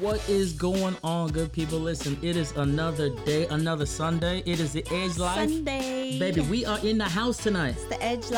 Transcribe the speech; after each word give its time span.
What 0.00 0.28
is 0.28 0.52
going 0.52 0.96
on, 1.04 1.30
good 1.30 1.52
people? 1.52 1.78
Listen, 1.78 2.18
it 2.20 2.36
is 2.36 2.50
another 2.56 3.10
day, 3.24 3.46
another 3.46 3.86
Sunday. 3.86 4.42
It 4.44 4.58
is 4.58 4.72
the 4.72 4.84
Edge 4.90 5.18
Life. 5.18 5.48
Sunday. 5.48 5.93
Baby, 6.04 6.42
we 6.42 6.66
are 6.66 6.78
in 6.80 6.98
the 6.98 7.04
house 7.08 7.38
tonight. 7.38 7.70
It's 7.76 7.84
the 7.86 8.02
edge 8.02 8.30
life. 8.30 8.36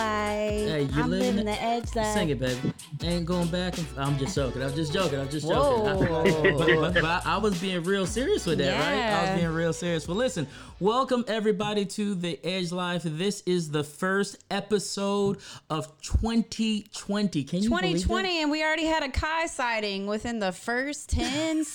Hey, 0.68 0.82
you 0.82 1.02
I'm 1.02 1.10
living 1.10 1.30
living 1.36 1.46
the 1.46 1.60
edge 1.60 1.92
life. 1.96 2.14
Sing 2.14 2.28
it, 2.28 2.38
baby. 2.38 2.72
Ain't 3.02 3.26
going 3.26 3.48
back. 3.48 3.76
And, 3.76 3.86
I'm 3.98 4.16
just 4.18 4.36
joking. 4.36 4.62
I'm 4.62 4.72
just 4.72 4.92
joking. 4.92 5.18
I'm 5.18 5.28
just 5.28 5.48
joking. 5.48 5.88
I, 5.88 6.52
but, 6.56 6.66
but- 6.66 6.94
but 6.94 7.04
I, 7.04 7.22
I 7.24 7.36
was 7.38 7.60
being 7.60 7.82
real 7.82 8.06
serious 8.06 8.46
with 8.46 8.58
that, 8.58 8.70
right? 8.78 9.02
I 9.12 9.32
was 9.32 9.40
being 9.40 9.52
real 9.52 9.72
serious. 9.72 10.06
Well, 10.06 10.16
listen, 10.16 10.46
welcome 10.78 11.24
everybody 11.26 11.84
to 11.86 12.14
the 12.14 12.38
Edge 12.44 12.70
Life. 12.70 13.02
This 13.04 13.42
is 13.46 13.68
the 13.72 13.82
first 13.82 14.44
episode 14.48 15.38
of 15.68 15.88
2020. 16.02 17.42
Can 17.42 17.62
you 17.64 17.68
believe 17.68 17.82
that? 17.82 17.88
2020, 18.02 18.42
and 18.42 18.50
we 18.52 18.62
already 18.62 18.86
had 18.86 19.02
a 19.02 19.08
Kai 19.10 19.46
sighting 19.46 20.06
within 20.06 20.38
the 20.38 20.52
first 20.52 21.08
10 21.10 21.64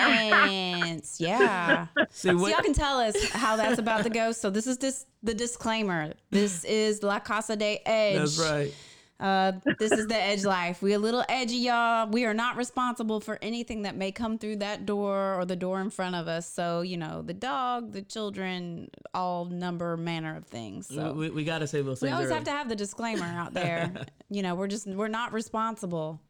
seconds. 0.00 1.20
Yeah. 1.20 1.86
See, 2.10 2.30
So 2.30 2.36
what, 2.36 2.50
y'all 2.50 2.62
can 2.62 2.74
tell 2.74 2.98
us 2.98 3.30
how 3.30 3.54
that's 3.54 3.78
about 3.78 4.02
to 4.02 4.10
go. 4.10 4.32
So 4.32 4.50
this 4.50 4.66
is 4.66 4.76
just 4.76 5.06
the 5.26 5.34
disclaimer. 5.34 6.14
This 6.30 6.64
is 6.82 7.02
La 7.02 7.18
Casa 7.20 7.56
de 7.56 7.80
Edge. 7.86 8.18
that's 8.18 8.38
right. 8.38 8.74
Uh, 9.18 9.52
this 9.78 9.92
is 9.92 10.06
the 10.08 10.14
edge 10.14 10.44
life. 10.44 10.82
We're 10.82 10.96
a 10.96 10.98
little 10.98 11.24
edgy, 11.28 11.56
y'all. 11.56 12.06
We 12.06 12.26
are 12.26 12.34
not 12.34 12.56
responsible 12.56 13.20
for 13.20 13.38
anything 13.40 13.82
that 13.82 13.96
may 13.96 14.12
come 14.12 14.36
through 14.36 14.56
that 14.56 14.84
door 14.84 15.36
or 15.40 15.46
the 15.46 15.56
door 15.56 15.80
in 15.80 15.88
front 15.88 16.16
of 16.16 16.28
us. 16.28 16.46
So 16.50 16.82
you 16.82 16.98
know, 16.98 17.22
the 17.22 17.32
dog, 17.32 17.92
the 17.92 18.02
children, 18.02 18.90
all 19.14 19.46
number 19.46 19.96
manner 19.96 20.36
of 20.36 20.44
things. 20.44 20.88
So 20.88 21.14
We, 21.14 21.30
we, 21.30 21.44
got 21.44 21.60
to 21.60 21.66
say 21.66 21.80
those 21.80 22.02
we 22.02 22.10
always 22.10 22.26
early. 22.26 22.34
have 22.34 22.44
to 22.44 22.50
have 22.50 22.68
the 22.68 22.76
disclaimer 22.76 23.24
out 23.24 23.54
there. 23.54 23.90
you 24.30 24.42
know, 24.42 24.54
we're 24.54 24.68
just 24.68 24.86
we're 24.86 25.08
not 25.08 25.32
responsible. 25.32 26.20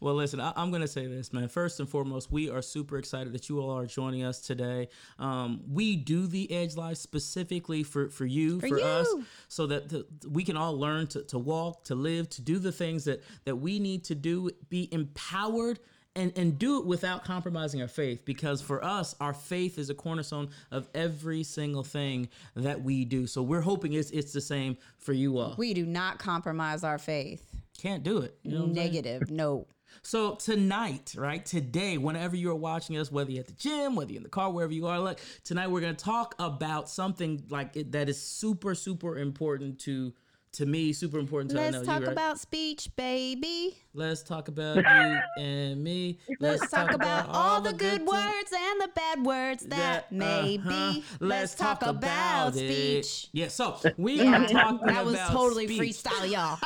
Well, 0.00 0.14
listen, 0.14 0.40
I, 0.40 0.52
I'm 0.56 0.70
going 0.70 0.82
to 0.82 0.88
say 0.88 1.06
this, 1.06 1.32
man. 1.32 1.48
First 1.48 1.80
and 1.80 1.88
foremost, 1.88 2.30
we 2.30 2.50
are 2.50 2.62
super 2.62 2.98
excited 2.98 3.32
that 3.32 3.48
you 3.48 3.60
all 3.60 3.76
are 3.76 3.86
joining 3.86 4.24
us 4.24 4.40
today. 4.40 4.88
Um, 5.18 5.62
we 5.70 5.96
do 5.96 6.26
the 6.26 6.50
Edge 6.52 6.76
Live 6.76 6.98
specifically 6.98 7.82
for, 7.82 8.08
for 8.08 8.26
you, 8.26 8.60
for, 8.60 8.80
us, 8.80 9.06
you. 9.08 9.24
so 9.48 9.66
that 9.66 9.88
the, 9.88 10.06
we 10.28 10.44
can 10.44 10.56
all 10.56 10.78
learn 10.78 11.06
to, 11.08 11.22
to 11.24 11.38
walk, 11.38 11.84
to 11.84 11.94
live, 11.94 12.28
to 12.30 12.42
do 12.42 12.58
the 12.58 12.72
things 12.72 13.04
that, 13.04 13.22
that 13.44 13.56
we 13.56 13.78
need 13.78 14.04
to 14.04 14.14
do, 14.14 14.50
be 14.68 14.88
empowered. 14.92 15.78
And, 16.14 16.30
and 16.36 16.58
do 16.58 16.78
it 16.78 16.84
without 16.84 17.24
compromising 17.24 17.80
our 17.80 17.88
faith 17.88 18.26
because 18.26 18.60
for 18.60 18.84
us 18.84 19.16
our 19.18 19.32
faith 19.32 19.78
is 19.78 19.88
a 19.88 19.94
cornerstone 19.94 20.50
of 20.70 20.86
every 20.94 21.42
single 21.42 21.82
thing 21.82 22.28
that 22.54 22.82
we 22.82 23.06
do 23.06 23.26
so 23.26 23.42
we're 23.42 23.62
hoping 23.62 23.94
it's, 23.94 24.10
it's 24.10 24.30
the 24.30 24.40
same 24.42 24.76
for 24.98 25.14
you 25.14 25.38
all 25.38 25.54
We 25.56 25.72
do 25.72 25.86
not 25.86 26.18
compromise 26.18 26.84
our 26.84 26.98
faith. 26.98 27.61
Can't 27.78 28.02
do 28.02 28.18
it 28.18 28.38
you 28.42 28.52
know 28.52 28.60
what 28.60 28.68
I'm 28.68 28.74
saying? 28.74 28.92
Negative, 28.92 29.30
no. 29.30 29.66
So 30.02 30.34
tonight, 30.36 31.14
right, 31.16 31.44
today, 31.44 31.98
whenever 31.98 32.34
you're 32.34 32.54
watching 32.54 32.96
us, 32.96 33.12
whether 33.12 33.30
you're 33.30 33.40
at 33.40 33.46
the 33.46 33.52
gym, 33.52 33.94
whether 33.94 34.10
you're 34.10 34.18
in 34.18 34.22
the 34.22 34.28
car, 34.30 34.50
wherever 34.50 34.72
you 34.72 34.86
are, 34.86 34.98
look, 34.98 35.20
tonight 35.44 35.68
we're 35.68 35.80
gonna 35.80 35.94
talk 35.94 36.34
about 36.38 36.88
something 36.88 37.44
like 37.50 37.76
it, 37.76 37.92
that 37.92 38.08
is 38.08 38.20
super, 38.20 38.74
super 38.74 39.18
important 39.18 39.78
to 39.80 40.12
to 40.52 40.66
me, 40.66 40.92
super 40.92 41.18
important 41.18 41.50
to 41.52 41.58
I 41.58 41.70
Let's 41.70 41.86
talk 41.86 42.00
you, 42.00 42.06
right? 42.06 42.12
about 42.12 42.38
speech, 42.38 42.90
baby. 42.94 43.74
Let's 43.94 44.22
talk 44.22 44.48
about 44.48 44.76
you 44.76 45.20
and 45.42 45.82
me. 45.82 46.18
Let's 46.40 46.68
talk 46.70 46.92
about 46.92 47.28
all 47.30 47.62
the 47.62 47.72
good 47.72 47.98
things 48.00 48.10
words 48.10 48.52
and 48.52 48.80
the 48.82 48.88
bad 48.94 49.24
words 49.24 49.64
that 49.66 50.12
may 50.12 50.58
uh-huh. 50.58 50.68
be. 50.68 51.04
Let's 51.20 51.54
talk 51.54 51.82
about 51.82 52.54
it. 52.54 53.04
speech. 53.04 53.28
Yeah, 53.32 53.48
so 53.48 53.78
we 53.96 54.22
Yeah, 54.22 54.42
are 54.44 54.48
talking 54.48 54.86
that 54.88 55.04
was 55.04 55.14
about 55.14 55.32
totally 55.32 55.66
speech. 55.66 56.02
freestyle, 56.02 56.30
y'all. 56.30 56.58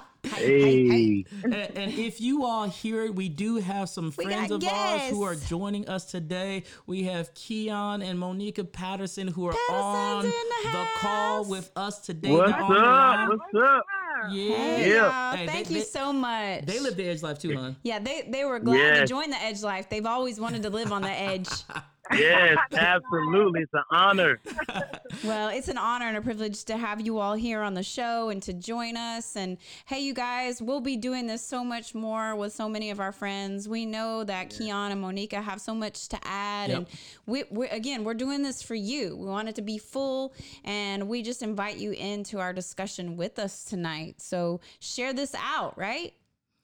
Hey, 0.24 1.24
and, 1.44 1.54
and 1.54 1.92
if 1.94 2.20
you 2.20 2.44
all 2.44 2.68
hear 2.68 3.04
it, 3.04 3.14
we 3.14 3.28
do 3.28 3.56
have 3.56 3.88
some 3.88 4.10
friends 4.10 4.48
got 4.50 4.62
of 4.62 4.64
ours 4.68 5.10
who 5.10 5.22
are 5.22 5.34
joining 5.34 5.88
us 5.88 6.04
today. 6.06 6.64
We 6.86 7.04
have 7.04 7.32
Keon 7.34 8.02
and 8.02 8.18
Monica 8.18 8.64
Patterson 8.64 9.28
who 9.28 9.46
are 9.46 9.52
Patterson's 9.68 9.76
on 9.76 10.24
in 10.26 10.72
the 10.72 10.86
call 10.98 11.44
with 11.44 11.70
us 11.76 12.00
today. 12.00 12.30
what's 12.32 12.50
They're 12.52 12.62
on 12.62 12.68
the 12.72 12.78
up? 12.78 12.84
line. 12.84 13.28
What's 13.28 13.42
up? 13.68 13.84
Yeah. 14.32 14.56
Hey, 14.56 14.90
Yeah. 14.94 15.36
Hey, 15.36 15.46
Thank 15.46 15.68
they- 15.68 15.74
you 15.74 15.80
they- 15.80 15.86
so 15.86 16.12
much. 16.12 16.66
They 16.66 16.80
live 16.80 16.96
the 16.96 17.04
edge 17.08 17.22
life 17.22 17.38
too, 17.38 17.56
huh? 17.56 17.70
Yeah, 17.84 18.00
they, 18.00 18.22
they 18.28 18.44
were 18.44 18.58
glad 18.58 18.94
to 19.00 19.06
join 19.06 19.30
the 19.30 19.40
edge 19.40 19.62
life. 19.62 19.88
They've 19.88 20.04
always 20.06 20.40
wanted 20.40 20.62
to 20.64 20.70
live 20.70 20.92
on 20.92 21.02
the 21.02 21.10
edge. 21.10 21.48
Yes, 22.12 22.56
absolutely. 22.72 23.62
It's 23.62 23.74
an 23.74 23.82
honor. 23.90 24.40
Well, 25.24 25.48
it's 25.48 25.68
an 25.68 25.78
honor 25.78 26.06
and 26.06 26.16
a 26.16 26.20
privilege 26.20 26.64
to 26.66 26.76
have 26.76 27.00
you 27.00 27.18
all 27.18 27.34
here 27.34 27.62
on 27.62 27.74
the 27.74 27.82
show 27.82 28.28
and 28.28 28.40
to 28.42 28.52
join 28.52 28.96
us. 28.96 29.34
And 29.36 29.56
hey, 29.86 30.00
you 30.00 30.12
guys, 30.14 30.62
we'll 30.62 30.80
be 30.82 30.96
doing 30.96 31.26
this 31.26 31.42
so 31.42 31.64
much 31.64 31.92
more 31.94 32.36
with 32.36 32.52
so 32.52 32.68
many 32.68 32.90
of 32.90 33.00
our 33.00 33.10
friends. 33.10 33.68
We 33.68 33.84
know 33.84 34.22
that 34.24 34.50
Keon 34.50 34.92
and 34.92 35.00
Monica 35.00 35.40
have 35.40 35.60
so 35.60 35.74
much 35.74 36.08
to 36.10 36.18
add, 36.22 36.68
Yep. 36.70 36.76
and 36.78 36.86
we, 37.26 37.44
we 37.50 37.66
again, 37.68 38.04
we're 38.04 38.14
doing 38.14 38.42
this 38.42 38.62
for 38.62 38.74
you. 38.76 39.16
We 39.16 39.26
want 39.26 39.48
it 39.48 39.54
to 39.56 39.62
be 39.62 39.78
full, 39.78 40.34
and 40.64 41.08
we 41.08 41.22
just 41.22 41.42
invite 41.42 41.78
you 41.78 41.92
into 41.92 42.38
our 42.38 42.52
discussion 42.52 43.16
with 43.16 43.38
us 43.40 43.64
tonight. 43.64 44.20
So 44.20 44.60
share 44.78 45.12
this 45.14 45.34
out, 45.34 45.76
right? 45.76 46.12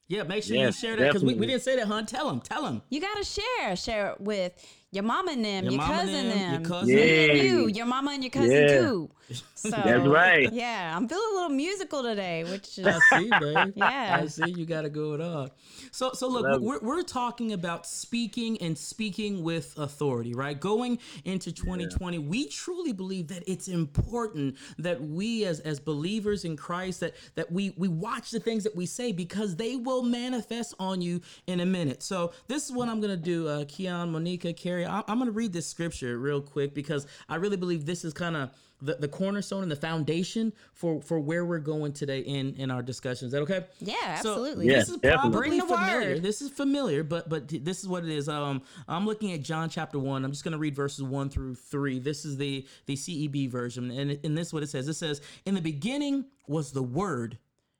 Yeah, 0.06 0.22
make 0.24 0.44
sure 0.44 0.56
Yes, 0.56 0.80
you 0.82 0.88
share 0.88 0.96
that 0.98 1.06
because 1.08 1.24
we, 1.24 1.34
we 1.34 1.46
didn't 1.46 1.62
say 1.62 1.76
that, 1.76 1.86
huh? 1.88 2.02
Tell 2.02 2.28
them, 2.28 2.40
tell 2.40 2.62
them. 2.62 2.82
You 2.90 3.00
gotta 3.00 3.24
share. 3.24 3.74
Share 3.74 4.10
it 4.10 4.20
with 4.20 4.52
your 4.94 5.04
mama 5.04 5.32
and 5.32 5.44
them, 5.44 5.64
Your 5.64 5.72
your, 5.72 5.80
mama 5.82 5.94
and 5.94 6.08
cousin 6.08 6.28
them, 6.28 6.38
them, 6.38 6.52
your 6.52 6.70
cousin. 6.70 6.94
me 6.96 7.28
and 7.30 7.36
Yeah. 7.38 7.42
you, 7.44 7.66
your 7.68 7.86
mama 7.86 8.10
and 8.12 8.22
your 8.22 8.30
cousin 8.30 8.50
Yeah. 8.52 8.78
too. 8.78 9.10
So 9.56 9.70
That's 9.70 10.06
right. 10.06 10.52
Yeah, 10.52 10.94
I'm 10.94 11.08
feeling 11.08 11.24
a 11.32 11.34
little 11.36 11.48
musical 11.56 12.02
today, 12.02 12.44
which 12.44 12.78
is 12.78 12.86
I 12.86 12.98
see, 12.98 13.32
babe. 13.32 13.72
Yeah. 13.76 14.18
I 14.20 14.26
see. 14.26 14.50
You 14.50 14.66
got 14.66 14.82
to 14.82 14.90
go 14.90 15.14
it 15.14 15.22
on. 15.22 15.50
So, 15.90 16.12
so 16.12 16.28
look, 16.28 16.44
Love 16.44 16.60
we're, 16.60 16.80
we're 16.80 17.02
talking 17.02 17.54
about 17.54 17.86
speaking 17.86 18.60
and 18.60 18.76
speaking 18.76 19.42
with 19.42 19.72
authority, 19.78 20.34
right? 20.34 20.60
Going 20.60 20.98
into 21.24 21.50
2020, 21.50 22.18
we 22.18 22.46
truly 22.48 22.92
believe 22.92 23.28
that 23.28 23.42
it's 23.50 23.66
important 23.68 24.56
that 24.76 25.00
we, 25.00 25.46
as 25.46 25.60
as 25.60 25.80
believers 25.80 26.44
in 26.44 26.58
Christ, 26.58 27.00
that 27.00 27.14
that 27.34 27.50
we 27.50 27.72
we 27.78 27.88
watch 27.88 28.30
the 28.32 28.40
things 28.40 28.64
that 28.64 28.76
we 28.76 28.84
say 28.84 29.12
because 29.12 29.56
they 29.56 29.76
will 29.76 30.02
manifest 30.02 30.74
on 30.78 31.00
you 31.00 31.22
in 31.46 31.60
a 31.60 31.66
minute. 31.66 32.02
So, 32.02 32.32
this 32.48 32.66
is 32.66 32.72
what 32.72 32.90
I'm 32.90 33.00
gonna 33.00 33.16
do, 33.16 33.48
uh, 33.48 33.64
Keon, 33.66 34.12
Monica, 34.12 34.52
Carrie. 34.52 34.83
I, 34.86 35.02
I'm 35.08 35.18
gonna 35.18 35.30
read 35.30 35.52
this 35.52 35.66
scripture 35.66 36.18
real 36.18 36.40
quick 36.40 36.74
because 36.74 37.06
I 37.28 37.36
really 37.36 37.56
believe 37.56 37.84
this 37.86 38.04
is 38.04 38.12
kind 38.12 38.36
of 38.36 38.50
the, 38.82 38.96
the 38.96 39.08
cornerstone 39.08 39.62
and 39.62 39.70
the 39.72 39.76
foundation 39.76 40.52
for 40.72 41.00
for 41.00 41.18
where 41.20 41.44
we're 41.44 41.58
going 41.60 41.92
today 41.92 42.20
in 42.20 42.54
in 42.56 42.70
our 42.70 42.82
discussion. 42.82 43.26
Is 43.26 43.32
that 43.32 43.42
okay? 43.42 43.64
Yeah, 43.80 43.94
So, 44.20 44.32
absolutely. 44.32 44.66
This 44.66 44.88
is 44.88 44.96
definitely. 44.98 45.30
probably 45.30 45.60
familiar. 45.60 46.08
word. 46.14 46.22
This 46.22 46.42
is 46.42 46.50
familiar, 46.50 47.02
but 47.04 47.28
but 47.28 47.48
this 47.48 47.80
is 47.80 47.88
what 47.88 48.04
it 48.04 48.10
is. 48.10 48.28
Um, 48.28 48.62
I'm 48.88 49.06
looking 49.06 49.32
at 49.32 49.42
John 49.42 49.68
chapter 49.70 49.98
one. 49.98 50.24
I'm 50.24 50.32
just 50.32 50.44
going 50.44 50.52
to 50.52 50.58
read 50.58 50.74
verses 50.74 51.02
one 51.02 51.30
through 51.30 51.54
three. 51.54 51.98
This 51.98 52.24
is 52.24 52.36
the 52.36 52.66
the 52.86 52.94
CEB 52.96 53.48
version, 53.50 53.90
and 53.90 54.10
it- 54.10 54.20
and 54.24 54.36
this 54.36 54.48
is 54.48 54.52
what 54.52 54.62
it 54.62 54.68
says. 54.68 54.88
It 54.88 54.94
says, 54.94 55.20
"In 55.46 55.54
the 55.54 55.62
beginning 55.62 56.26
was 56.48 56.72
the 56.72 56.82
Word, 56.82 57.38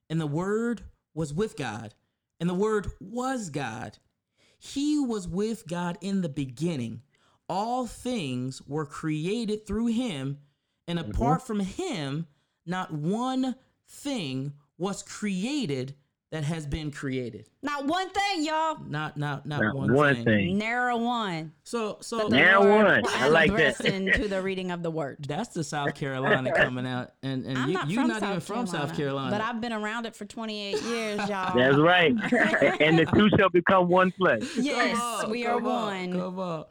and 0.09 0.21
the 0.21 0.27
Word 0.27 0.83
was 1.13 1.35
with 1.35 1.57
God, 1.57 1.93
and 2.41 2.49
the 2.49 2.55
Word 2.55 2.91
was 3.01 3.51
God. 3.51 3.99
He 4.65 4.99
was 4.99 5.29
with 5.29 5.67
God 5.67 5.99
in 6.01 6.23
the 6.23 6.29
beginning. 6.29 7.03
All 7.51 7.87
things 7.87 8.63
were 8.67 8.87
created 8.87 9.67
through 9.67 9.89
Him, 9.89 10.39
and 10.89 10.99
mm-hmm. 10.99 11.11
apart 11.11 11.47
from 11.47 11.61
Him, 11.61 12.27
not 12.65 12.91
one 12.91 13.57
thing 13.87 14.55
was 14.79 15.03
created 15.03 15.95
that 16.31 16.45
has 16.45 16.67
been 16.67 16.91
created. 16.91 17.51
Not 17.65 17.87
one 17.87 18.11
thing, 18.11 18.45
y'all. 18.45 18.77
Not 18.87 19.17
not 19.17 19.47
not, 19.47 19.63
Not 19.63 19.75
one, 19.75 19.95
one 19.95 20.15
thing. 20.17 20.25
thing. 20.25 20.59
Narrow 20.59 20.99
one. 20.99 21.53
So 21.63 21.97
so 22.03 22.29
Narrow 22.29 22.63
Lord 22.63 22.85
one. 22.85 23.03
I 23.09 23.29
like 23.29 23.51
the 23.53 23.57
that. 23.57 23.63
rest 23.63 23.81
into 23.87 24.29
the 24.29 24.43
reading 24.43 24.71
of 24.71 24.83
the 24.83 24.91
word. 24.91 25.17
that's 25.27 25.55
the 25.55 25.65
South 25.65 25.95
Carolina 25.95 26.53
coming 26.53 26.87
out, 26.87 27.13
and 27.23 27.47
and 27.47 27.57
I'm 27.57 27.69
you 27.71 27.75
not 27.75 27.91
you're 27.91 28.07
not 28.07 28.21
South 28.21 28.29
even 28.29 28.41
from 28.43 28.67
South 28.67 28.95
Carolina. 28.95 29.31
but 29.31 29.41
I've 29.41 29.63
been 29.63 29.73
around 29.73 30.05
it 30.05 30.15
for 30.15 30.27
28 30.27 30.83
years, 30.83 31.17
y'all. 31.31 31.57
That's 31.57 31.79
right. 31.79 32.13
and 32.83 32.99
the 32.99 33.07
two 33.15 33.31
shall 33.39 33.49
become 33.49 33.89
one 33.89 34.11
flesh. 34.11 34.43
yes, 34.59 34.99
on, 35.01 35.31
we 35.31 35.47
are 35.47 35.57
on, 35.57 35.63
one. 35.63 36.13
Come 36.13 36.39
on. 36.39 36.65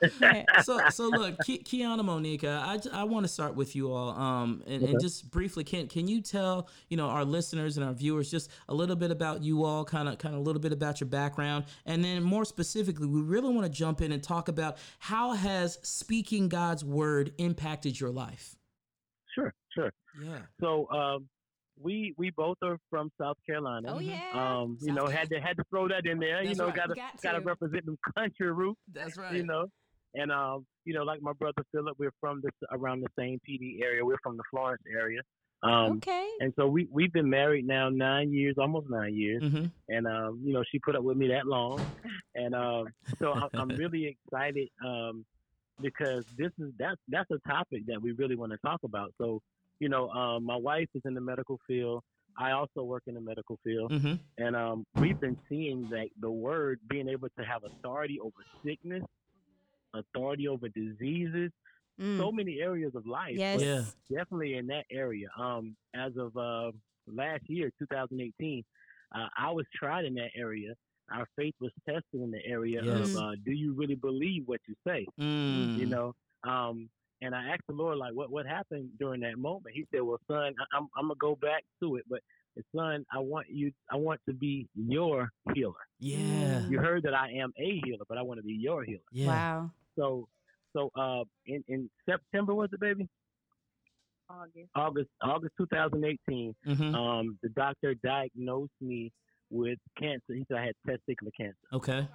so 0.61 0.79
so 0.89 1.07
look, 1.07 1.37
Ki- 1.43 1.57
Keon 1.63 1.99
and 1.99 2.05
Monica, 2.05 2.79
I 2.93 3.03
want 3.03 3.23
to 3.23 3.33
start 3.33 3.55
with 3.55 3.75
you 3.75 3.91
all, 3.91 4.09
um, 4.09 4.61
and, 4.67 4.83
and 4.83 5.01
just 5.01 5.31
briefly, 5.31 5.63
can 5.63 5.87
can 5.87 6.07
you 6.07 6.21
tell 6.21 6.67
you 6.89 6.97
know 6.97 7.07
our 7.07 7.25
listeners 7.25 7.77
and 7.77 7.85
our 7.85 7.93
viewers 7.93 8.29
just 8.29 8.51
a 8.69 8.75
little 8.75 8.95
bit 8.95 9.09
about 9.09 9.41
you 9.41 9.63
all, 9.63 9.83
kind 9.83 10.07
of 10.07 10.19
kind 10.19 10.35
of 10.35 10.41
a 10.41 10.43
little 10.43 10.61
bit 10.61 10.71
about 10.71 10.82
your 10.99 11.09
background, 11.09 11.65
and 11.85 12.03
then 12.03 12.23
more 12.23 12.45
specifically, 12.45 13.07
we 13.07 13.21
really 13.21 13.53
want 13.53 13.65
to 13.65 13.71
jump 13.71 14.01
in 14.01 14.11
and 14.11 14.21
talk 14.21 14.47
about 14.47 14.77
how 14.99 15.31
has 15.33 15.79
speaking 15.81 16.49
God's 16.49 16.83
word 16.83 17.33
impacted 17.37 17.99
your 17.99 18.11
life. 18.11 18.55
Sure, 19.35 19.53
sure. 19.73 19.91
Yeah. 20.21 20.39
So 20.61 20.87
um, 20.89 21.27
we 21.81 22.13
we 22.17 22.29
both 22.31 22.57
are 22.63 22.77
from 22.89 23.11
South 23.19 23.37
Carolina. 23.45 23.95
Oh 23.95 23.99
yeah. 23.99 24.21
Um, 24.33 24.77
you 24.81 24.87
South 24.87 24.95
know, 24.95 25.05
had 25.07 25.29
to 25.29 25.39
had 25.39 25.57
to 25.57 25.63
throw 25.69 25.87
that 25.87 26.05
in 26.05 26.19
there. 26.19 26.43
That's 26.43 26.49
you 26.49 26.55
know, 26.55 26.67
right. 26.67 26.75
gotta 26.75 26.95
Got 26.95 27.21
gotta 27.21 27.39
to. 27.39 27.45
represent 27.45 27.85
them 27.85 27.97
country 28.17 28.51
roots. 28.51 28.79
That's 28.91 29.17
right. 29.17 29.33
You 29.35 29.43
know, 29.43 29.65
and 30.13 30.31
um, 30.31 30.65
you 30.85 30.93
know, 30.93 31.03
like 31.03 31.21
my 31.21 31.33
brother 31.33 31.63
Philip, 31.71 31.95
we're 31.97 32.13
from 32.19 32.41
this 32.43 32.51
around 32.71 33.01
the 33.01 33.09
same 33.17 33.39
Pee 33.45 33.57
Dee 33.57 33.81
area. 33.83 34.05
We're 34.05 34.17
from 34.21 34.37
the 34.37 34.43
Florence 34.51 34.83
area. 34.91 35.21
Um, 35.63 36.03
okay. 36.03 36.27
and 36.39 36.53
so 36.57 36.67
we 36.67 36.87
we've 36.91 37.13
been 37.13 37.29
married 37.29 37.65
now 37.67 37.89
nine 37.89 38.31
years, 38.33 38.55
almost 38.57 38.87
nine 38.89 39.15
years, 39.15 39.43
hmm 39.43 39.65
and 39.89 40.07
um, 40.07 40.41
you 40.43 40.53
know 40.53 40.63
she 40.71 40.79
put 40.79 40.95
up 40.95 41.03
with 41.03 41.17
me 41.17 41.27
that 41.29 41.45
long, 41.47 41.85
and 42.35 42.53
um, 42.55 42.93
so 43.21 43.33
I'm, 43.33 43.49
I'm 43.55 43.75
really 43.75 44.17
excited 44.17 44.69
um, 44.85 45.25
because 45.81 46.23
this 46.37 46.51
is 46.59 46.71
that's 46.79 46.99
that's 47.07 47.29
a 47.31 47.39
topic 47.49 47.85
that 47.87 48.01
we 48.01 48.11
really 48.13 48.35
want 48.35 48.51
to 48.51 48.57
talk 48.59 48.79
about. 48.83 49.13
So 49.19 49.41
you 49.79 49.89
know, 49.89 50.09
um, 50.09 50.45
my 50.45 50.55
wife 50.55 50.87
is 50.95 51.01
in 51.05 51.13
the 51.13 51.21
medical 51.21 51.59
field. 51.67 52.03
I 52.37 52.51
also 52.51 52.83
work 52.83 53.03
in 53.07 53.15
the 53.15 53.21
medical 53.21 53.57
field, 53.63 53.91
hmm 53.91 54.13
and 54.37 54.55
um, 54.55 54.85
we've 54.95 55.19
been 55.19 55.37
seeing 55.49 55.87
that 55.91 56.07
the 56.19 56.29
word 56.31 56.79
being 56.89 57.07
able 57.09 57.29
to 57.37 57.45
have 57.45 57.61
authority 57.63 58.19
over 58.19 58.35
sickness, 58.65 59.03
authority 59.93 60.47
over 60.47 60.67
diseases, 60.69 61.51
Mm. 62.01 62.17
so 62.17 62.31
many 62.31 62.59
areas 62.59 62.93
of 62.95 63.05
life. 63.05 63.35
yes. 63.35 63.61
Yeah. 63.61 63.83
definitely 64.09 64.55
in 64.57 64.67
that 64.67 64.85
area. 64.91 65.27
Um, 65.39 65.75
as 65.95 66.13
of 66.17 66.35
uh, 66.35 66.71
last 67.07 67.43
year, 67.47 67.71
2018, 67.79 68.63
uh, 69.15 69.27
I 69.37 69.51
was 69.51 69.65
tried 69.75 70.05
in 70.05 70.15
that 70.15 70.31
area. 70.35 70.73
Our 71.11 71.27
faith 71.35 71.53
was 71.59 71.71
tested 71.87 72.03
in 72.21 72.31
the 72.31 72.43
area 72.45 72.81
Yes. 72.83 73.09
of 73.09 73.15
uh, 73.17 73.31
do 73.45 73.51
you 73.51 73.73
really 73.73 73.95
believe 73.95 74.43
what 74.47 74.59
you 74.67 74.75
say? 74.87 75.05
Mm. 75.19 75.77
You 75.77 75.85
know. 75.85 76.15
Um, 76.43 76.89
and 77.21 77.33
I 77.35 77.49
asked 77.49 77.67
the 77.67 77.73
Lord 77.75 77.97
like, 77.99 78.13
what 78.13 78.31
what 78.31 78.45
happened 78.45 78.89
during 78.99 79.21
that 79.21 79.37
moment? 79.37 79.75
He 79.75 79.85
said, 79.93 80.01
"Well, 80.01 80.19
son, 80.27 80.53
I, 80.59 80.77
I'm 80.77 80.87
I'm 80.97 81.07
gonna 81.07 81.15
go 81.19 81.35
back 81.35 81.63
to 81.81 81.95
it, 81.97 82.03
but 82.09 82.19
son, 82.75 83.05
I 83.13 83.19
want 83.19 83.47
you, 83.49 83.71
I 83.91 83.95
want 83.97 84.19
to 84.27 84.33
be 84.33 84.67
your 84.75 85.29
healer. 85.53 85.73
Yeah. 85.99 86.67
You 86.67 86.79
heard 86.79 87.03
that 87.03 87.13
I 87.13 87.29
am 87.33 87.53
a 87.57 87.81
healer, 87.85 88.03
but 88.09 88.17
I 88.17 88.21
want 88.23 88.39
to 88.39 88.43
be 88.43 88.53
your 88.53 88.83
healer. 88.83 88.99
Yeah. 89.11 89.27
Wow. 89.27 89.71
So, 89.97 90.27
so 90.73 90.89
uh, 90.95 91.23
in 91.45 91.63
in 91.67 91.89
September 92.09 92.53
was 92.53 92.69
it, 92.73 92.79
baby? 92.79 93.07
August. 94.29 94.69
August 94.75 95.09
August 95.21 95.53
2018. 95.57 96.55
hmm 96.65 96.95
Um, 96.95 97.37
the 97.43 97.49
doctor 97.49 97.93
diagnosed 97.95 98.71
me 98.81 99.11
with 99.51 99.77
cancer. 99.99 100.33
He 100.33 100.45
said 100.47 100.57
I 100.57 100.65
had 100.65 100.75
testicular 100.87 101.31
cancer, 101.37 101.57
Okay. 101.73 102.07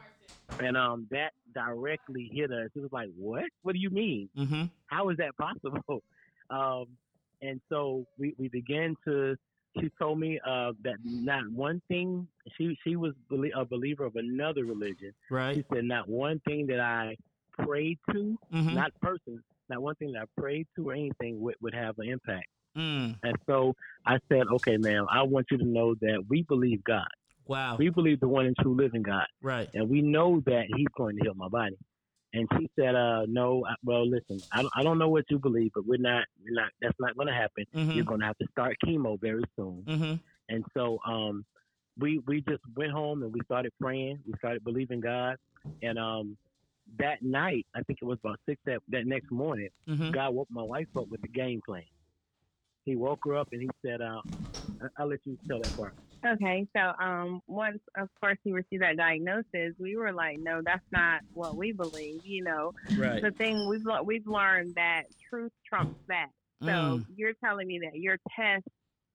and 0.61 0.77
um, 0.77 1.07
that 1.11 1.33
directly 1.55 2.31
hit 2.33 2.51
us. 2.51 2.71
It 2.75 2.81
was 2.81 2.93
like, 2.93 3.11
what? 3.17 3.45
What 3.63 3.73
do 3.75 3.79
you 3.79 3.91
mean? 3.91 4.29
hmm 4.37 4.65
How 4.87 5.11
is 5.11 5.17
that 5.19 5.37
possible? 5.47 6.03
Um, 6.51 6.87
and 7.43 7.61
so 7.69 8.05
we 8.19 8.35
we 8.39 8.49
began 8.49 8.97
to. 9.07 9.37
She 9.79 9.91
told 10.01 10.19
me 10.19 10.41
uh, 10.45 10.73
that 10.83 10.97
not 11.05 11.49
one 11.53 11.81
thing. 11.89 12.27
She 12.57 12.77
she 12.83 12.97
was 12.97 13.13
belie- 13.29 13.53
a 13.55 13.65
believer 13.65 14.05
of 14.05 14.17
another 14.17 14.65
religion. 14.65 15.13
Right. 15.31 15.55
She 15.55 15.65
said 15.73 15.85
not 15.85 16.09
one 16.09 16.41
thing 16.41 16.67
that 16.69 16.81
I 16.81 17.17
prayed 17.65 17.99
to, 18.13 18.39
hmm 18.51 18.75
not 18.75 18.93
person, 19.01 19.43
not 19.69 19.83
one 19.83 19.95
thing 19.97 20.13
that 20.13 20.23
I 20.23 20.41
prayed 20.41 20.67
to 20.77 20.89
or 20.89 20.93
anything 20.93 21.41
would, 21.41 21.57
would 21.61 21.75
have 21.75 21.99
an 21.99 22.09
impact. 22.09 22.47
Mm. 22.77 23.17
And 23.23 23.37
so 23.47 23.75
I 24.07 24.19
said, 24.31 24.43
okay, 24.53 24.77
ma'am, 24.77 25.07
I 25.11 25.23
want 25.23 25.47
you 25.51 25.59
to 25.59 25.65
know 25.65 25.95
that 26.01 26.25
we 26.29 26.43
believe 26.43 26.83
God. 26.85 27.09
Wow. 27.47 27.77
We 27.79 27.89
believe 27.91 28.21
the 28.21 28.29
one 28.29 28.47
and 28.47 28.57
true 28.61 28.75
living 28.77 29.03
God. 29.03 29.27
Right. 29.43 29.69
And 29.75 29.89
we 29.89 30.03
know 30.03 30.43
that 30.47 30.65
He's 30.77 30.87
going 30.97 31.17
to 31.17 31.23
heal 31.23 31.35
my 31.35 31.49
body. 31.49 31.77
And 32.35 32.47
she 32.59 32.69
said, 32.79 32.95
uh, 32.95 33.23
no, 33.27 33.65
I- 33.67 33.75
well, 33.83 34.07
listen, 34.07 34.43
I 34.53 34.61
don't, 34.63 34.73
I 34.77 34.83
don't 34.83 34.99
know 34.99 35.09
what 35.09 35.25
you 35.31 35.39
believe, 35.39 35.71
but 35.75 35.87
we're 35.87 35.97
not, 35.99 36.25
we're 36.43 36.55
not, 36.55 36.71
that's 36.81 36.95
not 37.01 37.17
going 37.17 37.29
to 37.29 37.35
happen. 37.35 37.65
hmm 37.73 37.91
You're 37.97 38.05
going 38.05 38.21
to 38.21 38.27
have 38.27 38.39
to 38.39 38.47
start 38.51 38.77
chemo 38.85 39.19
very 39.21 39.43
soon. 39.57 39.83
hmm 39.87 40.15
And 40.55 40.65
so 40.77 40.99
um, 41.07 41.45
we 41.99 42.21
we 42.27 42.43
just 42.49 42.63
went 42.77 42.93
home 42.93 43.23
and 43.23 43.33
we 43.33 43.41
started 43.45 43.73
praying. 43.81 44.19
We 44.27 44.35
started 44.39 44.63
believing 44.63 45.01
God. 45.01 45.37
And 45.83 45.99
um, 45.99 46.37
that 46.99 47.23
night, 47.23 47.67
I 47.75 47.83
think 47.83 47.99
it 48.03 48.05
was 48.05 48.19
about 48.25 48.39
six 48.49 48.61
that, 48.67 48.81
that 48.89 49.07
next 49.07 49.31
morning, 49.31 49.69
hmm 49.87 50.11
God 50.11 50.35
woke 50.35 50.49
my 50.51 50.63
wife 50.63 50.87
up 50.97 51.09
with 51.11 51.21
the 51.23 51.29
game 51.29 51.61
plan. 51.67 51.83
He 52.85 52.97
woke 52.97 53.21
her 53.27 53.37
up 53.37 53.49
and 53.53 53.61
he 53.63 53.69
said, 53.85 54.01
uh, 54.01 54.21
I- 54.81 54.89
I'll 54.99 55.09
let 55.09 55.21
you 55.25 55.37
tell 55.49 55.61
that 55.61 55.75
part. 55.77 55.95
Okay, 56.27 56.67
so 56.77 56.83
um, 57.05 57.41
once 57.47 57.79
of 57.97 58.09
course 58.21 58.39
he 58.43 58.51
received 58.53 58.83
that 58.83 58.97
diagnosis, 58.97 59.75
we 59.79 59.97
were 59.97 60.13
like, 60.13 60.39
no, 60.41 60.63
that's 60.65 60.85
not 60.91 61.21
what 61.33 61.57
we 61.57 61.73
believe. 61.73 62.21
You 62.25 62.43
know, 62.43 62.73
Right. 62.97 63.23
the 63.23 63.31
thing 63.39 63.69
we've 63.69 63.85
we've 64.05 64.27
learned 64.27 64.75
that 64.75 65.05
truth 65.31 65.53
trumps 65.69 65.97
that. 66.09 66.29
So 66.65 66.73
Mm. 66.73 67.05
you're 67.17 67.35
telling 67.45 67.69
me 67.69 67.79
that 67.85 67.99
your 67.99 68.19
test, 68.37 68.67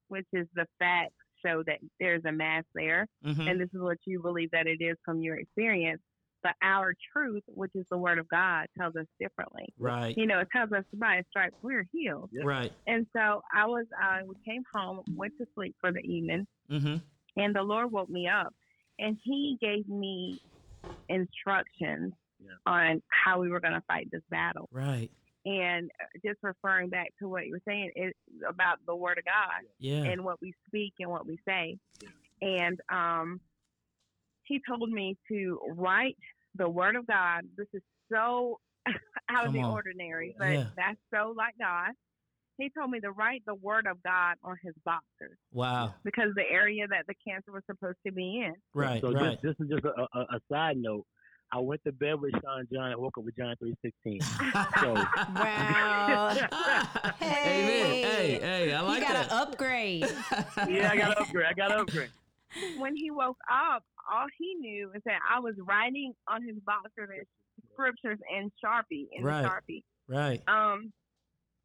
which 0.08 0.26
is 0.32 0.46
the 0.54 0.66
facts, 0.78 1.12
show 1.44 1.62
that 1.66 1.78
there's 2.00 2.24
a 2.24 2.32
mass 2.32 2.64
there, 2.74 3.06
hmm 3.22 3.46
and 3.46 3.60
this 3.60 3.68
is 3.74 3.80
what 3.82 3.98
you 4.06 4.22
believe 4.22 4.50
that 4.52 4.66
it 4.66 4.80
is 4.80 4.96
from 5.04 5.20
your 5.20 5.36
experience. 5.36 6.00
But 6.44 6.52
our 6.62 6.94
truth, 7.12 7.42
which 7.48 7.72
is 7.74 7.86
the 7.90 7.96
word 7.98 8.18
of 8.18 8.28
God, 8.28 8.66
tells 8.78 8.94
us 8.96 9.06
differently. 9.18 9.64
Right. 9.78 10.14
You 10.16 10.26
know, 10.26 10.38
it 10.40 10.48
tells 10.54 10.70
us 10.72 10.84
by 10.92 11.16
his 11.16 11.24
stripes 11.30 11.56
we're 11.62 11.86
healed. 11.90 12.28
Yeah. 12.32 12.42
Right. 12.44 12.70
And 12.86 13.06
so 13.16 13.40
I 13.52 13.66
was, 13.66 13.86
I 14.00 14.20
came 14.46 14.62
home, 14.72 15.00
went 15.16 15.32
to 15.40 15.46
sleep 15.56 15.74
for 15.80 15.90
the 15.90 16.00
evening, 16.00 16.46
hmm 16.70 16.96
and 17.36 17.52
the 17.56 17.62
Lord 17.62 17.90
woke 17.90 18.08
me 18.10 18.28
up, 18.28 18.54
and 19.00 19.18
He 19.24 19.58
gave 19.60 19.88
me 19.88 20.38
instructions 21.08 22.12
Yeah. 22.38 22.50
on 22.66 23.02
how 23.08 23.40
we 23.40 23.48
were 23.48 23.60
going 23.60 23.74
to 23.74 23.82
fight 23.88 24.08
this 24.12 24.22
battle. 24.30 24.68
Right. 24.70 25.10
And 25.46 25.90
uh, 26.00 26.06
just 26.24 26.38
referring 26.42 26.90
back 26.90 27.08
to 27.20 27.28
what 27.28 27.46
you 27.46 27.52
were 27.52 27.62
saying 27.66 27.90
is 27.96 28.12
about 28.48 28.78
the 28.86 28.94
Word 28.94 29.18
of 29.18 29.24
God 29.24 29.66
Yeah. 29.78 30.04
and 30.04 30.24
what 30.24 30.40
we 30.40 30.52
speak 30.68 30.94
and 31.00 31.10
what 31.10 31.26
we 31.26 31.38
say. 31.46 31.78
And 32.40 32.78
um, 32.92 33.40
He 34.44 34.60
told 34.68 34.90
me 34.90 35.16
to 35.30 35.58
write 35.76 36.16
the 36.56 36.68
Word 36.68 36.96
of 36.96 37.06
God. 37.06 37.42
This 37.56 37.66
is 37.72 37.82
so 38.12 38.60
out 39.30 39.46
of 39.46 39.52
the 39.52 39.60
on. 39.60 39.72
ordinary, 39.72 40.34
but 40.38 40.50
Yeah. 40.52 40.66
that's 40.76 40.98
so 41.12 41.32
like 41.36 41.54
God. 41.58 41.90
He 42.56 42.70
told 42.70 42.90
me 42.90 43.00
to 43.00 43.10
write 43.10 43.42
the 43.46 43.54
Word 43.56 43.86
of 43.88 44.00
God 44.04 44.36
on 44.44 44.56
His 44.62 44.74
boxers 44.84 45.36
wow. 45.52 45.94
because 46.04 46.30
the 46.36 46.44
area 46.48 46.86
that 46.86 47.04
the 47.08 47.14
cancer 47.26 47.50
was 47.50 47.62
supposed 47.66 47.96
to 48.06 48.12
be 48.12 48.42
in. 48.46 48.54
Right. 48.74 49.00
So 49.00 49.12
right. 49.12 49.32
just, 49.42 49.58
this 49.58 49.66
is 49.66 49.72
just 49.72 49.84
a, 49.84 50.06
a, 50.16 50.20
a 50.36 50.40
side 50.52 50.76
note. 50.76 51.04
I 51.52 51.58
went 51.58 51.82
to 51.84 51.92
bed 51.92 52.20
with 52.20 52.32
Sean 52.42 52.66
John 52.72 52.90
and 52.92 53.00
woke 53.00 53.16
up 53.18 53.24
with 53.24 53.36
John 53.36 53.54
316. 53.58 54.20
So, 54.80 54.94
Wow. 54.94 56.28
Amen. 57.20 57.20
Hey, 57.20 58.02
Hey. 58.02 58.38
hey, 58.40 58.72
I 58.74 58.80
like 58.80 59.00
you 59.00 59.06
got 59.06 59.14
that. 59.14 59.28
to 59.28 59.34
upgrade. 59.34 60.02
yeah, 60.68 60.90
I 60.90 60.96
got 60.96 61.14
to 61.14 61.20
upgrade. 61.22 61.46
I 61.48 61.52
got 61.54 61.68
to 61.68 61.78
upgrade. 61.80 62.10
When 62.78 62.96
he 62.96 63.10
woke 63.10 63.38
up, 63.50 63.82
all 64.12 64.26
he 64.38 64.54
knew 64.54 64.90
is 64.94 65.02
that 65.06 65.20
I 65.30 65.40
was 65.40 65.54
writing 65.58 66.12
on 66.28 66.42
his 66.42 66.56
boxers 66.64 67.08
and 67.16 67.26
scriptures 67.72 68.18
in 68.36 68.50
Sharpie 68.64 69.08
in 69.12 69.24
Right. 69.24 69.44
Sharpie. 69.46 69.82
right. 70.08 70.42
Um, 70.48 70.92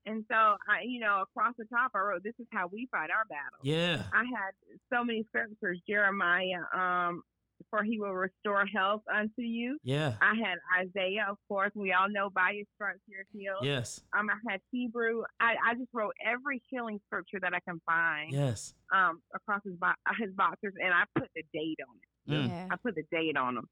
and 0.05 0.23
so 0.31 0.35
I, 0.35 0.81
you 0.85 0.99
know, 0.99 1.21
across 1.21 1.53
the 1.57 1.65
top, 1.65 1.91
I 1.93 1.99
wrote, 1.99 2.23
"This 2.23 2.33
is 2.39 2.47
how 2.51 2.67
we 2.67 2.87
fight 2.91 3.09
our 3.11 3.25
battles." 3.29 3.61
Yeah. 3.63 4.03
I 4.13 4.23
had 4.23 4.53
so 4.91 5.03
many 5.03 5.23
scriptures. 5.27 5.79
Jeremiah, 5.87 6.63
um, 6.73 7.21
for 7.69 7.83
he 7.83 7.99
will 7.99 8.13
restore 8.13 8.65
health 8.65 9.01
unto 9.13 9.41
you. 9.41 9.77
Yeah. 9.83 10.13
I 10.21 10.33
had 10.35 10.57
Isaiah, 10.79 11.27
of 11.29 11.37
course. 11.49 11.71
We 11.75 11.91
all 11.91 12.09
know 12.09 12.29
by 12.29 12.53
his 12.57 12.65
stripes 12.75 13.01
you're 13.07 13.25
healed. 13.33 13.63
Yes. 13.65 14.01
Um, 14.17 14.29
I 14.29 14.51
had 14.51 14.61
Hebrew. 14.71 15.23
I, 15.41 15.55
I 15.63 15.73
just 15.75 15.89
wrote 15.93 16.13
every 16.25 16.63
healing 16.69 16.99
scripture 17.07 17.39
that 17.41 17.53
I 17.53 17.59
can 17.59 17.81
find 17.85 18.31
Yes. 18.31 18.73
um, 18.95 19.21
across 19.35 19.61
his 19.65 19.75
bo- 19.75 19.91
his 20.17 20.31
boxers, 20.33 20.73
and 20.81 20.93
I 20.93 21.03
put 21.13 21.27
the 21.35 21.43
date 21.53 21.77
on 21.87 21.95
it. 21.97 22.03
Yeah. 22.29 22.67
I 22.71 22.75
put 22.77 22.95
the 22.95 23.03
date 23.11 23.37
on 23.37 23.55
them. 23.55 23.67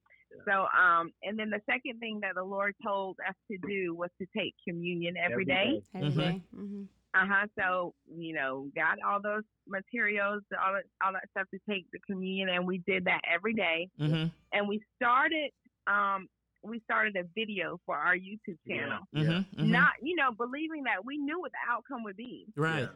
So, 0.45 0.67
um, 0.77 1.11
and 1.23 1.37
then 1.39 1.49
the 1.49 1.61
second 1.69 1.99
thing 1.99 2.19
that 2.21 2.35
the 2.35 2.43
Lord 2.43 2.75
told 2.85 3.17
us 3.27 3.35
to 3.49 3.57
do 3.67 3.95
was 3.95 4.09
to 4.21 4.27
take 4.37 4.53
communion 4.67 5.15
every 5.17 5.45
day. 5.45 5.81
Every 5.93 6.11
Mhm. 6.11 6.17
day. 6.17 6.41
Mhm. 6.53 6.87
Uh 7.13 7.25
huh. 7.25 7.47
So, 7.57 7.95
you 8.05 8.33
know, 8.33 8.69
got 8.75 8.99
all 9.01 9.21
those 9.21 9.43
materials, 9.67 10.43
all 10.61 10.73
that, 10.73 10.83
all 11.03 11.13
that 11.13 11.29
stuff 11.31 11.47
to 11.51 11.59
take 11.67 11.89
the 11.91 11.99
communion, 11.99 12.49
and 12.49 12.67
we 12.67 12.79
did 12.79 13.05
that 13.05 13.21
every 13.25 13.53
day. 13.53 13.89
hmm 13.97 14.25
And 14.51 14.67
we 14.67 14.81
started, 14.95 15.51
um, 15.87 16.27
we 16.63 16.79
started 16.81 17.15
a 17.15 17.23
video 17.33 17.79
for 17.85 17.95
our 17.95 18.15
YouTube 18.15 18.57
channel. 18.67 18.99
hmm 19.13 19.39
hmm 19.55 19.71
Not, 19.71 19.93
you 20.01 20.15
know, 20.15 20.31
believing 20.31 20.83
that 20.83 21.03
we 21.05 21.17
knew 21.17 21.39
what 21.39 21.51
the 21.53 21.59
outcome 21.71 22.03
would 22.03 22.17
be. 22.17 22.45
Right. 22.55 22.81
Yeah. 22.81 22.87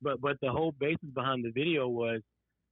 But 0.00 0.20
but 0.20 0.40
the 0.40 0.50
whole 0.50 0.72
basis 0.72 1.10
behind 1.10 1.44
the 1.44 1.50
video 1.52 1.86
was 1.88 2.22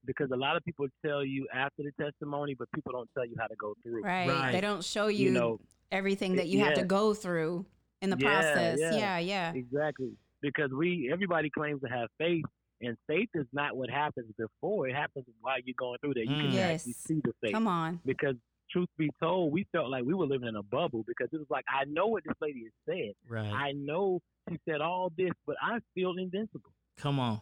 because 0.05 0.31
a 0.33 0.37
lot 0.37 0.57
of 0.57 0.65
people 0.65 0.87
tell 1.05 1.25
you 1.25 1.47
after 1.53 1.83
the 1.83 1.93
testimony, 2.03 2.55
but 2.59 2.69
people 2.75 2.93
don't 2.93 3.09
tell 3.15 3.25
you 3.27 3.35
how 3.39 3.47
to 3.47 3.57
go 3.57 3.75
through. 3.83 4.03
Right. 4.03 4.29
Right. 4.29 4.53
They 4.53 4.61
don't 4.61 4.85
show 4.85 5.09
you, 5.09 5.27
You 5.27 5.31
know, 5.33 5.61
everything 5.93 6.37
that 6.37 6.49
you 6.49 6.61
have 6.61 6.75
to 6.75 6.85
go 6.85 7.15
through 7.15 7.67
in 8.01 8.11
the 8.11 8.17
Yeah, 8.19 8.27
process. 8.29 8.79
yeah. 8.81 8.93
Yeah, 8.97 9.19
yeah. 9.19 9.53
exactly. 9.55 10.13
Because 10.41 10.71
we 10.73 11.11
everybody 11.13 11.51
claims 11.51 11.83
to 11.83 11.89
have 11.89 12.09
faith, 12.19 12.45
and 12.81 12.97
faith 13.07 13.29
is 13.35 13.47
not 13.53 13.77
what 13.77 13.91
happens 13.91 14.33
before; 14.39 14.89
it 14.89 14.95
happens 14.95 15.27
while 15.43 15.57
you're 15.63 15.75
going 15.77 15.99
through 16.01 16.15
that. 16.15 16.25
You 16.27 16.37
Mm. 16.37 16.41
can 16.41 16.53
Yes. 16.53 16.81
actually 16.81 16.93
see 16.95 17.21
the 17.23 17.33
faith. 17.43 17.53
Come 17.53 17.69
on. 17.69 18.01
Because 18.07 18.37
truth 18.71 18.89
be 18.97 19.11
told, 19.21 19.53
we 19.53 19.65
felt 19.73 19.91
like 19.91 20.05
we 20.05 20.15
were 20.15 20.25
living 20.27 20.49
in 20.49 20.57
a 20.57 20.63
bubble 20.63 21.03
because 21.07 21.29
it 21.33 21.37
was 21.37 21.51
like 21.51 21.65
I 21.69 21.85
know 21.85 22.07
what 22.07 22.25
this 22.25 22.37
lady 22.41 22.65
has 22.65 22.73
said. 22.87 23.13
Right. 23.29 23.53
I 23.53 23.73
know 23.73 24.23
she 24.49 24.59
said 24.67 24.81
all 24.81 25.11
this, 25.15 25.33
but 25.47 25.57
I 25.61 25.81
feel 25.95 26.17
invincible. 26.17 26.73
Come 26.97 27.19
on. 27.21 27.41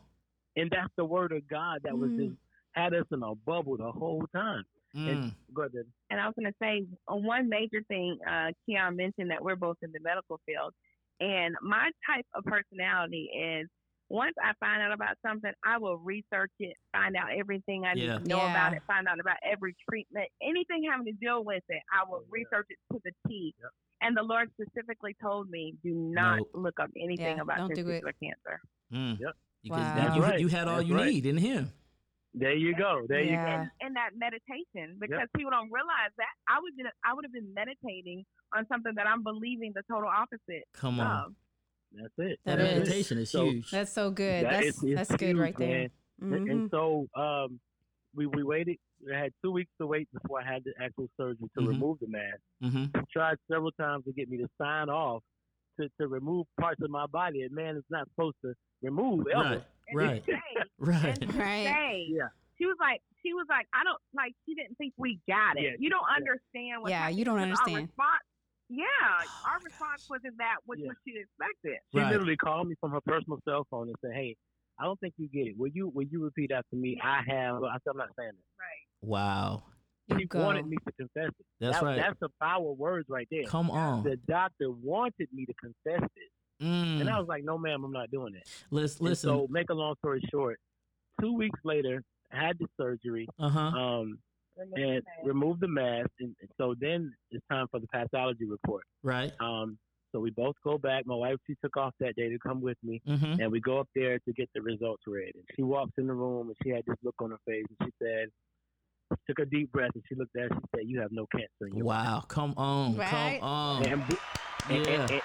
And 0.56 0.68
that's 0.70 0.92
the 0.96 1.04
word 1.04 1.30
of 1.30 1.46
God 1.46 1.82
that 1.84 1.96
was 1.96 2.10
Mm. 2.10 2.30
just 2.30 2.36
had 2.72 2.94
us 2.94 3.06
in 3.12 3.22
a 3.22 3.34
bubble 3.34 3.76
the 3.76 3.90
whole 3.90 4.24
time. 4.34 4.64
Mm. 4.96 5.08
And 5.10 5.32
go 5.52 5.62
ahead. 5.62 5.84
And 6.10 6.20
I 6.20 6.26
was 6.26 6.34
going 6.38 6.50
to 6.50 6.56
say 6.62 6.84
uh, 7.08 7.16
one 7.16 7.48
major 7.48 7.82
thing, 7.88 8.18
uh, 8.28 8.48
Keon 8.66 8.96
mentioned 8.96 9.30
that 9.30 9.42
we're 9.44 9.56
both 9.56 9.76
in 9.82 9.92
the 9.92 10.00
medical 10.00 10.40
field. 10.46 10.72
And 11.20 11.56
my 11.62 11.90
type 12.08 12.24
of 12.34 12.44
personality 12.44 13.28
is 13.36 13.68
once 14.08 14.34
I 14.42 14.52
find 14.60 14.80
out 14.80 14.92
about 14.92 15.16
something, 15.26 15.52
I 15.66 15.76
will 15.76 15.98
research 15.98 16.52
it, 16.60 16.74
find 16.92 17.14
out 17.16 17.26
everything 17.38 17.84
I 17.84 17.92
need 17.94 18.06
to 18.06 18.20
know 18.20 18.38
about 18.40 18.72
it, 18.72 18.82
find 18.86 19.06
out 19.06 19.20
about 19.20 19.36
every 19.44 19.76
treatment, 19.88 20.26
anything 20.42 20.88
having 20.90 21.04
to 21.06 21.12
deal 21.12 21.44
with 21.44 21.62
it. 21.68 21.82
I 21.92 22.08
will 22.08 22.22
research 22.30 22.66
it 22.70 22.78
to 22.94 23.00
the 23.04 23.10
T. 23.28 23.54
Yep. 23.60 23.70
And 24.00 24.16
the 24.16 24.22
Lord 24.22 24.48
specifically 24.58 25.14
told 25.20 25.50
me, 25.50 25.74
do 25.84 25.92
not 25.92 26.38
Nope. 26.38 26.50
look 26.54 26.80
up 26.80 26.88
anything 26.96 27.36
Yeah, 27.36 27.42
about 27.42 27.58
don't 27.58 27.74
do 27.74 27.88
it. 27.90 28.02
cancer. 28.22 28.60
Mm. 28.92 29.18
Yep. 29.20 29.32
Because 29.64 29.78
Wow. 29.80 29.94
you- 29.94 30.00
That's 30.00 30.16
you, 30.16 30.22
right. 30.22 30.40
you 30.40 30.48
had 30.48 30.68
all 30.68 30.76
That's 30.76 30.88
you 30.88 30.96
right. 30.96 31.06
need 31.12 31.26
in 31.26 31.36
him. 31.36 31.72
There 32.34 32.52
you 32.54 32.74
go. 32.74 33.04
There 33.08 33.22
you 33.22 33.36
go. 33.36 33.64
in 33.80 33.94
that 33.94 34.10
meditation 34.16 34.96
because 35.00 35.26
people 35.36 35.50
don't 35.50 35.70
realize 35.72 36.12
that 36.18 36.28
I 36.48 36.58
would 36.60 36.76
been 36.76 36.86
I 37.04 37.14
would 37.14 37.24
have 37.24 37.32
been 37.32 37.52
meditating 37.54 38.24
on 38.56 38.66
something 38.68 38.92
that 38.96 39.06
I'm 39.06 39.22
believing 39.22 39.72
the 39.74 39.82
total 39.90 40.08
opposite 40.08 40.64
Come 40.74 41.00
on. 41.00 41.24
of. 41.26 41.32
That's 41.92 42.12
it. 42.18 42.38
That 42.44 42.58
That 42.58 42.66
is. 42.66 42.78
meditation 42.80 43.18
is 43.18 43.30
So- 43.30 43.46
huge. 43.50 43.70
That's 43.70 43.92
so 43.92 44.10
good. 44.10 44.44
That 44.44 44.50
that's 44.52 44.66
is- 44.66 44.84
it's 44.84 45.08
that's 45.08 45.16
good 45.16 45.36
right 45.38 45.56
there. 45.56 45.88
man. 46.20 46.32
And-. 46.34 46.50
And 46.50 46.70
so 46.70 47.08
um, 47.16 47.58
we 48.14 48.26
we 48.26 48.42
waited. 48.42 48.76
I 49.12 49.18
had 49.18 49.32
two 49.42 49.52
weeks 49.52 49.70
to 49.80 49.86
wait 49.86 50.08
before 50.12 50.40
I 50.40 50.44
had 50.52 50.64
the 50.64 50.72
actual 50.82 51.08
surgery 51.16 51.48
to 51.56 51.60
Mhm. 51.62 51.68
remove 51.68 51.98
the 52.00 52.08
mass. 52.08 52.38
hmm 52.60 52.84
tried 53.12 53.38
several 53.50 53.70
times 53.72 54.04
to 54.04 54.12
get 54.12 54.28
me 54.28 54.36
to 54.38 54.48
sign 54.60 54.88
off 54.90 55.22
to, 55.80 55.88
to 56.00 56.08
remove 56.08 56.46
parts 56.60 56.82
of 56.82 56.90
my 56.90 57.06
body. 57.06 57.42
And 57.42 57.52
man 57.52 57.76
is 57.76 57.84
not 57.90 58.06
supposed 58.10 58.36
to 58.44 58.54
remove 58.82 59.26
ever. 59.28 59.42
Right. 59.42 59.64
And 59.88 59.96
Right. 59.98 60.24
say, 60.26 60.32
Right. 60.78 61.18
Right. 61.34 61.66
say, 61.66 62.06
Yeah. 62.10 62.28
she 62.58 62.66
was 62.66 62.76
like, 62.80 63.00
she 63.22 63.32
was 63.34 63.46
like, 63.48 63.66
I 63.74 63.82
don't 63.84 63.98
like. 64.14 64.32
She 64.46 64.54
didn't 64.54 64.76
think 64.78 64.94
we 64.96 65.18
got 65.28 65.58
it. 65.58 65.62
Yeah, 65.62 65.70
you 65.78 65.90
don't 65.90 66.04
yeah. 66.08 66.16
understand 66.16 66.82
what. 66.82 66.90
Yeah, 66.90 67.08
you 67.08 67.24
don't 67.24 67.38
understand. 67.38 67.88
response, 67.88 68.22
yeah, 68.68 68.84
our 69.50 69.58
response 69.64 70.06
wasn't 70.08 70.38
that 70.38 70.56
which 70.66 70.80
Yeah. 70.80 70.88
what 70.88 70.96
she 71.06 71.14
expected. 71.18 71.78
She 71.92 71.98
Right. 71.98 72.10
literally 72.12 72.36
called 72.36 72.68
me 72.68 72.74
from 72.80 72.92
her 72.92 73.00
personal 73.00 73.38
cell 73.44 73.66
phone 73.70 73.88
and 73.88 73.96
said, 74.00 74.12
"Hey, 74.14 74.36
I 74.78 74.84
don't 74.84 74.98
think 75.00 75.14
you 75.18 75.28
get 75.28 75.48
it. 75.48 75.58
Will 75.58 75.68
you 75.74 75.88
will 75.88 76.06
you 76.06 76.22
repeat 76.22 76.52
after 76.52 76.76
me? 76.76 77.00
I 77.02 77.22
have." 77.26 77.62
I 77.64 77.74
said, 77.82 77.90
"I'm 77.90 77.96
not 77.96 78.10
saying 78.16 78.30
it. 78.30 78.44
Right. 78.58 79.08
Wow. 79.08 79.64
You 80.08 80.18
She 80.20 80.24
go. 80.26 80.42
wanted 80.44 80.66
me 80.66 80.76
to 80.86 80.92
confess 80.92 81.28
it. 81.38 81.46
That's 81.60 81.80
That- 81.80 81.84
right. 81.84 81.96
That's 81.96 82.18
the 82.20 82.28
power 82.40 82.72
words 82.72 83.08
right 83.10 83.26
there. 83.30 83.44
Come 83.44 83.70
on. 83.70 84.04
The 84.04 84.16
doctor 84.16 84.70
wanted 84.70 85.28
me 85.32 85.44
to 85.44 85.52
confess 85.54 86.08
it, 86.16 86.30
Mm. 86.62 87.00
and 87.02 87.10
I 87.10 87.18
was 87.18 87.28
like, 87.28 87.44
"No, 87.44 87.56
ma'am, 87.58 87.84
I'm 87.84 87.92
not 87.92 88.10
doing 88.10 88.34
it. 88.34 88.48
Listen. 88.70 88.98
And 89.02 89.10
listen. 89.10 89.30
so, 89.30 89.46
make 89.50 89.70
a 89.70 89.74
long 89.74 89.94
story 89.98 90.22
short, 90.30 90.58
two 91.20 91.32
weeks 91.34 91.60
later, 91.64 92.02
I 92.32 92.46
had 92.46 92.58
the 92.58 92.66
surgery. 92.76 93.28
Uh 93.38 93.48
huh. 93.48 93.60
Um, 93.60 94.18
Remove 94.56 94.72
and 94.74 94.96
the 94.96 95.02
mass. 95.02 95.02
remove 95.24 95.60
the 95.60 95.68
mass, 95.68 96.06
and 96.18 96.34
and 96.40 96.50
so 96.58 96.74
then 96.80 97.12
it's 97.30 97.44
time 97.50 97.66
for 97.70 97.78
the 97.78 97.86
pathology 97.86 98.44
report. 98.44 98.82
Right. 99.04 99.30
Um, 99.38 99.78
so 100.10 100.18
we 100.20 100.30
both 100.30 100.56
go 100.64 100.78
back. 100.78 101.06
My 101.06 101.14
wife 101.14 101.36
she 101.46 101.54
took 101.62 101.76
off 101.76 101.94
that 102.00 102.16
day 102.16 102.28
to 102.30 102.38
come 102.40 102.60
with 102.60 102.76
me, 102.82 103.00
Mm-hmm. 103.06 103.40
and 103.40 103.52
we 103.52 103.60
go 103.60 103.78
up 103.78 103.88
there 103.94 104.18
to 104.18 104.32
get 104.32 104.50
the 104.54 104.60
results 104.62 105.02
read. 105.06 105.30
And 105.36 105.44
she 105.54 105.62
walks 105.62 105.92
in 105.96 106.08
the 106.08 106.14
room, 106.14 106.48
and 106.48 106.56
she 106.64 106.70
had 106.70 106.82
this 106.86 106.96
look 107.04 107.14
on 107.20 107.30
her 107.30 107.38
face, 107.46 107.66
and 107.78 107.88
she 107.88 107.92
said, 108.02 108.28
took 109.28 109.38
a 109.38 109.44
deep 109.46 109.70
breath, 109.70 109.90
and 109.94 110.02
she 110.08 110.16
looked 110.16 110.34
at, 110.36 110.50
us, 110.50 110.58
she 110.60 110.78
said, 110.78 110.88
"You 110.88 111.00
have 111.02 111.12
no 111.12 111.26
cancer 111.30 111.68
in 111.70 111.76
your 111.76 111.86
Wow. 111.86 112.24
Come 112.26 112.54
on. 112.56 112.96
Right? 112.96 113.38
Come 113.38 113.48
on. 113.48 113.82
body." 113.82 113.92
And, 113.92 114.02
and- 114.02 114.10
and- 114.10 114.18
Yeah. 114.70 115.06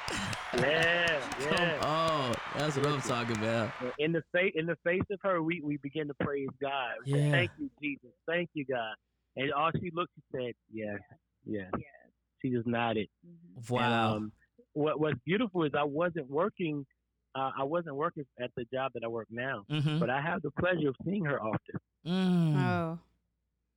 yeah, 0.57 1.19
Come 1.39 1.51
yeah. 1.51 1.79
on. 1.81 2.35
That's 2.57 2.75
what 2.77 2.85
I'm 2.87 3.01
talking 3.01 3.37
about. 3.37 3.71
In 3.99 4.11
the 4.11 4.23
face, 4.31 4.53
in 4.55 4.65
the 4.65 4.77
face 4.83 5.01
of 5.11 5.19
her, 5.23 5.41
we 5.41 5.61
we 5.63 5.77
begin 5.77 6.07
to 6.07 6.13
praise 6.15 6.49
God. 6.61 6.91
We 7.05 7.13
said, 7.13 7.21
Yeah. 7.25 7.31
Thank 7.31 7.51
you, 7.59 7.69
Jesus. 7.81 8.09
Thank 8.27 8.49
you, 8.53 8.65
God. 8.65 8.93
And 9.35 9.51
all 9.51 9.71
she 9.79 9.91
looked, 9.93 10.11
she 10.15 10.21
said, 10.37 10.53
"Yeah, 10.71 10.97
yeah." 11.45 11.69
Yes. 11.77 11.87
She 12.41 12.49
just 12.49 12.67
nodded. 12.67 13.07
Mhm. 13.25 13.69
Wow. 13.69 14.15
And, 14.15 14.23
um, 14.25 14.31
what 14.73 14.99
What's 14.99 15.19
beautiful 15.25 15.63
is 15.63 15.71
I 15.77 15.83
wasn't 15.83 16.29
working. 16.29 16.85
Uh, 17.35 17.49
I 17.57 17.63
wasn't 17.63 17.95
working 17.95 18.25
at 18.39 18.51
the 18.55 18.65
job 18.71 18.91
that 18.93 19.03
I 19.03 19.07
work 19.07 19.27
now, 19.31 19.65
mm-hmm. 19.69 19.97
but 19.97 20.11
I 20.11 20.21
have 20.21 20.43
the 20.43 20.51
pleasure 20.51 20.89
of 20.89 20.95
seeing 21.03 21.25
her 21.25 21.41
often. 21.41 21.79
Mm. 22.05 22.55
Oh, 22.57 22.99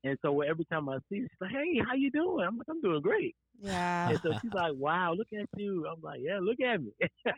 And 0.07 0.17
so 0.23 0.41
every 0.43 0.65
time 0.67 0.89
I 0.89 0.99
see 1.11 1.21
her, 1.21 1.27
she's 1.29 1.41
like, 1.41 1.51
"Hey, 1.51 1.81
how 1.85 1.95
you 1.95 2.13
doing?" 2.13 2.47
I'm 2.47 2.57
like, 2.59 2.69
"I'm 2.71 2.81
doing 2.81 3.03
great." 3.03 3.35
yeah. 3.61 4.11
And 4.11 4.21
so 4.23 4.33
she's 4.41 4.53
like, 4.53 4.73
"Wow, 4.77 5.15
look 5.15 5.27
at 5.33 5.49
you." 5.57 5.85
I'm 5.91 6.01
like, 6.01 6.21
"Yeah, 6.23 6.39
look 6.41 6.61
at 6.61 6.81
me." 6.81 6.93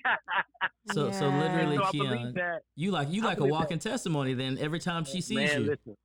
So 0.93 1.11
so 1.13 1.29
literally, 1.29 1.77
so 1.77 1.91
Keon, 1.91 2.33
that. 2.35 2.63
you 2.75 2.91
like 2.91 3.11
you 3.11 3.23
I 3.23 3.27
like 3.27 3.37
a 3.37 3.41
believe 3.41 3.53
walking 3.53 3.79
testimony. 3.79 4.33
Then 4.33 4.57
every 4.59 4.79
time 4.79 5.05
she 5.05 5.21
sees 5.21 5.37
man, 5.37 5.61
you. 5.63 5.67
listen, 5.67 5.97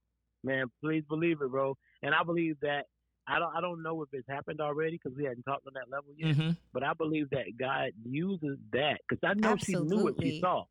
man, 0.43 0.65
please 0.81 1.03
believe 1.07 1.41
it, 1.41 1.49
bro. 1.49 1.77
And 2.01 2.13
I 2.13 2.23
believe 2.23 2.57
that. 2.61 2.85
I 3.25 3.39
don't. 3.39 3.55
I 3.55 3.61
don't 3.61 3.81
know 3.81 4.01
if 4.01 4.09
it's 4.11 4.27
happened 4.27 4.59
already 4.59 4.99
because 5.01 5.17
we 5.17 5.23
hadn't 5.23 5.43
talked 5.43 5.65
on 5.65 5.73
that 5.75 5.89
level 5.89 6.11
yet. 6.17 6.35
Mm-hmm. 6.35 6.51
But 6.73 6.83
I 6.83 6.91
believe 6.93 7.29
that 7.29 7.45
God 7.57 7.91
uses 8.03 8.57
that 8.73 8.99
because 9.07 9.21
I 9.25 9.35
know 9.35 9.55
she 9.55 9.75
knew 9.75 10.03
what 10.03 10.15
she 10.21 10.41
saw. 10.41 10.65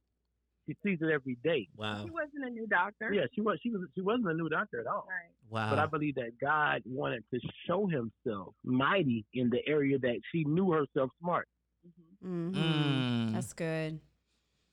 She 0.66 0.76
sees 0.84 0.98
it 1.00 1.10
every 1.10 1.36
day. 1.42 1.68
Wow. 1.76 2.02
She 2.04 2.10
wasn't 2.10 2.44
a 2.46 2.50
new 2.50 2.66
doctor. 2.66 3.12
Yeah, 3.12 3.22
she 3.34 3.40
was. 3.40 3.58
She 3.62 3.70
was. 3.70 3.82
She 3.94 4.00
wasn't 4.00 4.28
a 4.28 4.34
new 4.34 4.48
doctor 4.48 4.80
at 4.80 4.86
all. 4.86 5.06
Right. 5.08 5.30
Wow. 5.50 5.70
But 5.70 5.78
I 5.80 5.86
believe 5.86 6.14
that 6.16 6.38
God 6.40 6.82
wanted 6.86 7.24
to 7.34 7.40
show 7.66 7.86
Himself 7.86 8.54
mighty 8.64 9.24
in 9.34 9.50
the 9.50 9.60
area 9.66 9.98
that 9.98 10.20
she 10.30 10.44
knew 10.44 10.70
herself 10.70 11.10
smart. 11.20 11.48
Mhm. 12.22 12.52
hmm 12.52 12.58
Mm. 12.58 13.32
That's 13.32 13.52
good. 13.52 14.00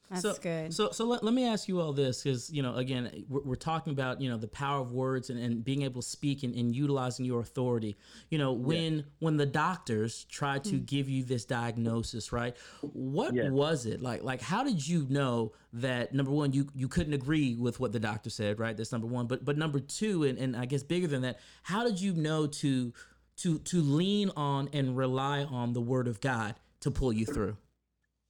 That's 0.09 0.23
so, 0.23 0.33
good. 0.41 0.73
So, 0.73 0.89
so 0.91 1.05
let, 1.05 1.23
let 1.23 1.33
me 1.35 1.47
ask 1.47 1.67
you 1.67 1.79
all 1.79 1.93
this 1.93 2.23
because 2.23 2.49
you 2.49 2.63
know, 2.63 2.75
again, 2.75 3.25
we're, 3.29 3.41
we're 3.41 3.55
talking 3.55 3.93
about 3.93 4.19
you 4.21 4.29
know 4.29 4.37
the 4.37 4.47
power 4.47 4.81
of 4.81 4.91
words 4.91 5.29
and, 5.29 5.39
and 5.39 5.63
being 5.63 5.83
able 5.83 6.01
to 6.01 6.07
speak 6.07 6.41
and, 6.43 6.55
and 6.55 6.75
utilizing 6.75 7.25
your 7.25 7.41
authority. 7.41 7.95
You 8.29 8.39
know, 8.39 8.51
when 8.53 9.05
when 9.19 9.37
the 9.37 9.45
doctors 9.45 10.25
tried 10.25 10.63
to 10.65 10.77
hmm. 10.77 10.83
give 10.85 11.07
you 11.09 11.23
this 11.23 11.45
diagnosis, 11.45 12.31
right? 12.31 12.55
What 12.81 13.35
Yes. 13.35 13.51
was 13.51 13.85
it 13.85 14.01
like? 14.01 14.23
Like, 14.23 14.41
how 14.41 14.63
did 14.63 14.85
you 14.85 15.05
know 15.09 15.53
that 15.73 16.13
number 16.13 16.31
one, 16.31 16.53
you 16.53 16.67
you 16.73 16.87
couldn't 16.87 17.13
agree 17.13 17.55
with 17.55 17.79
what 17.79 17.91
the 17.91 17.99
doctor 17.99 18.31
said, 18.31 18.59
right? 18.59 18.75
That's 18.75 18.91
number 18.91 19.07
one. 19.07 19.27
But 19.27 19.45
but 19.45 19.57
number 19.57 19.79
two, 19.79 20.23
and, 20.23 20.37
and 20.39 20.55
I 20.55 20.65
guess 20.65 20.81
bigger 20.81 21.07
than 21.07 21.21
that, 21.21 21.39
how 21.63 21.83
did 21.83 22.01
you 22.01 22.13
know 22.13 22.47
to 22.47 22.93
to 23.37 23.59
to 23.59 23.81
lean 23.81 24.31
on 24.35 24.69
and 24.73 24.97
rely 24.97 25.43
on 25.43 25.73
the 25.73 25.81
Word 25.81 26.07
of 26.07 26.19
God 26.19 26.55
to 26.79 26.89
pull 26.89 27.13
you 27.13 27.25
through? 27.25 27.57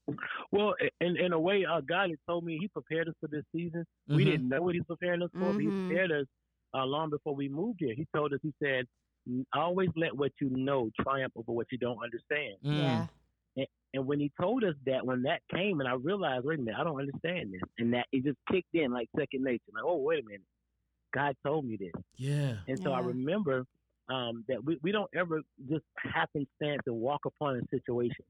Well, 0.52 0.74
in 1.02 1.18
in 1.18 1.34
a 1.34 1.40
way, 1.40 1.66
uh, 1.66 1.82
God 1.82 2.10
had 2.10 2.20
told 2.28 2.44
me 2.44 2.58
He 2.60 2.68
prepared 2.68 3.08
us 3.08 3.16
for 3.20 3.28
this 3.28 3.44
season. 3.56 3.86
We 4.08 4.24
Mhm. 4.24 4.28
didn't 4.32 4.50
know 4.50 4.62
what 4.62 4.76
He's 4.76 4.84
preparing 4.86 5.22
us 5.22 5.30
for, 5.38 5.54
but 5.54 5.62
He 5.62 5.70
Mhm. 5.70 5.88
prepared 5.88 6.12
us 6.12 6.28
uh, 6.74 6.86
long 6.86 7.10
before 7.10 7.36
we 7.36 7.50
moved 7.50 7.80
here. 7.80 7.94
He 7.96 8.06
told 8.16 8.34
us, 8.34 8.40
He 8.42 8.54
said, 8.62 8.88
"Always 9.54 9.90
let 9.96 10.16
what 10.16 10.32
you 10.42 10.50
know 10.50 10.90
triumph 11.02 11.34
over 11.36 11.52
what 11.52 11.72
you 11.72 11.78
don't 11.78 12.02
understand." 12.04 12.58
Mm. 12.64 13.08
yeah. 13.56 13.66
And 13.94 14.06
when 14.06 14.20
He 14.20 14.32
told 14.40 14.64
us 14.64 14.76
that, 14.86 15.04
when 15.06 15.24
that 15.24 15.42
came, 15.52 15.80
and 15.80 15.90
I 15.90 15.94
realized, 15.94 16.46
wait 16.46 16.60
a 16.60 16.62
minute, 16.62 16.80
I 16.80 16.84
don't 16.84 17.00
understand 17.00 17.52
this, 17.54 17.62
and 17.80 17.92
that 17.94 18.06
it 18.12 18.24
just 18.24 18.38
kicked 18.52 18.74
in 18.76 18.92
like 18.92 19.10
second 19.18 19.44
nature. 19.44 19.72
Like, 19.74 19.84
oh, 19.84 19.98
wait 19.98 20.24
a 20.24 20.26
minute, 20.28 20.46
God 21.12 21.36
told 21.44 21.66
me 21.66 21.76
this. 21.76 21.92
Yeah. 22.18 22.58
And 22.68 22.80
so 22.84 22.92
I 22.94 23.00
remember 23.00 23.66
um, 24.10 24.46
that 24.48 24.64
we, 24.64 24.78
we 24.84 24.92
don't 24.92 25.10
ever 25.16 25.42
just 25.70 25.86
happenstance 25.98 26.82
and 26.86 26.96
walk 27.02 27.22
upon 27.26 27.58
a 27.58 27.62
situation. 27.70 28.26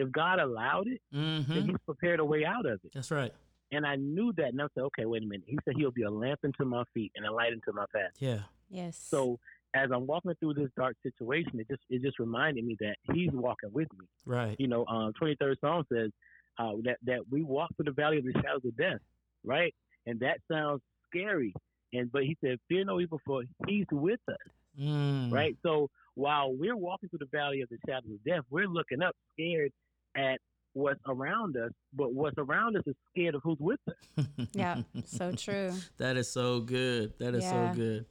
If 0.00 0.10
God 0.12 0.38
allowed 0.38 0.86
it, 0.88 1.00
Mm-hmm. 1.14 1.52
then 1.54 1.66
He's 1.66 1.76
prepared 1.84 2.20
a 2.20 2.24
way 2.24 2.44
out 2.44 2.66
of 2.66 2.80
it. 2.84 2.92
That's 2.94 3.10
right. 3.10 3.32
And 3.72 3.86
I 3.86 3.96
knew 3.96 4.32
that, 4.36 4.48
and 4.48 4.60
I 4.60 4.66
said, 4.74 4.82
okay, 4.84 5.04
wait 5.04 5.22
a 5.22 5.26
minute. 5.26 5.44
He 5.46 5.58
said 5.64 5.74
He'll 5.76 5.90
be 5.92 6.02
a 6.02 6.10
lamp 6.10 6.40
into 6.42 6.64
my 6.64 6.82
feet 6.94 7.12
and 7.16 7.24
a 7.26 7.32
light 7.32 7.52
into 7.52 7.72
my 7.72 7.84
path. 7.94 8.12
Yeah. 8.18 8.40
Yes. 8.68 8.96
So 8.96 9.38
as 9.74 9.90
I'm 9.94 10.06
walking 10.06 10.32
through 10.40 10.54
this 10.54 10.70
dark 10.76 10.96
situation, 11.02 11.60
it 11.60 11.68
just 11.68 11.82
it 11.88 12.02
just 12.02 12.18
reminded 12.18 12.64
me 12.64 12.76
that 12.80 12.96
He's 13.14 13.30
walking 13.32 13.70
with 13.72 13.88
me. 13.98 14.06
Right. 14.26 14.56
You 14.58 14.66
know, 14.68 14.84
um, 14.86 15.12
23rd 15.20 15.54
Psalm 15.60 15.84
says 15.92 16.10
uh, 16.58 16.72
that 16.84 16.96
that 17.04 17.20
we 17.30 17.42
walk 17.42 17.70
through 17.76 17.84
the 17.86 17.92
valley 17.92 18.18
of 18.18 18.24
the 18.24 18.32
shadows 18.34 18.62
of 18.64 18.76
death, 18.76 19.00
right? 19.44 19.74
And 20.06 20.18
that 20.20 20.38
sounds 20.50 20.80
scary. 21.08 21.54
And 21.92 22.10
but 22.10 22.22
He 22.24 22.36
said, 22.42 22.58
fear 22.68 22.84
no 22.84 22.98
evil, 23.00 23.20
for 23.24 23.42
He's 23.68 23.86
with 23.92 24.20
us. 24.28 24.36
Mm. 24.80 25.32
right? 25.32 25.56
So 25.64 25.90
while 26.14 26.52
we're 26.54 26.76
walking 26.76 27.08
through 27.08 27.18
the 27.20 27.36
valley 27.36 27.60
of 27.60 27.68
the 27.68 27.78
shadow 27.86 28.06
of 28.14 28.24
death, 28.24 28.44
we're 28.50 28.68
looking 28.68 29.02
up, 29.02 29.14
scared 29.34 29.72
at 30.16 30.38
what's 30.72 31.00
around 31.08 31.56
us, 31.56 31.72
but 31.92 32.12
what's 32.14 32.36
around 32.38 32.76
us 32.76 32.82
is 32.86 32.94
scared 33.10 33.34
of 33.34 33.40
who's 33.42 33.58
with 33.58 33.80
us. 33.88 34.26
yeah. 34.52 34.82
So 35.04 35.32
true. 35.32 35.72
that 35.98 36.16
is 36.16 36.30
so 36.32 36.60
good. 36.60 37.12
That 37.18 37.34
is 37.34 37.44
Yeah. 37.44 37.72
so 37.72 37.76
good. 37.76 38.06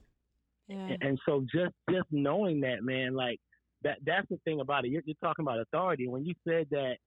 Yeah. 0.67 0.95
And 1.01 1.17
so 1.25 1.45
just 1.51 1.73
just 1.89 2.07
knowing 2.11 2.61
that, 2.61 2.83
man, 2.83 3.15
like 3.15 3.39
that 3.83 3.97
that's 4.05 4.27
the 4.29 4.37
thing 4.45 4.59
about 4.59 4.85
it. 4.85 4.89
You're, 4.91 5.01
you're 5.05 5.15
talking 5.23 5.43
about 5.43 5.59
authority. 5.59 6.07
When 6.07 6.25
you 6.25 6.33
said 6.47 6.67
that, 6.71 6.97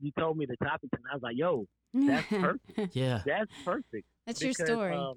you 0.00 0.12
told 0.18 0.36
me 0.38 0.46
the 0.46 0.56
topic, 0.64 0.88
and 0.92 1.02
I 1.10 1.14
was 1.14 1.22
like, 1.22 1.36
yo, 1.36 1.66
that's 1.92 2.26
perfect. 2.30 2.96
Yeah. 2.96 3.20
that's 3.26 3.50
perfect. 3.64 4.06
That's 4.26 4.40
your 4.40 4.52
story. 4.54 4.94
Um, 4.94 5.16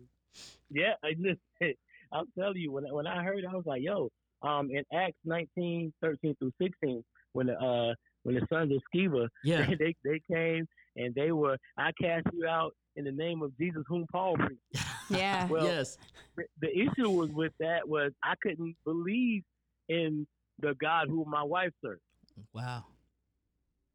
yeah, 0.69 0.93
I 1.03 1.09
listen. 1.17 1.75
I'll 2.11 2.25
tell 2.37 2.55
you 2.57 2.71
when 2.71 2.83
when 2.93 3.07
I 3.07 3.23
heard, 3.23 3.39
it, 3.39 3.45
I 3.49 3.55
was 3.55 3.65
like, 3.65 3.81
"Yo!" 3.81 4.09
Um, 4.41 4.69
in 4.71 4.83
Acts 4.93 5.17
19, 5.25 5.93
13 6.01 6.35
through 6.39 6.51
sixteen, 6.61 7.03
when 7.33 7.47
the 7.47 7.53
uh 7.53 7.93
when 8.25 8.35
the 8.35 8.45
sons 8.51 8.71
of 8.73 8.81
Sceva 8.93 9.27
Yeah. 9.43 9.65
they 9.79 9.95
they 10.03 10.19
came 10.31 10.67
and 10.97 11.13
they 11.15 11.31
were, 11.31 11.57
"I 11.77 11.91
cast 12.01 12.25
you 12.33 12.47
out 12.47 12.73
in 12.97 13.05
the 13.05 13.11
name 13.11 13.41
of 13.41 13.57
Jesus, 13.57 13.83
whom 13.87 14.05
Paul 14.11 14.35
preached." 14.35 14.85
yeah. 15.09 15.47
well, 15.47 15.63
yes. 15.65 15.97
The, 16.35 16.43
the 16.61 16.77
issue 16.77 17.09
was 17.09 17.29
with 17.31 17.53
that 17.59 17.87
was 17.87 18.11
I 18.23 18.33
couldn't 18.41 18.75
believe 18.83 19.43
in 19.87 20.25
the 20.59 20.73
God 20.81 21.07
who 21.07 21.23
my 21.25 21.43
wife 21.43 21.71
served. 21.83 22.01
Wow. 22.53 22.85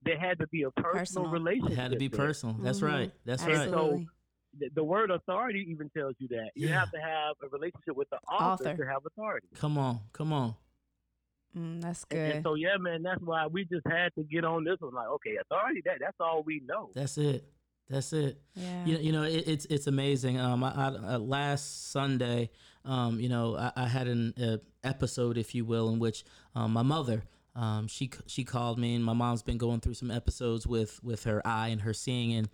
There 0.03 0.19
had 0.19 0.39
to 0.39 0.47
be 0.47 0.63
a 0.63 0.71
personal, 0.71 0.95
Personal. 1.01 1.31
relationship. 1.31 1.73
It 1.73 1.81
had 1.81 1.91
to 1.93 1.99
be 1.99 2.09
there. 2.09 2.27
personal. 2.27 2.57
That's 2.61 2.81
Mhm. 2.81 2.89
right. 2.89 3.13
That's 3.27 3.43
right. 3.45 3.53
Absolutely. 3.57 4.09
the, 4.59 4.69
the 4.75 4.85
word 4.85 5.11
authority 5.11 5.67
even 5.71 5.91
tells 5.91 6.15
you 6.19 6.29
that 6.29 6.51
you 6.55 6.69
Yeah. 6.69 6.81
have 6.81 6.91
to 6.93 6.99
have 7.01 7.37
a 7.43 7.49
relationship 7.49 7.97
with 7.97 8.09
the 8.11 8.17
author, 8.33 8.65
Author. 8.71 8.77
to 8.79 8.87
have 8.91 9.05
authority. 9.07 9.47
Come 9.55 9.77
on, 9.79 10.01
come 10.13 10.33
on. 10.33 10.55
Mm, 11.57 11.81
that's 11.83 12.05
And, 12.11 12.21
and 12.21 12.33
good. 12.35 12.43
so 12.49 12.55
yeah, 12.55 12.77
man, 12.79 13.03
that's 13.03 13.21
why 13.23 13.47
we 13.47 13.65
just 13.65 13.87
had 13.87 14.15
to 14.15 14.23
get 14.23 14.45
on 14.45 14.65
this 14.65 14.77
one. 14.81 14.95
Like, 14.95 15.09
okay, 15.09 15.37
authority. 15.41 15.83
That 15.85 15.99
that's 16.01 16.17
all 16.21 16.43
we 16.45 16.61
know. 16.65 16.91
That's 16.95 17.19
it. 17.19 17.45
That's 17.89 18.13
it. 18.13 18.41
Yeah. 18.55 18.85
You, 18.87 18.99
you 18.99 19.13
know, 19.13 19.25
it, 19.25 19.45
it's 19.49 19.65
it's 19.67 19.87
amazing. 19.89 20.39
Um, 20.39 20.63
I, 20.63 20.71
I, 20.71 20.87
uh, 21.15 21.19
last 21.19 21.91
Sunday, 21.91 22.51
um, 22.85 23.19
you 23.19 23.29
know, 23.29 23.57
I, 23.57 23.73
I 23.75 23.89
had 23.89 24.07
an 24.07 24.33
uh, 24.41 24.59
episode, 24.85 25.37
if 25.37 25.55
you 25.57 25.65
will, 25.65 25.89
in 25.93 25.99
which 25.99 26.25
um, 26.55 26.73
my 26.73 26.83
mother, 26.83 27.25
um, 27.57 27.89
she 27.89 28.11
she 28.27 28.45
called 28.45 28.79
me, 28.79 28.95
and 28.95 29.05
my 29.05 29.13
mom's 29.13 29.43
been 29.43 29.59
going 29.59 29.81
through 29.81 29.95
some 29.95 30.11
episodes 30.11 30.67
with 30.67 31.03
with 31.03 31.25
her 31.25 31.45
eye 31.47 31.69
and 31.69 31.81
her 31.83 31.93
seeing, 31.93 32.33
and 32.35 32.49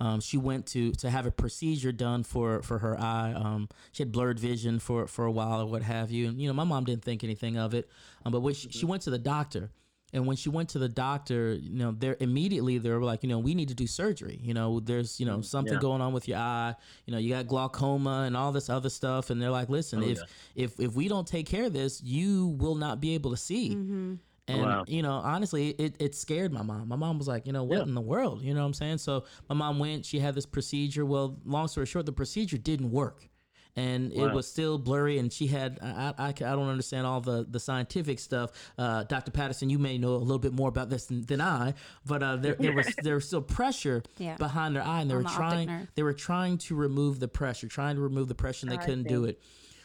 um, 0.00 0.20
she 0.20 0.36
went 0.36 0.66
to 0.68 0.92
to 0.92 1.10
have 1.10 1.26
a 1.26 1.30
procedure 1.30 1.92
done 1.92 2.22
for 2.22 2.62
for 2.62 2.78
her 2.78 2.98
eye. 3.00 3.32
Um, 3.34 3.68
she 3.92 4.02
had 4.02 4.12
blurred 4.12 4.38
vision 4.38 4.78
for 4.78 5.06
for 5.06 5.24
a 5.24 5.32
while 5.32 5.62
or 5.62 5.66
what 5.66 5.82
have 5.82 6.10
you, 6.10 6.28
and 6.28 6.40
you 6.40 6.48
know, 6.48 6.54
my 6.54 6.64
mom 6.64 6.84
didn't 6.84 7.02
think 7.02 7.24
anything 7.24 7.56
of 7.56 7.72
it, 7.74 7.88
um, 8.24 8.32
but 8.32 8.40
when 8.40 8.54
she, 8.54 8.68
she 8.70 8.86
went 8.86 9.02
to 9.02 9.10
the 9.10 9.18
doctor. 9.18 9.70
And 10.14 10.26
when 10.26 10.36
she 10.36 10.50
went 10.50 10.68
to 10.68 10.78
the 10.78 10.90
doctor, 10.90 11.54
you 11.54 11.78
know, 11.78 11.92
they're 11.92 12.18
immediately 12.20 12.76
they 12.76 12.90
were 12.90 13.02
like, 13.02 13.22
you 13.22 13.30
know, 13.30 13.38
we 13.38 13.54
need 13.54 13.68
to 13.68 13.74
do 13.74 13.86
surgery. 13.86 14.38
You 14.42 14.52
know, 14.52 14.78
there's, 14.78 15.18
you 15.18 15.24
know, 15.24 15.40
something 15.40 15.72
yeah. 15.72 15.80
going 15.80 16.02
on 16.02 16.12
with 16.12 16.28
your 16.28 16.36
eye. 16.36 16.74
You 17.06 17.14
know, 17.14 17.18
you 17.18 17.30
got 17.30 17.46
glaucoma 17.46 18.24
and 18.26 18.36
all 18.36 18.52
this 18.52 18.68
other 18.68 18.90
stuff. 18.90 19.30
And 19.30 19.40
they're 19.40 19.48
like, 19.50 19.70
listen, 19.70 20.02
Oh, 20.04 20.06
if 20.06 20.18
yeah. 20.18 20.24
if 20.64 20.78
if 20.78 20.94
we 20.94 21.08
don't 21.08 21.26
take 21.26 21.46
care 21.46 21.64
of 21.64 21.72
this, 21.72 22.02
you 22.02 22.48
will 22.58 22.74
not 22.74 23.00
be 23.00 23.14
able 23.14 23.30
to 23.30 23.38
see. 23.38 23.70
Mm-hmm. 23.70 24.14
And 24.48 24.60
Wow. 24.60 24.84
you 24.88 25.02
know, 25.02 25.12
honestly, 25.12 25.68
it, 25.70 25.94
it 26.00 26.14
scared 26.16 26.52
my 26.52 26.62
mom. 26.62 26.88
My 26.88 26.96
mom 26.96 27.18
was 27.18 27.28
like, 27.28 27.46
you 27.46 27.52
know, 27.52 27.62
what 27.62 27.76
Yeah. 27.78 27.82
in 27.84 27.94
the 27.94 28.00
world? 28.00 28.42
You 28.42 28.54
know 28.54 28.60
what 28.60 28.66
I'm 28.66 28.74
saying? 28.74 28.98
So 28.98 29.24
my 29.48 29.54
mom 29.54 29.78
went. 29.78 30.04
She 30.04 30.18
had 30.18 30.34
this 30.34 30.46
procedure. 30.46 31.06
Well, 31.06 31.38
long 31.44 31.68
story 31.68 31.86
short, 31.86 32.06
the 32.06 32.12
procedure 32.12 32.58
didn't 32.58 32.90
work, 32.90 33.28
and 33.76 34.12
it 34.12 34.32
was 34.32 34.48
still 34.48 34.78
blurry. 34.78 35.18
And 35.18 35.32
she 35.32 35.46
had 35.46 35.78
I, 35.80 36.12
I, 36.18 36.28
I 36.30 36.32
don't 36.32 36.68
understand 36.68 37.06
all 37.06 37.20
the 37.20 37.46
the 37.48 37.60
scientific 37.60 38.18
stuff. 38.18 38.50
Uh, 38.76 39.04
Dr. 39.04 39.30
Patterson, 39.30 39.70
you 39.70 39.78
may 39.78 39.96
know 39.96 40.14
a 40.14 40.16
little 40.16 40.40
bit 40.40 40.52
more 40.52 40.68
about 40.68 40.90
this 40.90 41.06
than, 41.06 41.24
than 41.24 41.40
I, 41.40 41.74
but 42.04 42.22
uh, 42.24 42.34
there, 42.34 42.56
there 42.58 42.72
was 42.72 42.96
there 42.96 43.14
was 43.14 43.26
still 43.26 43.42
pressure 43.42 44.02
Yeah. 44.18 44.36
behind 44.38 44.74
her 44.74 44.82
eye, 44.82 45.02
and 45.02 45.08
they 45.10 45.14
On 45.14 45.22
were 45.22 45.28
the 45.28 45.36
trying 45.36 45.88
they 45.94 46.02
were 46.02 46.12
trying 46.14 46.58
to 46.58 46.74
remove 46.74 47.20
the 47.20 47.28
pressure, 47.28 47.68
trying 47.68 47.94
to 47.94 48.02
remove 48.02 48.26
the 48.26 48.34
pressure, 48.34 48.66
and 48.66 48.72
they 48.72 48.82
I 48.82 48.84
couldn't 48.84 49.06
do 49.06 49.24
it. 49.24 49.40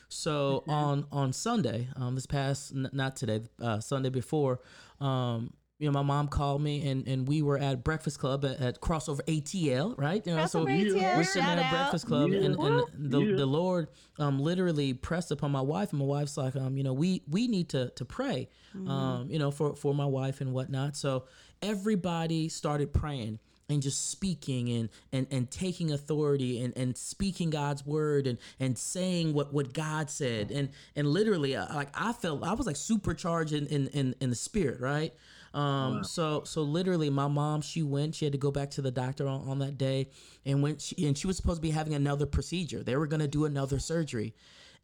So 0.10 0.62
Mm-hmm. 0.62 0.70
on 0.72 1.06
on 1.12 1.34
Sunday, 1.34 1.88
um, 1.96 2.16
this 2.16 2.26
past 2.26 2.72
n- 2.74 2.90
not 2.94 3.16
today, 3.16 3.42
uh, 3.62 3.80
Sunday 3.80 4.10
before, 4.10 4.60
um, 5.02 5.54
you 5.80 5.86
know, 5.88 5.92
my 5.94 6.02
mom 6.02 6.28
called 6.28 6.60
me 6.60 6.90
and, 6.90 7.08
and 7.08 7.28
we 7.28 7.44
were 7.44 7.58
at 7.60 7.84
Breakfast 7.84 8.18
Club 8.20 8.44
at, 8.46 8.60
at 8.60 8.82
Crossover 8.82 9.20
ATL, 9.28 9.96
right? 9.96 10.26
You 10.26 10.36
know, 10.36 10.42
Crossover 10.44 10.66
we- 10.66 10.86
ATL, 10.92 11.18
we're 11.18 11.24
sitting 11.24 11.44
shout 11.44 11.60
at 11.60 11.60
a 11.60 11.66
out. 11.66 11.72
Breakfast 11.72 12.08
Club, 12.08 12.32
Yeah. 12.32 12.40
and, 12.40 12.56
and 12.60 12.84
the, 13.12 13.20
Yeah. 13.22 13.36
the 13.36 13.46
Lord 13.46 13.90
um, 14.18 14.40
literally 14.40 14.94
pressed 14.94 15.30
upon 15.32 15.52
my 15.52 15.62
wife, 15.62 15.92
and 15.92 16.00
my 16.00 16.06
wife's 16.06 16.36
like, 16.36 16.56
um, 16.56 16.78
you 16.78 16.84
know, 16.84 16.94
we 16.94 17.22
we 17.30 17.48
need 17.48 17.70
to 17.70 17.90
to 17.92 18.06
pray, 18.06 18.50
um, 18.88 19.28
you 19.30 19.38
know, 19.38 19.52
for 19.52 19.76
for 19.76 19.94
my 19.94 20.06
wife 20.06 20.42
and 20.42 20.52
whatnot. 20.52 20.96
So 20.96 21.26
everybody 21.62 22.50
started 22.50 22.92
praying 22.94 23.40
and 23.70 23.82
just 23.82 24.10
speaking 24.10 24.70
and 24.70 24.90
and 25.12 25.28
and 25.32 25.52
taking 25.52 25.92
authority 25.92 26.62
and 26.62 26.76
and 26.78 26.98
speaking 26.98 27.50
God's 27.50 27.86
word 27.86 28.28
and 28.28 28.38
and 28.60 28.78
saying 28.78 29.34
what 29.34 29.54
what 29.54 29.74
God 29.74 30.10
said. 30.10 30.52
And 30.52 30.70
and 30.96 31.08
literally 31.08 31.56
uh, 31.56 31.74
like 31.74 31.90
I 31.94 32.14
felt 32.14 32.44
I 32.44 32.54
was 32.54 32.66
like 32.66 32.76
supercharged 32.76 33.54
in 33.54 33.68
in 33.68 33.88
in, 33.88 34.16
in 34.22 34.30
the 34.30 34.36
spirit 34.36 34.80
right? 34.80 35.14
Um 35.54 36.04
so 36.04 36.44
so 36.46 36.62
literally 36.62 37.10
my 37.10 37.28
mom 37.28 37.62
she 37.62 37.82
went 37.84 38.16
she 38.16 38.26
had 38.26 38.32
to 38.34 38.38
go 38.38 38.52
back 38.52 38.72
to 38.72 38.82
the 38.82 38.92
doctor 38.92 39.28
on, 39.28 39.48
on 39.48 39.60
that 39.60 39.78
day 39.78 40.10
and 40.46 40.62
when 40.62 40.78
she 40.78 41.08
and 41.08 41.18
she 41.18 41.28
was 41.28 41.38
supposed 41.38 41.58
to 41.58 41.62
be 41.62 41.72
having 41.72 41.94
another 41.94 42.26
procedure. 42.26 42.84
They 42.84 42.96
were 42.96 43.08
going 43.08 43.22
to 43.22 43.28
do 43.28 43.46
another 43.46 43.80
surgery. 43.80 44.34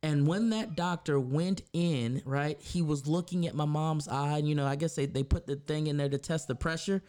And 0.01 0.27
when 0.27 0.49
that 0.49 0.75
doctor 0.75 1.17
went 1.17 1.61
in, 1.71 2.21
right, 2.25 2.59
he 2.59 2.81
was 2.81 3.07
looking 3.07 3.47
at 3.47 3.55
my 3.55 3.63
mom's 3.63 4.09
eye. 4.09 4.37
And, 4.37 4.49
you 4.49 4.53
know, 4.53 4.67
I 4.67 4.75
guess 4.75 4.95
they, 4.95 5.05
they 5.05 5.23
put 5.23 5.47
the 5.47 5.55
thing 5.55 5.87
in 5.87 5.95
there 5.95 6.09
to 6.09 6.17
test 6.17 6.49
the 6.49 6.55
pressure. 6.55 7.01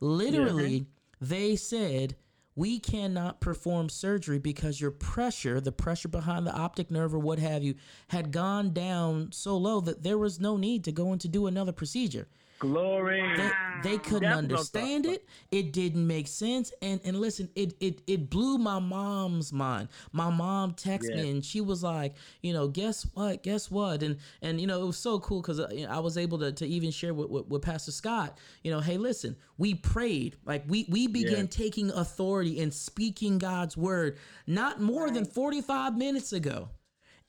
Literally, 0.00 0.86
they 1.20 1.56
said, 1.56 2.16
we 2.56 2.78
cannot 2.78 3.40
perform 3.40 3.88
surgery 3.88 4.38
because 4.38 4.80
your 4.80 4.90
pressure, 4.90 5.60
the 5.60 5.72
pressure 5.72 6.08
behind 6.08 6.46
the 6.46 6.52
optic 6.52 6.90
nerve 6.90 7.14
or 7.14 7.18
what 7.18 7.38
have 7.38 7.62
you, 7.62 7.74
had 8.08 8.32
gone 8.32 8.72
down 8.72 9.30
so 9.32 9.56
low 9.56 9.80
that 9.80 10.02
there 10.02 10.18
was 10.18 10.40
no 10.40 10.56
need 10.56 10.84
to 10.84 10.92
go 10.92 11.12
in 11.12 11.18
to 11.20 11.28
do 11.28 11.46
another 11.46 11.72
procedure. 11.72 12.28
Glory. 12.60 13.22
They, 13.36 13.52
they 13.72 13.98
couldn't 13.98 14.28
That's 14.28 14.38
understand 14.38 15.04
talking 15.04 15.14
it. 15.14 15.28
It 15.50 15.72
didn't 15.72 16.06
make 16.06 16.26
sense. 16.28 16.72
And 16.82 17.00
and 17.04 17.20
listen, 17.20 17.48
it 17.54 17.74
it 17.80 18.02
it 18.06 18.30
blew 18.30 18.58
my 18.58 18.78
mom's 18.80 19.52
mind. 19.52 19.88
My 20.12 20.30
mom 20.30 20.74
texted 20.74 21.14
Yeah. 21.14 21.16
me 21.16 21.30
and 21.30 21.44
she 21.44 21.60
was 21.60 21.82
like, 21.82 22.14
you 22.42 22.52
know, 22.52 22.68
guess 22.68 23.04
what? 23.14 23.42
Guess 23.42 23.70
what? 23.70 24.02
And 24.02 24.18
and 24.42 24.60
you 24.60 24.66
know, 24.66 24.82
it 24.82 24.86
was 24.86 24.98
so 24.98 25.20
cool 25.20 25.42
because 25.42 25.60
uh, 25.60 25.68
you 25.72 25.86
know, 25.86 25.92
I 25.92 26.00
was 26.00 26.18
able 26.18 26.38
to, 26.40 26.52
to 26.52 26.66
even 26.66 26.90
share 26.90 27.14
with, 27.14 27.30
with, 27.30 27.46
with 27.46 27.62
Pastor 27.62 27.92
Scott. 27.92 28.38
You 28.64 28.72
know, 28.72 28.80
hey, 28.80 28.98
listen, 28.98 29.36
we 29.58 29.74
prayed. 29.74 30.36
Like 30.44 30.64
we 30.68 30.86
we 30.90 31.06
began 31.06 31.44
Yeah. 31.44 31.46
taking 31.48 31.90
authority 31.90 32.60
and 32.60 32.74
speaking 32.74 33.38
God's 33.38 33.76
word 33.76 34.18
not 34.46 34.80
more 34.80 35.10
than 35.10 35.24
forty 35.24 35.60
five 35.62 35.96
minutes 35.96 36.32
ago. 36.32 36.68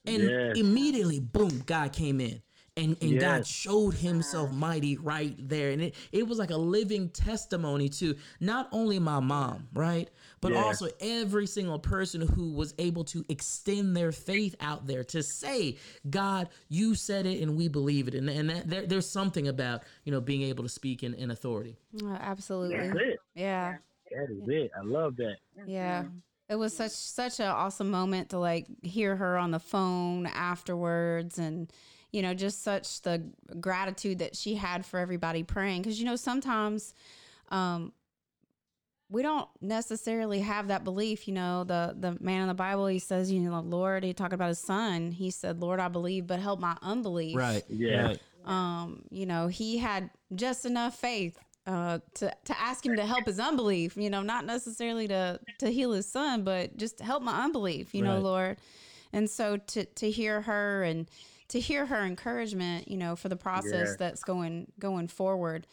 And 0.07 0.23
Yes. 0.23 0.55
immediately, 0.55 1.19
boom, 1.19 1.63
God 1.65 1.93
came 1.93 2.19
in. 2.19 2.41
And, 2.77 2.95
and 3.01 3.19
God 3.19 3.45
showed 3.45 3.95
himself 3.95 4.49
mighty 4.53 4.95
right 4.95 5.35
there. 5.37 5.71
And 5.71 5.81
it, 5.81 5.95
it 6.13 6.25
was 6.25 6.39
like 6.39 6.51
a 6.51 6.57
living 6.57 7.09
testimony 7.09 7.89
to 7.89 8.15
not 8.39 8.69
only 8.71 8.97
my 8.97 9.19
mom, 9.19 9.67
right? 9.73 10.09
But 10.39 10.53
Yeah. 10.53 10.63
also 10.63 10.87
every 11.01 11.47
single 11.47 11.79
person 11.79 12.21
who 12.21 12.53
was 12.53 12.73
able 12.79 13.03
to 13.05 13.25
extend 13.27 13.97
their 13.97 14.13
faith 14.13 14.55
out 14.61 14.87
there 14.87 15.03
to 15.03 15.21
say, 15.21 15.77
God, 16.09 16.47
you 16.69 16.95
said 16.95 17.25
it 17.25 17.41
and 17.41 17.57
we 17.57 17.67
believe 17.67 18.07
it. 18.07 18.15
And, 18.15 18.29
and 18.29 18.49
that, 18.49 18.69
there, 18.69 18.87
there's 18.87 19.09
something 19.09 19.49
about, 19.49 19.83
you 20.05 20.13
know, 20.13 20.21
being 20.21 20.43
able 20.43 20.63
to 20.63 20.69
speak 20.69 21.03
in, 21.03 21.13
in 21.15 21.29
authority. 21.29 21.75
Oh, 22.01 22.17
absolutely. 22.21 22.77
That's 22.77 22.95
it. 22.99 23.19
Yeah. 23.35 23.77
That 24.11 24.31
is 24.31 24.47
it. 24.47 24.71
I 24.77 24.81
love 24.83 25.17
that. 25.17 25.35
Yeah. 25.67 26.05
It 26.47 26.55
was 26.55 26.75
such 26.75 26.91
such 26.91 27.41
an 27.41 27.47
awesome 27.47 27.91
moment 27.91 28.29
to 28.29 28.39
like 28.39 28.65
hear 28.81 29.17
her 29.17 29.37
on 29.37 29.51
the 29.51 29.59
phone 29.59 30.25
afterwards 30.25 31.37
and 31.37 31.71
you 32.11 32.21
know 32.21 32.33
just 32.33 32.63
such 32.63 33.01
the 33.01 33.23
gratitude 33.59 34.19
that 34.19 34.35
she 34.35 34.55
had 34.55 34.85
for 34.85 34.99
everybody 34.99 35.43
praying 35.43 35.83
cuz 35.83 35.99
you 35.99 36.05
know 36.05 36.15
sometimes 36.15 36.93
um 37.49 37.91
we 39.11 39.21
don't 39.21 39.49
necessarily 39.59 40.39
have 40.39 40.69
that 40.69 40.85
belief, 40.85 41.27
you 41.27 41.33
know. 41.33 41.65
The 41.65 41.93
the 41.99 42.17
man 42.21 42.43
in 42.43 42.47
the 42.47 42.53
Bible, 42.53 42.87
he 42.87 42.97
says, 42.97 43.29
you 43.29 43.41
know, 43.41 43.59
Lord, 43.59 44.05
he 44.05 44.13
talked 44.13 44.33
about 44.33 44.47
his 44.47 44.59
son. 44.59 45.11
He 45.11 45.31
said, 45.31 45.59
Lord, 45.59 45.81
I 45.81 45.89
believe, 45.89 46.27
but 46.27 46.39
help 46.39 46.61
my 46.61 46.77
unbelief. 46.81 47.35
Yeah. 47.69 48.07
Right. 48.07 48.19
um, 48.45 49.03
you 49.09 49.25
know, 49.25 49.47
he 49.47 49.77
had 49.77 50.09
just 50.33 50.65
enough 50.65 50.97
faith 50.97 51.37
uh, 51.67 51.99
to 52.15 52.33
to 52.45 52.59
ask 52.59 52.85
him 52.85 52.95
to 52.95 53.05
help 53.05 53.25
his 53.25 53.37
unbelief. 53.39 53.97
You 53.97 54.09
know, 54.09 54.21
not 54.21 54.45
necessarily 54.45 55.09
to 55.09 55.41
to 55.59 55.69
heal 55.69 55.91
his 55.91 56.09
son, 56.09 56.43
but 56.43 56.77
just 56.77 57.01
help 57.01 57.21
my 57.21 57.43
unbelief. 57.43 57.93
You 57.93 58.03
know, 58.03 58.19
Lord. 58.19 58.57
And 59.11 59.29
so 59.29 59.57
to 59.57 59.83
to 59.83 60.09
hear 60.09 60.41
her 60.41 60.83
and 60.83 61.09
to 61.51 61.59
hear 61.59 61.85
her 61.85 62.03
encouragement, 62.03 62.87
you 62.89 62.97
know, 62.97 63.15
for 63.15 63.29
the 63.29 63.35
process 63.35 63.89
Yeah. 63.91 63.95
that's 63.97 64.23
going 64.23 64.71
going 64.79 65.07
forward. 65.07 65.67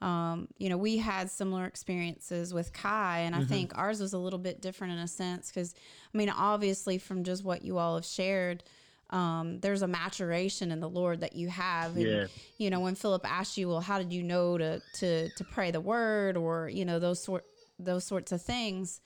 Um, 0.00 0.48
you 0.58 0.68
know, 0.68 0.76
we 0.76 0.96
had 0.98 1.30
similar 1.30 1.64
experiences 1.64 2.52
with 2.52 2.72
Kai, 2.72 3.20
and 3.20 3.36
I 3.36 3.42
think 3.44 3.70
ours 3.78 4.00
was 4.00 4.12
a 4.14 4.18
little 4.18 4.38
bit 4.38 4.60
different 4.60 4.94
in 4.94 4.98
a 4.98 5.06
sense 5.06 5.48
because, 5.48 5.74
I 6.12 6.16
mean, 6.18 6.28
obviously, 6.28 6.98
from 6.98 7.22
just 7.22 7.44
what 7.44 7.64
you 7.64 7.78
all 7.78 7.94
have 7.94 8.04
shared, 8.04 8.64
um, 9.10 9.60
there's 9.60 9.82
a 9.82 9.86
maturation 9.86 10.72
in 10.72 10.80
the 10.80 10.88
Lord 10.88 11.20
that 11.20 11.36
you 11.36 11.48
have. 11.50 11.96
And, 11.96 12.06
Yeah. 12.06 12.26
you 12.58 12.68
know, 12.70 12.80
when 12.80 12.96
Philip 12.96 13.24
asked 13.24 13.56
you, 13.56 13.68
well, 13.68 13.80
how 13.80 13.98
did 13.98 14.12
you 14.12 14.22
know 14.24 14.58
to 14.58 14.80
to 14.94 15.28
to 15.28 15.44
pray 15.44 15.70
the 15.70 15.80
word, 15.80 16.36
or 16.36 16.68
you 16.68 16.84
know, 16.84 16.98
those 16.98 17.22
sort 17.22 17.44
those 17.78 18.04
sorts 18.04 18.32
of 18.32 18.42
things. 18.42 19.00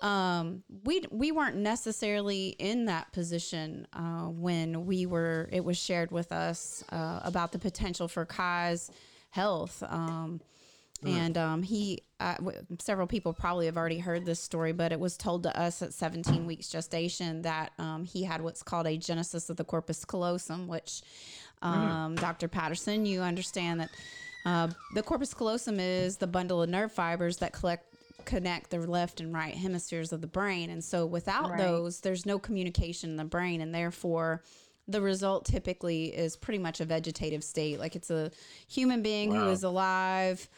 Um, 0.00 0.62
we 0.84 1.02
we 1.10 1.30
weren't 1.30 1.56
necessarily 1.56 2.48
in 2.58 2.86
that 2.86 3.12
position 3.12 3.86
uh, 3.92 4.26
when 4.26 4.86
we 4.86 5.06
were. 5.06 5.48
It 5.52 5.64
was 5.64 5.76
shared 5.78 6.10
with 6.10 6.32
us 6.32 6.82
uh, 6.90 7.20
about 7.22 7.52
the 7.52 7.58
potential 7.58 8.08
for 8.08 8.24
Kai's 8.24 8.90
health. 9.30 9.82
Um, 9.86 10.40
and 11.02 11.38
um, 11.38 11.62
he, 11.62 12.02
uh, 12.18 12.34
w- 12.34 12.58
several 12.78 13.06
people 13.06 13.32
probably 13.32 13.66
have 13.66 13.76
already 13.78 13.98
heard 13.98 14.26
this 14.26 14.38
story, 14.38 14.72
but 14.72 14.92
it 14.92 15.00
was 15.00 15.16
told 15.16 15.44
to 15.44 15.58
us 15.58 15.80
at 15.80 15.94
17 15.94 16.46
weeks 16.46 16.68
gestation 16.68 17.42
that 17.42 17.72
um, 17.78 18.04
he 18.04 18.22
had 18.22 18.42
what's 18.42 18.62
called 18.62 18.86
agenesis 18.86 19.48
of 19.48 19.56
the 19.56 19.64
corpus 19.64 20.04
callosum, 20.04 20.68
which 20.68 21.00
um, 21.62 22.16
Dr. 22.16 22.48
Patterson, 22.48 23.06
you 23.06 23.22
understand 23.22 23.80
that 23.80 23.90
uh, 24.44 24.68
the 24.94 25.02
corpus 25.02 25.32
callosum 25.32 25.80
is 25.80 26.16
the 26.16 26.26
bundle 26.26 26.62
of 26.62 26.68
nerve 26.68 26.92
fibers 26.92 27.38
that 27.38 27.52
collect 27.52 27.89
connect 28.24 28.70
the 28.70 28.78
left 28.78 29.20
and 29.20 29.32
right 29.34 29.54
hemispheres 29.54 30.12
of 30.12 30.20
the 30.20 30.26
brain, 30.26 30.70
and 30.70 30.82
so 30.84 31.06
without 31.06 31.50
Right. 31.50 31.58
those, 31.58 32.00
there's 32.00 32.26
no 32.26 32.38
communication 32.38 33.10
in 33.10 33.16
the 33.16 33.24
brain, 33.24 33.60
and 33.60 33.74
therefore 33.74 34.42
the 34.88 35.00
result 35.00 35.44
typically 35.44 36.06
is 36.06 36.36
pretty 36.36 36.58
much 36.58 36.80
a 36.80 36.84
vegetative 36.84 37.44
state. 37.44 37.78
Like 37.78 37.94
it's 37.94 38.10
a 38.10 38.30
human 38.66 39.02
being 39.02 39.30
who 39.30 39.44
Wow. 39.46 39.48
is 39.52 39.62
alive. 39.62 40.48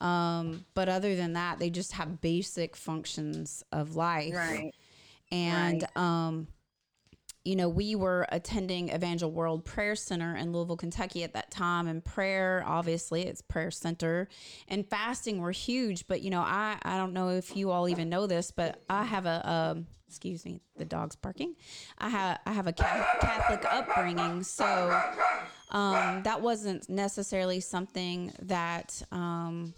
Um, 0.00 0.64
but 0.74 0.88
other 0.88 1.14
than 1.14 1.34
that, 1.34 1.58
they 1.58 1.68
just 1.70 1.92
have 1.92 2.20
basic 2.20 2.74
functions 2.74 3.62
of 3.72 3.94
life. 3.96 4.34
Right. 4.34 4.72
and 5.30 5.86
um 5.96 6.46
you 7.44 7.56
know, 7.56 7.68
we 7.68 7.94
were 7.96 8.26
attending 8.30 8.90
Evangel 8.90 9.30
World 9.30 9.64
Prayer 9.64 9.96
Center 9.96 10.36
in 10.36 10.52
Louisville, 10.52 10.76
Kentucky 10.76 11.24
at 11.24 11.34
that 11.34 11.50
time. 11.50 11.88
And 11.88 12.04
prayer, 12.04 12.62
obviously, 12.64 13.22
it's 13.22 13.42
prayer 13.42 13.70
center. 13.70 14.28
And 14.68 14.88
fasting 14.88 15.40
were 15.40 15.50
huge. 15.50 16.06
But, 16.06 16.22
you 16.22 16.30
know, 16.30 16.40
I, 16.40 16.78
I 16.82 16.96
don't 16.96 17.12
know 17.12 17.30
if 17.30 17.56
you 17.56 17.70
all 17.70 17.88
even 17.88 18.08
know 18.08 18.26
this, 18.26 18.52
but 18.52 18.80
I 18.88 19.04
have 19.04 19.26
a, 19.26 19.50
um, 19.50 19.86
excuse 20.06 20.44
me, 20.44 20.60
the 20.76 20.84
dog's 20.84 21.16
barking. 21.16 21.56
I 21.98 22.10
have, 22.10 22.38
I 22.46 22.52
have 22.52 22.68
a 22.68 22.72
Catholic 22.72 23.64
upbringing. 23.70 24.44
So 24.44 25.00
um, 25.70 26.22
that 26.22 26.40
wasn't 26.42 26.88
necessarily 26.88 27.58
something 27.58 28.32
that 28.42 29.02
um, 29.10 29.74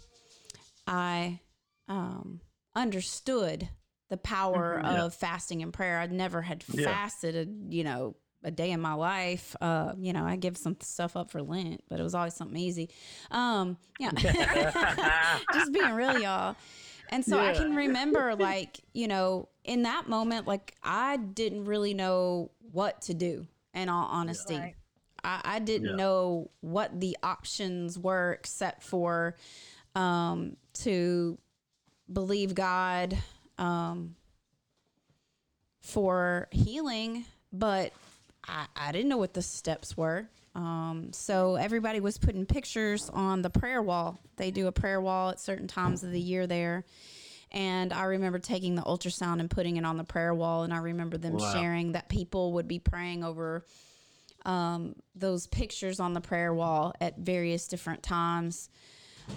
I 0.85 1.39
um, 1.87 2.41
understood 2.75 3.69
the 4.09 4.17
power 4.17 4.81
Mhm. 4.83 4.91
Yeah. 4.93 5.03
of 5.05 5.13
fasting 5.15 5.61
and 5.61 5.73
prayer. 5.73 5.99
I 5.99 6.07
never 6.07 6.41
had 6.41 6.63
Yeah. 6.73 6.85
fasted 6.85 7.35
a 7.35 7.73
you 7.73 7.83
know 7.83 8.15
a 8.43 8.51
day 8.51 8.69
in 8.71 8.79
my 8.79 8.93
life. 8.93 9.55
Uh, 9.59 9.93
you 9.97 10.13
know, 10.13 10.23
I 10.23 10.35
give 10.35 10.55
some 10.55 10.77
stuff 10.79 11.15
up 11.17 11.31
for 11.31 11.41
Lent, 11.41 11.83
but 11.89 11.99
it 11.99 12.03
was 12.03 12.13
always 12.13 12.35
something 12.35 12.57
easy. 12.57 12.89
Um, 13.31 13.77
yeah, 13.97 14.11
just 15.51 15.71
being 15.73 15.91
real, 15.93 16.15
y'all. 16.15 16.55
And 17.09 17.25
so 17.25 17.39
I 17.39 17.53
can 17.53 17.75
remember, 17.75 18.35
like, 18.39 18.79
you 18.93 19.07
know, 19.07 19.49
in 19.63 19.83
that 19.83 20.07
moment, 20.07 20.45
like, 20.45 20.75
I 20.83 21.17
didn't 21.17 21.65
really 21.65 21.93
know 21.95 22.51
what 22.71 23.01
to 23.03 23.15
do, 23.15 23.47
in 23.73 23.89
all 23.89 24.07
honesty. 24.11 24.53
Right. 24.59 24.75
I, 25.23 25.41
I 25.43 25.59
didn't 25.59 25.89
Yeah. 25.89 25.95
know 25.95 26.51
what 26.61 26.99
the 26.99 27.17
options 27.23 27.97
were 27.97 28.33
except 28.33 28.83
for 28.83 29.35
um, 29.95 30.55
to 30.83 31.39
believe 32.11 32.53
God 32.53 33.17
um, 33.57 34.15
for 35.81 36.47
healing, 36.51 37.25
but 37.51 37.93
I, 38.47 38.65
I 38.75 38.91
didn't 38.91 39.09
know 39.09 39.17
what 39.17 39.33
the 39.33 39.41
steps 39.41 39.95
were. 39.95 40.27
Um, 40.55 41.09
so 41.11 41.55
everybody 41.55 41.99
was 41.99 42.17
putting 42.17 42.45
pictures 42.45 43.09
on 43.13 43.41
the 43.41 43.49
prayer 43.49 43.81
wall. 43.81 44.19
They 44.37 44.51
do 44.51 44.67
a 44.67 44.71
prayer 44.71 45.01
wall 45.01 45.29
at 45.29 45.39
certain 45.39 45.67
times 45.67 46.03
of 46.03 46.11
the 46.11 46.19
year 46.19 46.47
there. 46.47 46.85
And 47.51 47.93
I 47.93 48.03
remember 48.05 48.39
taking 48.39 48.75
the 48.75 48.81
ultrasound 48.81 49.39
and 49.39 49.49
putting 49.49 49.77
it 49.77 49.85
on 49.85 49.97
the 49.97 50.03
prayer 50.03 50.33
wall. 50.33 50.63
And 50.63 50.73
I 50.73 50.77
remember 50.77 51.17
them 51.17 51.33
Wow. 51.33 51.53
sharing 51.53 51.91
that 51.93 52.09
people 52.09 52.53
would 52.53 52.67
be 52.67 52.79
praying 52.79 53.23
over 53.23 53.65
um, 54.45 54.95
those 55.15 55.47
pictures 55.47 55.99
on 55.99 56.13
the 56.13 56.21
prayer 56.21 56.53
wall 56.53 56.93
at 57.01 57.17
various 57.17 57.67
different 57.67 58.03
times 58.03 58.69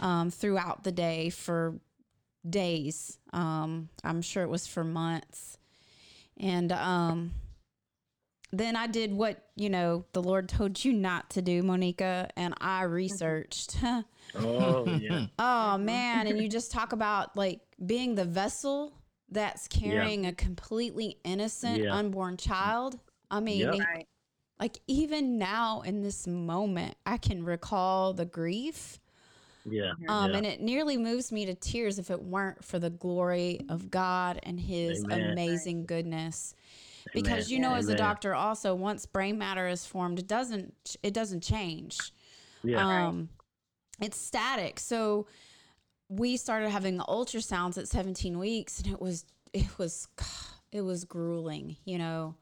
um, 0.01 0.31
throughout 0.31 0.85
the 0.85 0.93
day 0.93 1.31
for 1.31 1.81
days. 2.49 3.19
Um, 3.33 3.89
I'm 4.05 4.23
sure 4.23 4.43
it 4.43 4.49
was 4.49 4.67
for 4.67 4.85
months. 4.85 5.59
And 6.39 6.71
um, 6.73 7.33
then 8.53 8.77
I 8.77 8.87
did 8.87 9.13
what, 9.13 9.45
you 9.57 9.69
know, 9.71 10.05
the 10.13 10.23
Lord 10.23 10.49
told 10.49 10.85
you 10.85 10.93
not 10.93 11.31
to 11.31 11.43
do, 11.43 11.63
Monica, 11.63 12.29
and 12.37 12.55
I 12.61 12.83
researched. 12.83 13.77
Oh 14.35 14.85
yeah. 15.01 15.27
oh, 15.39 15.79
man. 15.79 16.27
And 16.27 16.39
you 16.39 16.51
just 16.51 16.71
talk 16.71 16.93
about 16.93 17.35
like 17.35 17.61
being 17.85 18.15
the 18.15 18.27
vessel 18.27 18.93
that's 19.31 19.67
carrying 19.69 20.27
a 20.27 20.35
completely 20.35 21.17
innocent 21.25 21.83
Yeah. 21.83 21.95
unborn 21.95 22.37
child. 22.37 22.99
I 23.31 23.41
mean, 23.41 23.61
Yep. 23.61 24.07
Like 24.61 24.79
even 24.87 25.39
now 25.39 25.81
in 25.81 26.03
this 26.03 26.27
moment, 26.27 26.97
I 27.07 27.17
can 27.17 27.43
recall 27.45 28.13
the 28.13 28.27
grief. 28.27 28.99
Yeah. 29.71 29.93
Um, 30.09 30.31
yeah. 30.31 30.37
and 30.39 30.47
it 30.47 30.61
nearly 30.61 30.97
moves 30.97 31.31
me 31.33 31.47
to 31.47 31.55
tears 31.55 31.99
if 31.99 32.11
it 32.11 32.23
weren't 32.23 32.65
for 32.65 32.79
the 32.79 32.91
glory 32.91 33.61
of 33.69 33.91
God 33.91 34.41
and 34.43 34.59
His 34.59 35.05
Amen. 35.05 35.31
amazing 35.33 35.87
goodness. 35.87 36.55
Because 37.15 37.51
you 37.51 37.59
know, 37.59 37.75
as 37.75 37.89
a 37.89 37.95
doctor, 37.95 38.35
also 38.35 38.75
once 38.75 39.07
brain 39.07 39.39
matter 39.39 39.67
is 39.67 39.87
formed, 39.87 40.19
it 40.19 40.27
doesn't 40.27 40.97
it 41.03 41.15
doesn't 41.15 41.43
change. 41.43 41.97
Yeah. 42.63 43.07
Um, 43.07 43.31
it's 44.01 44.19
static. 44.21 44.79
So 44.79 45.27
we 46.11 46.37
started 46.37 46.69
having 46.71 46.99
ultrasounds 46.99 47.79
at 47.79 47.89
17 47.89 48.39
weeks, 48.39 48.81
and 48.81 48.93
it 48.93 49.01
was 49.01 49.25
it 49.53 49.67
was 49.79 50.09
it 50.73 50.83
was 50.83 51.05
grueling. 51.05 51.77
You 51.85 51.99
know, 51.99 52.35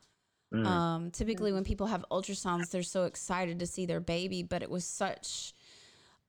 Mm. 0.55 0.65
um, 0.65 1.11
typically 1.11 1.53
when 1.53 1.65
people 1.65 1.89
have 1.89 2.05
ultrasounds, 2.11 2.71
they're 2.71 2.85
so 2.85 3.05
excited 3.05 3.59
to 3.59 3.67
see 3.67 3.85
their 3.85 3.99
baby, 3.99 4.45
but 4.45 4.62
it 4.62 4.71
was 4.71 4.85
such 4.85 5.53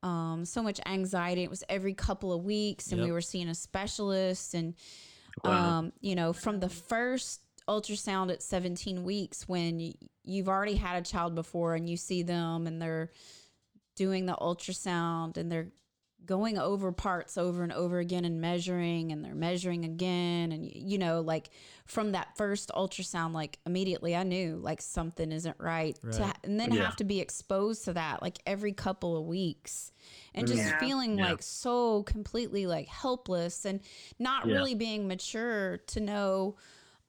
um, 0.02 0.44
so 0.44 0.62
much 0.62 0.80
anxiety. 0.86 1.42
It 1.42 1.50
was 1.50 1.64
every 1.68 1.94
couple 1.94 2.32
of 2.32 2.44
weeks, 2.44 2.92
and 2.92 3.00
we 3.02 3.12
were 3.12 3.20
seeing 3.20 3.48
a 3.48 3.54
specialist, 3.54 4.54
and 4.54 4.74
Wow. 5.44 5.78
um, 5.78 5.92
you 6.00 6.14
know, 6.14 6.32
from 6.32 6.58
the 6.60 6.68
first 6.68 7.42
ultrasound 7.68 8.32
at 8.32 8.42
17 8.42 9.04
weeks, 9.04 9.46
when 9.48 9.92
you've 10.24 10.48
already 10.48 10.74
had 10.74 10.96
a 11.00 11.04
child 11.08 11.34
before, 11.34 11.74
and 11.74 11.88
you 11.88 11.96
see 11.96 12.22
them, 12.22 12.66
and 12.66 12.80
they're 12.82 13.10
doing 13.94 14.26
the 14.26 14.34
ultrasound, 14.40 15.36
and 15.36 15.50
they're 15.50 15.68
going 16.26 16.58
over 16.58 16.92
parts 16.92 17.38
over 17.38 17.62
and 17.62 17.72
over 17.72 17.98
again 18.00 18.24
and 18.26 18.38
measuring 18.40 19.12
and 19.12 19.24
they're 19.24 19.34
measuring 19.34 19.84
again 19.86 20.52
and 20.52 20.70
you 20.70 20.98
know 20.98 21.20
like 21.22 21.48
from 21.86 22.12
that 22.12 22.36
first 22.36 22.70
ultrasound 22.74 23.32
like 23.32 23.58
immediately 23.64 24.14
i 24.14 24.22
knew 24.22 24.56
like 24.56 24.82
something 24.82 25.32
isn't 25.32 25.56
right, 25.58 25.98
Right. 26.02 26.16
ha- 26.16 26.36
and 26.44 26.60
then 26.60 26.72
Yeah. 26.72 26.84
have 26.84 26.96
to 26.96 27.04
be 27.04 27.20
exposed 27.20 27.84
to 27.86 27.94
that 27.94 28.20
like 28.20 28.38
every 28.46 28.72
couple 28.72 29.16
of 29.16 29.24
weeks 29.24 29.90
and 30.34 30.46
just 30.46 30.58
Yeah. 30.62 30.78
feeling 30.78 31.16
Yeah. 31.18 31.30
like 31.30 31.42
so 31.42 32.02
completely 32.02 32.66
like 32.66 32.88
helpless 32.88 33.64
and 33.64 33.80
not 34.18 34.46
Yeah. 34.46 34.54
really 34.56 34.74
being 34.74 35.08
mature 35.08 35.78
to 35.86 36.00
know 36.00 36.56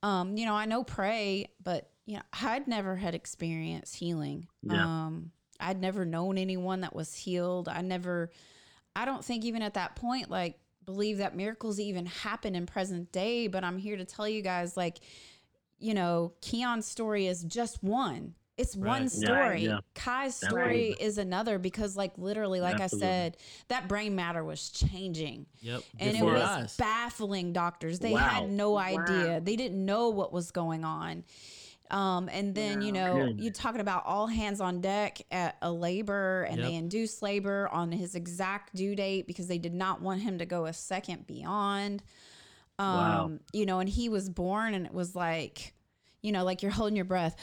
um 0.02 0.38
you 0.38 0.46
know 0.46 0.54
i 0.56 0.64
know 0.66 0.84
pray 0.86 1.48
but 1.62 1.90
you 2.06 2.16
know 2.16 2.24
i'd 2.44 2.68
never 2.70 2.96
had 2.96 3.16
experience 3.16 3.94
healing 3.94 4.48
Yeah. 4.64 4.82
um 5.06 5.32
i'd 5.60 5.82
never 5.82 6.06
known 6.06 6.38
anyone 6.38 6.80
that 6.82 6.96
was 6.96 7.14
healed 7.14 7.68
i 7.68 7.82
never 7.82 8.32
I 8.96 9.06
don't 9.06 9.24
think 9.24 9.46
even 9.46 9.62
at 9.62 9.76
that 9.76 9.96
point, 9.96 10.30
like, 10.30 10.60
believe 10.86 11.20
that 11.20 11.36
miracles 11.36 11.80
even 11.80 12.06
happen 12.08 12.56
in 12.56 12.66
present 12.66 13.12
day. 13.12 13.48
But 13.48 13.64
I'm 13.64 13.78
here 13.78 13.96
to 13.98 14.06
tell 14.06 14.28
you 14.28 14.42
guys, 14.42 14.76
like, 14.76 15.00
you 15.78 15.94
know, 15.94 16.34
Keon's 16.42 16.86
story 16.86 17.28
is 17.28 17.44
just 17.44 17.84
one. 17.84 18.34
It's 18.58 18.76
one 18.76 19.04
Right. 19.04 19.12
Yeah, 19.14 19.26
story. 19.26 19.66
yeah. 19.66 19.80
Kai's 19.96 20.36
story 20.36 20.90
Absolutely. 20.90 21.06
is 21.06 21.18
another 21.18 21.58
because, 21.60 21.96
like, 21.96 22.12
literally, 22.18 22.60
like 22.60 22.82
Absolutely. 22.82 23.08
I 23.08 23.12
said, 23.12 23.38
that 23.70 23.88
brain 23.88 24.16
matter 24.16 24.44
was 24.44 24.70
changing. 24.70 25.46
Yep. 25.62 25.82
And 25.98 26.12
Before 26.12 26.32
it 26.32 26.40
was 26.40 26.44
eyes. 26.44 26.76
baffling 26.76 27.54
doctors. 27.54 28.00
They 28.00 28.12
Wow. 28.12 28.20
had 28.20 28.50
no 28.52 28.78
idea. 28.78 29.34
Wow. 29.36 29.40
They 29.42 29.56
didn't 29.56 29.86
know 29.86 30.10
what 30.10 30.34
was 30.34 30.52
going 30.52 30.84
on. 30.84 31.24
Um, 31.92 32.30
and 32.32 32.54
then, 32.54 32.82
you 32.82 32.92
know, 32.92 33.14
Good. 33.14 33.40
you're 33.40 33.52
talking 33.54 33.82
about 33.82 34.06
all 34.06 34.28
hands 34.28 34.62
on 34.62 34.80
deck 34.82 35.22
at 35.32 35.58
a 35.62 35.72
labor 35.72 36.44
and 36.44 36.64
they 36.64 36.72
Yep. 36.74 36.80
induced 36.84 37.22
labor 37.24 37.68
on 37.72 37.92
his 37.92 38.14
exact 38.16 38.76
due 38.76 38.96
date 38.96 39.26
because 39.26 39.48
they 39.48 39.58
did 39.58 39.74
not 39.74 40.02
want 40.02 40.22
him 40.22 40.38
to 40.38 40.46
go 40.46 40.66
a 40.66 40.74
second 40.74 41.26
beyond. 41.26 42.04
Um, 42.78 42.96
Wow. 42.98 43.32
you 43.54 43.66
know, 43.66 43.80
and 43.80 43.90
he 43.90 44.08
was 44.08 44.30
born 44.30 44.74
and 44.74 44.86
it 44.86 44.94
was 44.94 45.16
like, 45.16 45.74
you 46.22 46.32
know, 46.32 46.44
like 46.44 46.62
you're 46.62 46.72
holding 46.72 46.96
your 46.96 47.06
breath. 47.06 47.36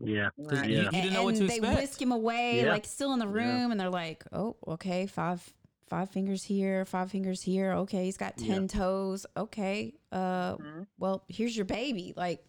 Yeah. 0.00 0.30
Cause 0.48 0.60
Right. 0.60 0.70
you, 0.70 0.78
you 0.82 0.90
didn't 0.90 1.12
know 1.12 1.24
what 1.24 1.34
and 1.34 1.42
to 1.42 1.46
they 1.46 1.56
expect. 1.58 1.76
whisk 1.80 2.02
him 2.02 2.12
away, 2.12 2.62
Yeah. 2.62 2.70
like 2.70 2.84
still 2.86 3.12
in 3.12 3.18
the 3.18 3.26
Yeah. 3.26 3.32
room, 3.32 3.70
and 3.72 3.80
they're 3.80 3.90
like, 3.90 4.24
"Oh, 4.32 4.56
okay, 4.66 5.06
five 5.06 5.52
five 5.88 6.10
fingers 6.10 6.44
here, 6.44 6.84
five 6.84 7.10
fingers 7.10 7.40
here. 7.42 7.72
Okay, 7.72 8.04
he's 8.04 8.16
got 8.18 8.36
ten 8.36 8.62
Yeah. 8.62 8.66
toes. 8.68 9.24
Okay, 9.36 9.94
uh, 10.12 10.56
Mhm. 10.56 10.86
well, 10.98 11.24
here's 11.28 11.56
your 11.56 11.64
baby. 11.64 12.12
Like, 12.16 12.44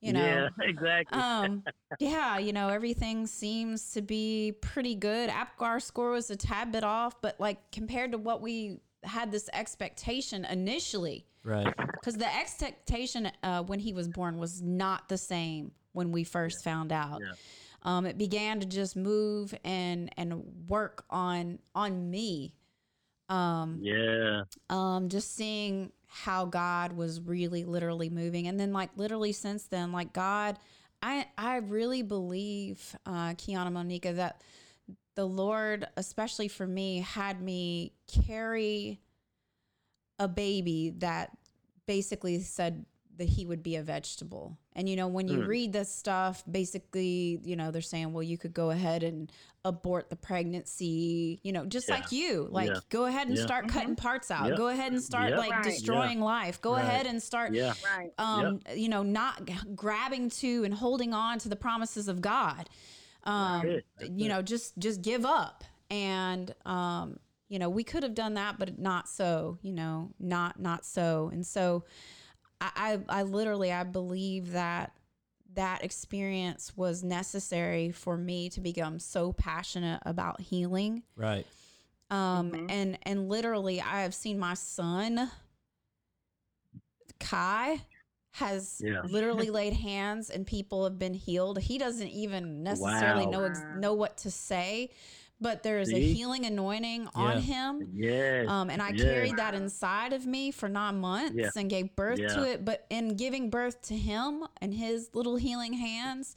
you 0.00 0.12
know, 0.12 0.24
Yeah. 0.24 0.48
Exactly. 0.68 1.18
um, 1.20 1.62
yeah, 1.98 2.38
you 2.38 2.52
know, 2.52 2.68
everything 2.68 3.26
seems 3.26 3.92
to 3.92 4.02
be 4.02 4.52
pretty 4.60 4.94
good. 4.94 5.28
Apgar 5.30 5.80
score 5.80 6.10
was 6.12 6.30
a 6.30 6.36
tad 6.36 6.72
bit 6.72 6.84
off, 6.84 7.20
but 7.20 7.38
like 7.40 7.70
compared 7.70 8.12
to 8.12 8.18
what 8.18 8.40
we 8.40 8.80
had 9.04 9.30
this 9.30 9.48
expectation 9.52 10.44
initially, 10.44 11.26
Right. 11.44 11.72
because 11.92 12.16
the 12.16 12.34
expectation 12.36 13.30
uh, 13.42 13.62
when 13.62 13.78
he 13.78 13.92
was 13.92 14.08
born 14.08 14.38
was 14.38 14.60
not 14.62 15.08
the 15.08 15.16
same 15.18 15.72
when 15.92 16.12
we 16.12 16.24
first 16.24 16.62
found 16.64 16.92
out. 16.92 17.20
Yeah. 17.22 17.32
Um, 17.82 18.04
it 18.04 18.18
began 18.18 18.60
to 18.60 18.66
just 18.66 18.94
move 18.94 19.54
and 19.64 20.10
and 20.18 20.42
work 20.68 21.04
on 21.08 21.58
on 21.74 22.10
me. 22.10 22.54
Um, 23.30 23.78
yeah. 23.82 24.42
um, 24.70 25.08
just 25.08 25.34
seeing 25.36 25.92
how 26.08 26.44
God 26.46 26.92
was 26.94 27.20
really 27.20 27.64
literally 27.64 28.10
moving, 28.10 28.48
and 28.48 28.60
then 28.60 28.72
like 28.72 28.90
literally 28.96 29.32
since 29.32 29.64
then, 29.64 29.92
like 29.92 30.12
God, 30.12 30.58
I 31.02 31.26
I 31.38 31.58
really 31.58 32.02
believe, 32.02 32.96
uh, 33.06 33.34
Keon 33.38 33.66
and 33.66 33.74
Monica, 33.74 34.12
that 34.14 34.42
the 35.16 35.26
Lord, 35.26 35.86
especially 35.96 36.48
for 36.48 36.66
me, 36.66 37.00
had 37.00 37.40
me 37.42 37.92
carry 38.26 39.00
a 40.18 40.28
baby 40.28 40.90
that 40.98 41.36
basically 41.86 42.40
said 42.40 42.84
that 43.16 43.28
he 43.28 43.46
would 43.46 43.62
be 43.62 43.76
a 43.76 43.82
vegetable 43.82 44.58
And 44.76 44.88
you 44.88 44.94
know, 44.96 45.08
when 45.08 45.26
you 45.28 45.38
Mm. 45.38 45.46
read 45.48 45.72
this 45.72 45.92
stuff, 45.92 46.44
basically, 46.50 47.40
you 47.44 47.56
know, 47.56 47.70
they're 47.72 47.82
saying, 47.82 48.12
well, 48.12 48.22
you 48.22 48.38
could 48.38 48.54
go 48.54 48.70
ahead 48.70 49.02
and 49.02 49.30
abort 49.64 50.08
the 50.10 50.16
pregnancy, 50.16 51.40
you 51.42 51.52
know, 51.52 51.66
just 51.66 51.88
Yeah. 51.88 51.94
like 51.96 52.12
you. 52.12 52.48
Like 52.50 52.68
Yeah. 52.68 52.80
go 52.88 53.04
ahead 53.06 53.26
and 53.28 53.36
Yeah. 53.36 53.42
start 53.44 53.68
cutting 53.68 53.96
parts 53.96 54.30
out. 54.30 54.48
Yep. 54.48 54.56
Go 54.56 54.68
ahead 54.68 54.92
and 54.92 55.02
start 55.02 55.30
Yep. 55.30 55.38
like 55.38 55.50
Right. 55.50 55.64
destroying 55.64 56.20
life. 56.20 56.60
Go 56.60 56.72
Right. 56.74 56.84
ahead 56.84 57.06
and 57.06 57.22
start 57.22 57.52
Yeah. 57.52 57.74
Right. 57.96 58.12
um, 58.18 58.60
you 58.74 58.88
know, 58.88 59.02
not 59.02 59.44
g- 59.46 59.54
grabbing 59.74 60.30
to 60.30 60.64
and 60.64 60.72
holding 60.74 61.12
on 61.12 61.38
to 61.40 61.48
the 61.48 61.56
promises 61.56 62.08
of 62.08 62.20
God. 62.20 62.68
Um, 63.24 63.66
it. 63.66 63.86
That's 63.98 64.10
you 64.12 64.26
it. 64.26 64.28
know, 64.28 64.40
just 64.42 64.78
just 64.78 65.02
give 65.02 65.26
up. 65.26 65.64
And 65.90 66.54
um, 66.64 67.18
you 67.48 67.58
know, 67.58 67.68
we 67.68 67.82
could 67.82 68.04
have 68.04 68.14
done 68.14 68.34
that, 68.34 68.58
but 68.58 68.78
not 68.78 69.08
so. 69.08 69.58
You 69.62 69.72
know, 69.72 70.12
not 70.20 70.58
not 70.60 70.86
so. 70.86 71.28
And 71.32 71.44
so, 71.46 71.84
I 72.60 72.98
I, 73.08 73.20
I 73.20 73.22
literally 73.22 73.72
I 73.72 73.84
believe 73.84 74.52
that 74.52 74.92
that 75.54 75.82
experience 75.82 76.76
was 76.76 77.02
necessary 77.02 77.90
for 77.90 78.16
me 78.16 78.48
to 78.50 78.60
become 78.60 78.98
so 79.00 79.32
passionate 79.32 80.00
about 80.06 80.40
healing 80.40 81.02
Right. 81.16 81.44
um 82.10 82.52
Mhm. 82.52 82.70
and 82.70 82.98
and 83.02 83.28
literally 83.28 83.80
i 83.80 84.02
have 84.02 84.14
seen 84.14 84.38
my 84.38 84.54
son 84.54 85.28
kai 87.18 87.80
has 88.32 88.80
Yeah. 88.84 89.02
literally 89.02 89.50
laid 89.60 89.72
hands 89.72 90.30
and 90.30 90.46
people 90.46 90.84
have 90.84 90.98
been 90.98 91.14
healed 91.14 91.58
he 91.58 91.78
doesn't 91.78 92.08
even 92.08 92.62
necessarily 92.62 93.26
Wow. 93.26 93.30
know 93.32 93.54
know 93.74 93.94
what 93.94 94.16
to 94.18 94.30
say 94.30 94.90
but 95.40 95.62
there 95.62 95.78
is 95.78 95.92
a 95.92 95.98
healing 95.98 96.44
anointing 96.46 97.08
on 97.14 97.40
him 97.40 97.88
Yes. 97.94 98.46
um, 98.48 98.68
and 98.70 98.82
I 98.82 98.90
yes. 98.90 99.02
carried 99.02 99.36
that 99.36 99.54
inside 99.54 100.12
of 100.12 100.26
me 100.26 100.50
for 100.50 100.68
nine 100.68 100.98
months 100.98 101.34
Yeah. 101.36 101.50
and 101.56 101.70
gave 101.70 101.94
birth 101.96 102.18
to 102.18 102.44
it. 102.44 102.64
But 102.64 102.86
in 102.90 103.16
giving 103.16 103.50
birth 103.50 103.80
to 103.88 103.96
him 103.96 104.44
and 104.60 104.74
his 104.74 105.10
little 105.14 105.36
healing 105.36 105.72
hands, 105.72 106.34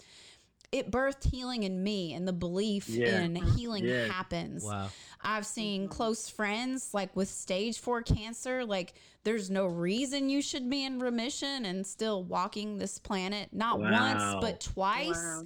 it 0.72 0.90
birthed 0.90 1.30
healing 1.30 1.64
in 1.64 1.84
me 1.84 2.14
and 2.14 2.28
the 2.28 2.34
belief 2.34 2.90
Yeah. 2.90 3.20
in 3.22 3.36
healing 3.36 3.86
Yes. 3.86 4.10
happens. 4.10 4.64
Wow. 4.64 4.90
I've 5.22 5.46
seen 5.46 5.88
close 5.88 6.28
friends 6.30 6.94
like 6.94 7.16
with 7.16 7.30
stage 7.30 7.78
four 7.80 8.02
cancer, 8.02 8.66
like 8.66 8.94
there's 9.24 9.50
no 9.50 9.68
reason 9.68 10.30
you 10.30 10.42
should 10.42 10.70
be 10.70 10.84
in 10.84 11.00
remission 11.00 11.66
and 11.66 11.86
still 11.86 12.24
walking 12.24 12.78
this 12.78 12.98
planet, 13.00 13.50
not 13.54 13.80
once, 13.80 14.22
but 14.42 14.60
twice. 14.60 15.16
Wow. 15.16 15.44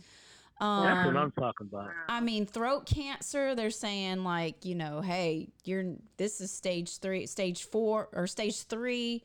That's 0.60 1.06
what 1.06 1.15
Um, 1.15 1.17
I'm 1.17 1.32
talking 1.32 1.67
about. 1.72 1.91
I 2.10 2.20
mean, 2.20 2.46
throat 2.46 2.86
cancer, 2.86 3.54
they're 3.54 3.70
saying 3.70 4.24
like, 4.24 4.65
you 4.65 4.74
know, 4.76 5.02
hey, 5.02 5.50
you're 5.63 5.96
this 6.17 6.41
is 6.41 6.52
stage 6.52 6.98
three, 6.98 7.28
stage 7.28 7.63
four, 7.65 8.10
or 8.13 8.26
stage 8.26 8.63
three, 8.63 9.24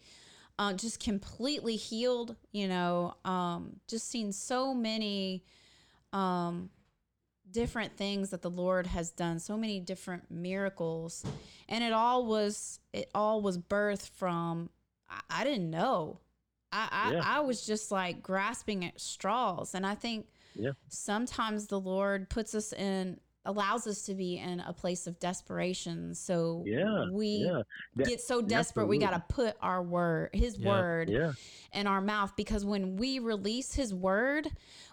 uh, 0.59 0.75
just 0.75 1.03
completely 1.03 1.77
healed. 1.77 2.37
You 2.53 2.69
know, 2.69 3.15
um, 3.25 3.77
just 3.89 4.11
seen 4.11 4.33
so 4.33 4.75
many 4.75 5.45
um, 6.13 6.69
different 7.51 7.97
things 7.97 8.31
that 8.31 8.43
the 8.43 8.51
Lord 8.51 8.87
has 8.89 9.11
done, 9.11 9.39
so 9.39 9.57
many 9.57 9.81
different 9.81 10.31
miracles, 10.31 11.25
and 11.69 11.83
it 11.83 11.93
all 11.95 12.27
was 12.27 12.79
it 12.93 13.11
all 13.15 13.41
was 13.41 13.57
birthed 13.57 14.11
from 14.11 14.69
I, 15.09 15.41
I 15.41 15.45
didn't 15.45 15.71
know. 15.71 16.21
I 16.71 16.89
I, 16.91 17.13
Yeah. 17.15 17.23
I 17.25 17.41
was 17.41 17.65
just 17.65 17.91
like 17.91 18.23
grasping 18.23 18.85
at 18.85 19.01
straws, 19.01 19.75
and 19.75 19.87
I 19.87 19.95
think 19.95 20.27
Yeah. 20.55 20.73
sometimes 20.89 21.67
the 21.67 21.81
Lord 21.81 22.29
puts 22.31 22.55
us 22.55 22.73
in 22.73 23.19
allows 23.45 23.89
us 23.89 24.03
to 24.03 24.15
be 24.15 24.39
in 24.39 24.61
a 24.61 24.73
place 24.73 25.09
of 25.09 25.19
desperation. 25.19 26.15
So 26.15 26.63
Yeah. 26.65 27.07
we 27.11 27.45
yeah. 27.45 27.63
That- 27.97 28.07
get 28.07 28.21
so 28.21 28.41
desperate 28.41 28.87
we 28.87 28.99
got 28.99 29.11
to 29.11 29.35
put 29.35 29.57
our 29.61 29.83
word, 29.83 30.31
his 30.33 30.57
Yeah. 30.59 30.69
word 30.69 31.11
Yeah. 31.11 31.33
in 31.73 31.89
our 31.89 32.01
mouth 32.01 32.37
because 32.37 32.65
when 32.65 32.97
we 32.97 33.19
release 33.19 33.75
his 33.75 33.93
word, 33.93 34.49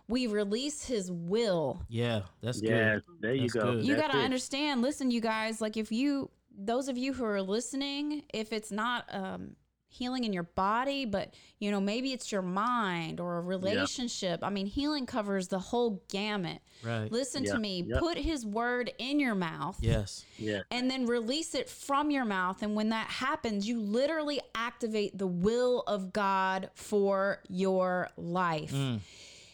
we 0.08 0.26
release 0.26 0.84
his 0.86 1.12
will. 1.12 1.84
Yeah. 1.90 2.22
That's 2.42 2.60
Yes. 2.60 3.02
good. 3.06 3.22
There 3.22 3.34
you 3.36 3.42
That's 3.42 3.54
go. 3.54 3.74
good. 3.76 3.86
You 3.86 3.96
got 3.96 4.12
to 4.14 4.18
understand, 4.18 4.82
listen 4.82 5.12
you 5.12 5.22
guys, 5.22 5.62
like 5.62 5.78
if 5.78 5.92
you 5.92 6.32
those 6.62 6.90
of 6.90 6.98
you 6.98 7.14
who 7.14 7.24
are 7.26 7.42
listening, 7.44 8.24
if 8.34 8.52
it's 8.52 8.72
not 8.72 9.06
um 9.14 9.56
healing 9.90 10.24
in 10.24 10.32
your 10.34 10.44
body, 10.44 11.06
but 11.06 11.34
you 11.60 11.72
know, 11.72 11.82
maybe 11.82 12.14
it's 12.14 12.32
your 12.32 12.42
mind 12.44 13.20
or 13.20 13.38
a 13.38 13.42
relationship. 13.42 14.40
I 14.44 14.50
mean, 14.50 14.66
healing 14.68 15.06
covers 15.06 15.48
the 15.48 15.60
whole 15.60 16.02
gamut. 16.10 16.60
Right. 16.84 17.12
Listen 17.12 17.44
to 17.46 17.58
me. 17.58 17.84
yeah. 17.88 18.00
Put 18.00 18.18
his 18.18 18.46
word 18.46 18.92
in 19.00 19.20
your 19.20 19.36
mouth 19.36 19.78
Yes. 19.82 20.26
Yeah. 20.38 20.62
and 20.72 20.90
then 20.90 21.06
release 21.08 21.54
it 21.56 21.70
from 21.70 22.12
your 22.12 22.24
mouth. 22.24 22.62
And 22.62 22.76
when 22.76 22.90
that 22.90 23.08
happens, 23.08 23.68
you 23.68 23.80
literally 23.82 24.40
activate 24.56 25.18
the 25.18 25.28
will 25.28 25.82
of 25.88 26.14
God 26.14 26.70
for 26.76 27.42
your 27.50 28.10
life. 28.16 28.72
Mm. 28.72 29.00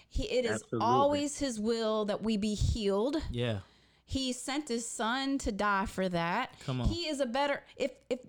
He, 0.10 0.24
it 0.26 0.46
is 0.46 0.52
Absolutely. 0.64 0.86
always 0.86 1.40
His 1.40 1.60
will 1.60 2.06
that 2.06 2.22
we 2.22 2.38
be 2.38 2.54
healed. 2.54 3.18
Yeah. 3.32 3.60
He 4.06 4.34
sent 4.34 4.68
His 4.70 4.88
Son 4.88 5.38
to 5.40 5.52
die 5.52 5.88
for 5.88 6.08
that. 6.10 6.52
Come 6.66 6.82
on. 6.82 6.88
He 6.90 7.08
is 7.08 7.20
a 7.20 7.26
better 7.26 7.64
if 7.76 7.92
if 8.10 8.20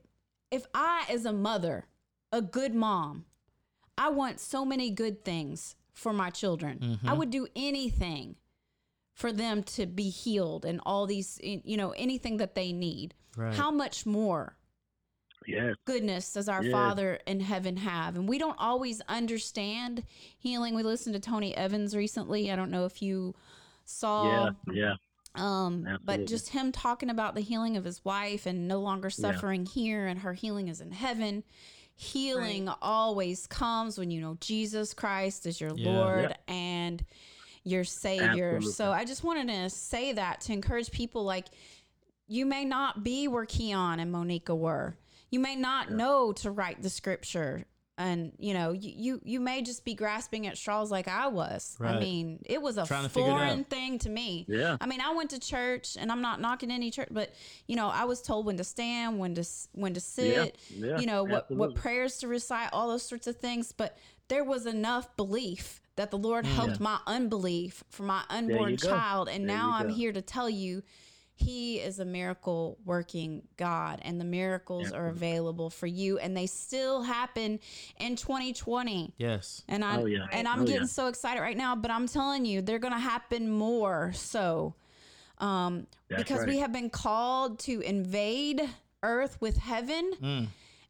if 0.50 0.64
I 0.72 1.04
as 1.10 1.26
a 1.26 1.32
mother, 1.32 1.84
a 2.36 2.42
good 2.42 2.74
mom, 2.74 3.24
I 3.98 4.10
want 4.10 4.40
so 4.40 4.64
many 4.64 4.90
good 4.90 5.24
things 5.24 5.74
for 5.92 6.12
my 6.12 6.30
children. 6.30 6.78
I 6.82 6.86
Mm-hmm. 7.08 7.18
would 7.18 7.30
do 7.30 7.46
anything 7.56 8.36
for 9.14 9.32
them 9.32 9.62
to 9.62 9.86
be 9.86 10.10
healed 10.10 10.64
and 10.66 10.80
all 10.84 11.06
these 11.06 11.40
you 11.42 11.76
know 11.76 11.90
anything 11.92 12.36
that 12.36 12.54
they 12.54 12.72
need. 12.72 13.14
Right. 13.36 13.54
How 13.54 13.70
much 13.70 14.04
more 14.04 14.56
Yes. 15.46 15.76
goodness 15.84 16.32
does 16.32 16.48
our 16.48 16.62
Yes. 16.62 16.72
Father 16.72 17.20
in 17.26 17.40
heaven 17.40 17.76
have? 17.78 18.16
And 18.16 18.28
we 18.28 18.36
don't 18.36 18.58
always 18.58 19.00
understand 19.08 20.02
healing. 20.36 20.74
We 20.74 20.82
listened 20.82 21.14
to 21.14 21.20
Tony 21.20 21.56
Evans 21.56 21.94
recently. 21.96 22.50
I 22.50 22.56
don't 22.56 22.70
know 22.70 22.84
if 22.84 23.00
you 23.00 23.34
saw 23.84 24.50
Yeah. 24.70 24.72
Yeah. 24.72 24.94
um, 25.36 25.86
but 26.04 26.26
just 26.26 26.48
him 26.50 26.72
talking 26.72 27.08
about 27.10 27.34
the 27.34 27.40
healing 27.42 27.76
of 27.76 27.84
his 27.84 28.04
wife 28.04 28.44
and 28.44 28.66
no 28.68 28.80
longer 28.80 29.08
suffering 29.08 29.64
here 29.66 30.06
and 30.06 30.20
her 30.20 30.32
healing 30.34 30.68
is 30.68 30.80
in 30.80 30.90
heaven. 30.92 31.44
Healing 31.96 32.68
always 32.82 33.46
comes 33.46 33.98
when 33.98 34.10
you 34.10 34.20
know 34.20 34.36
Jesus 34.40 34.92
Christ 34.94 35.46
is 35.46 35.60
your 35.60 35.74
Yeah. 35.74 35.90
Lord 35.90 36.30
Yeah. 36.30 36.54
and 36.54 37.04
your 37.64 37.84
Savior. 37.84 38.56
Absolutely. 38.56 38.72
So 38.72 38.92
I 38.92 39.04
just 39.04 39.24
wanted 39.24 39.48
to 39.48 39.70
say 39.70 40.12
that 40.12 40.42
to 40.42 40.52
encourage 40.52 40.90
people 40.90 41.24
like 41.24 41.46
you 42.28 42.44
may 42.44 42.64
not 42.64 43.02
be 43.02 43.28
where 43.28 43.46
Keon 43.46 43.98
and 43.98 44.12
Monica 44.12 44.54
were. 44.54 44.96
You 45.30 45.40
may 45.40 45.56
not 45.56 45.90
know 45.90 46.32
to 46.34 46.50
write 46.50 46.82
the 46.82 46.90
scripture. 46.90 47.64
And 47.98 48.32
you 48.38 48.52
know, 48.52 48.72
you, 48.72 48.92
you 48.96 49.20
you 49.24 49.40
may 49.40 49.62
just 49.62 49.82
be 49.84 49.94
grasping 49.94 50.46
at 50.46 50.58
straws 50.58 50.90
like 50.90 51.08
I 51.08 51.28
was. 51.28 51.78
I 51.80 51.98
mean, 51.98 52.40
it 52.44 52.60
was 52.60 52.76
a 52.76 52.84
Trying 52.84 53.04
to 53.04 53.08
figure 53.08 53.30
it 53.30 53.32
out. 53.32 53.38
foreign 53.38 53.64
thing 53.64 53.98
to 54.00 54.10
me. 54.10 54.44
Yeah. 54.48 54.76
I 54.82 54.86
mean, 54.86 55.00
I 55.00 55.14
went 55.14 55.30
to 55.30 55.40
church, 55.40 55.96
and 55.98 56.12
I'm 56.12 56.20
not 56.20 56.38
knocking 56.40 56.70
any 56.70 56.90
church, 56.90 57.08
but 57.10 57.32
you 57.66 57.74
know, 57.74 57.88
I 57.88 58.04
was 58.04 58.20
told 58.20 58.44
when 58.44 58.58
to 58.58 58.64
stand, 58.64 59.18
when 59.18 59.34
to 59.36 59.44
when 59.72 59.94
to 59.94 60.00
sit, 60.00 60.58
Yeah. 60.76 60.98
you 60.98 61.06
know, 61.06 61.24
what 61.24 61.50
what 61.50 61.74
prayers 61.74 62.18
to 62.18 62.28
recite, 62.28 62.68
all 62.74 62.88
those 62.88 63.02
sorts 63.02 63.26
of 63.26 63.36
things. 63.36 63.72
But 63.72 63.96
there 64.28 64.44
was 64.44 64.66
enough 64.66 65.16
belief 65.16 65.80
that 65.94 66.10
the 66.10 66.18
Lord 66.18 66.44
helped 66.44 66.78
my 66.78 66.98
unbelief 67.06 67.82
for 67.88 68.02
my 68.02 68.22
unborn 68.28 68.76
Mm. 68.76 68.88
child, 68.90 69.28
and 69.30 69.48
There 69.48 69.56
now 69.56 69.72
I'm 69.72 69.88
here 69.88 70.12
to 70.12 70.20
tell 70.20 70.50
you. 70.50 70.82
He 71.38 71.76
is 71.80 71.98
a 72.00 72.04
miracle 72.06 72.78
working 72.86 73.42
God, 73.58 74.00
and 74.02 74.18
the 74.18 74.24
miracles 74.24 74.90
are 74.90 75.08
available 75.08 75.68
for 75.68 75.86
you, 75.86 76.18
and 76.18 76.34
they 76.34 76.46
still 76.46 77.02
happen 77.02 77.60
in 78.00 78.16
2020. 78.16 79.12
Yes. 79.18 79.62
And 79.68 79.84
I 79.84 79.98
Oh, 80.00 80.06
yeah. 80.06 80.26
and 80.32 80.48
I'm 80.48 80.62
Oh, 80.62 80.64
getting 80.64 80.82
yeah. 80.82 80.86
so 80.86 81.08
excited 81.08 81.40
right 81.42 81.56
now, 81.56 81.76
but 81.76 81.90
I'm 81.90 82.08
telling 82.08 82.46
you, 82.46 82.62
they're 82.62 82.78
gonna 82.78 82.98
happen 82.98 83.50
more 83.50 84.12
so. 84.14 84.74
Um 85.38 85.86
That's 86.08 86.22
because 86.22 86.46
we 86.46 86.58
have 86.58 86.72
been 86.72 86.88
called 86.88 87.58
to 87.60 87.80
invade 87.82 88.62
earth 89.02 89.36
with 89.38 89.58
heaven 89.58 90.12
Mm. 90.22 90.46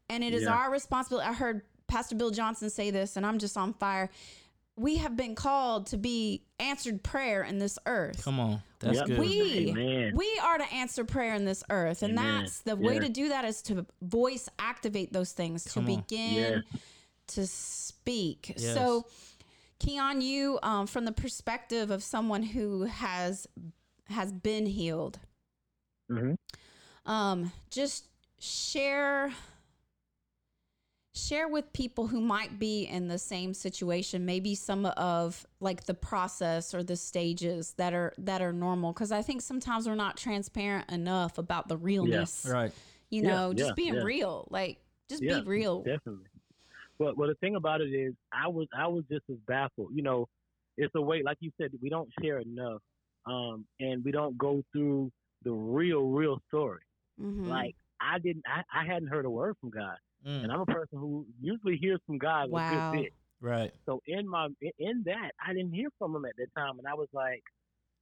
and 0.09 0.23
it 0.23 0.33
is 0.33 0.43
Yeah. 0.43 0.53
our 0.53 0.71
responsibility. 0.71 1.27
I 1.27 1.33
heard 1.33 1.63
Pastor 1.87 2.15
Bill 2.15 2.31
Johnson 2.31 2.69
say 2.69 2.89
this 2.89 3.17
and 3.17 3.25
I'm 3.25 3.37
just 3.39 3.57
on 3.57 3.73
fire. 3.73 4.09
We 4.77 4.97
have 4.97 5.15
been 5.17 5.33
called 5.35 5.87
to 5.87 5.97
be 5.97 6.43
answered 6.59 7.03
prayer 7.03 7.43
in 7.43 7.57
this 7.57 7.79
earth. 7.85 8.23
Come 8.23 8.39
on. 8.39 8.61
That's 8.79 8.97
Yep. 8.99 9.07
good. 9.07 9.19
We 9.19 9.71
Amen. 9.71 10.13
we 10.15 10.39
are 10.43 10.57
to 10.59 10.73
answer 10.73 11.03
prayer 11.03 11.33
in 11.33 11.45
this 11.45 11.63
earth, 11.69 12.03
and 12.03 12.17
Amen. 12.17 12.43
that's 12.43 12.59
the 12.61 12.75
way 12.75 12.99
to 12.99 13.09
do 13.09 13.29
that 13.29 13.43
is 13.43 13.61
to 13.63 13.85
voice 14.01 14.47
activate 14.59 15.11
those 15.11 15.31
things 15.31 15.63
to 15.73 15.79
on. 15.79 15.85
begin 15.85 16.35
Yes. 16.35 16.63
to 17.29 17.47
speak. 17.47 18.53
Yes. 18.55 18.73
So, 18.75 19.07
Keon, 19.79 20.21
you 20.21 20.59
um, 20.61 20.85
from 20.85 21.05
the 21.05 21.11
perspective 21.11 21.89
of 21.89 22.03
someone 22.03 22.43
who 22.43 22.83
has 22.83 23.47
has 24.09 24.31
been 24.31 24.67
healed, 24.67 25.19
hmm 26.07 26.33
um, 27.05 27.51
just 27.71 28.09
share 28.39 29.31
share 31.17 31.47
with 31.47 31.71
people 31.73 32.07
who 32.07 32.21
might 32.21 32.59
be 32.59 32.83
in 32.83 33.07
the 33.07 33.17
same 33.17 33.53
situation 33.53 34.25
maybe 34.25 34.53
some 34.55 34.85
of 34.85 35.45
like 35.59 35.85
the 35.85 35.93
process 35.93 36.73
or 36.73 36.83
the 36.83 36.95
stages 36.95 37.73
that 37.77 37.93
are 37.93 38.13
that 38.17 38.41
are 38.41 38.53
normal 38.53 38.93
because 38.93 39.11
i 39.11 39.21
think 39.21 39.41
sometimes 39.41 39.87
we're 39.87 39.95
not 39.95 40.15
transparent 40.15 40.89
enough 40.91 41.37
about 41.37 41.67
the 41.67 41.75
realness 41.77 42.45
Right. 42.47 42.71
you 43.09 43.23
Yeah, 43.23 43.29
know 43.31 43.53
just 43.53 43.69
yeah, 43.69 43.73
being 43.75 43.95
yeah. 43.95 44.03
real 44.03 44.47
like 44.51 44.77
just 45.09 45.23
Yeah. 45.23 45.39
be 45.39 45.45
real 45.45 45.81
Definitely. 45.83 46.25
But 46.99 47.15
well, 47.15 47.27
the 47.29 47.35
thing 47.35 47.55
about 47.55 47.81
it 47.81 47.89
is, 47.93 48.13
I 48.33 48.47
was 48.47 48.67
I 48.75 48.87
was 48.87 49.03
just 49.11 49.23
as 49.29 49.37
baffled. 49.47 49.91
You 49.93 50.01
know, 50.01 50.27
it's 50.77 50.93
a 50.95 51.01
way, 51.01 51.21
like 51.23 51.37
you 51.41 51.51
said, 51.61 51.69
we 51.81 51.89
don't 51.89 52.09
share 52.23 52.39
enough, 52.39 52.81
um, 53.27 53.65
and 53.79 54.03
we 54.03 54.11
don't 54.11 54.35
go 54.35 54.63
through 54.71 55.11
the 55.43 55.51
real, 55.51 56.07
real 56.07 56.39
story. 56.47 56.81
Mhm. 57.21 57.47
Like 57.47 57.75
I 58.01 58.17
didn't, 58.17 58.43
I, 58.47 58.63
I 58.81 58.83
hadn't 58.85 59.09
heard 59.09 59.25
a 59.25 59.29
word 59.29 59.55
from 59.61 59.69
God, 59.69 59.97
Mm, 60.27 60.43
and 60.43 60.51
I'm 60.51 60.59
a 60.61 60.65
person 60.65 60.97
who 60.99 61.25
usually 61.41 61.77
hears 61.77 61.99
from 62.05 62.17
God 62.17 62.49
Wow. 62.49 62.67
a 62.67 62.91
good 62.91 63.03
bit. 63.03 63.13
right. 63.39 63.71
So 63.85 64.01
in 64.07 64.27
my 64.27 64.47
in- 64.61 64.71
in 64.79 65.03
that, 65.03 65.31
I 65.45 65.53
didn't 65.53 65.71
hear 65.73 65.89
from 65.97 66.15
him 66.15 66.25
at 66.25 66.35
that 66.37 66.53
time, 66.55 66.77
and 66.79 66.87
I 66.87 66.93
was 66.95 67.07
like, 67.13 67.43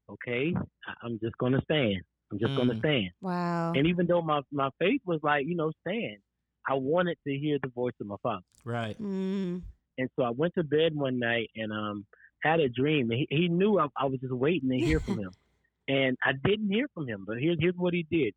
okay, 0.09 0.53
I- 0.87 0.95
I'm 1.03 1.19
just 1.19 1.37
gonna 1.37 1.61
stand. 1.63 2.01
I'm 2.31 2.39
just 2.39 2.55
gonna 2.55 2.73
Mm. 2.75 2.79
stand. 2.79 3.11
wow. 3.21 3.73
And 3.73 3.85
even 3.87 4.07
though 4.07 4.21
my 4.21 4.41
my 4.51 4.69
faith 4.79 5.01
was 5.05 5.21
like, 5.23 5.45
you 5.45 5.55
know, 5.55 5.71
stand, 5.81 6.17
I 6.67 6.73
wanted 6.75 7.17
to 7.27 7.37
hear 7.37 7.59
the 7.61 7.67
voice 7.69 7.93
of 8.01 8.07
my 8.07 8.15
father. 8.23 8.45
Right. 8.63 8.97
Mm. 8.99 9.61
And 9.97 10.09
so 10.15 10.23
I 10.23 10.29
went 10.31 10.53
to 10.55 10.63
bed 10.63 10.95
one 10.95 11.19
night 11.19 11.51
and 11.55 11.71
um 11.71 12.05
had 12.41 12.59
a 12.59 12.69
dream. 12.69 13.09
He, 13.11 13.27
he 13.29 13.47
knew 13.49 13.79
I, 13.79 13.87
I 13.97 14.05
was 14.05 14.19
just 14.19 14.33
waiting 14.33 14.69
to 14.69 14.75
hear 14.77 14.99
from 15.01 15.19
him, 15.25 15.31
and 15.87 16.17
I 16.23 16.33
didn't 16.43 16.71
hear 16.71 16.87
from 16.93 17.07
him. 17.07 17.25
But 17.27 17.37
here's 17.39 17.57
here's 17.59 17.75
what 17.77 17.93
he 17.93 18.03
did. 18.09 18.33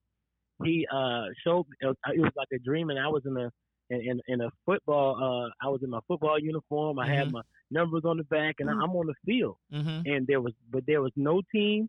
He 0.64 0.86
uh 0.92 1.26
showed 1.44 1.66
it 1.80 1.86
was, 1.86 1.96
it 2.14 2.20
was 2.20 2.32
like 2.36 2.48
a 2.52 2.58
dream, 2.58 2.90
and 2.90 2.98
I 2.98 3.08
was 3.08 3.24
in 3.24 3.36
a 3.36 3.50
in 3.90 4.00
in, 4.02 4.20
in 4.28 4.40
a 4.40 4.50
football. 4.66 5.16
Uh, 5.16 5.50
I 5.64 5.68
was 5.68 5.82
in 5.82 5.90
my 5.90 6.00
football 6.08 6.38
uniform. 6.38 6.98
I 6.98 7.06
had 7.06 7.28
Mhm. 7.28 7.32
my 7.32 7.42
numbers 7.70 8.04
on 8.04 8.16
the 8.16 8.24
back, 8.24 8.56
and 8.60 8.68
Mm. 8.68 8.82
I'm 8.82 8.96
on 8.96 9.06
the 9.06 9.14
field. 9.26 9.56
Mm-hmm. 9.72 10.10
And 10.10 10.26
there 10.26 10.40
was 10.40 10.54
but 10.70 10.84
there 10.86 11.00
was 11.02 11.12
no 11.16 11.42
team 11.52 11.88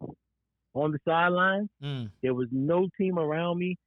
on 0.73 0.91
the 0.91 0.99
sidelines. 1.05 1.69
Mm. 1.83 2.11
There 2.21 2.33
was 2.33 2.47
no 2.51 2.87
team 2.97 3.17
around 3.19 3.57
me, 3.59 3.77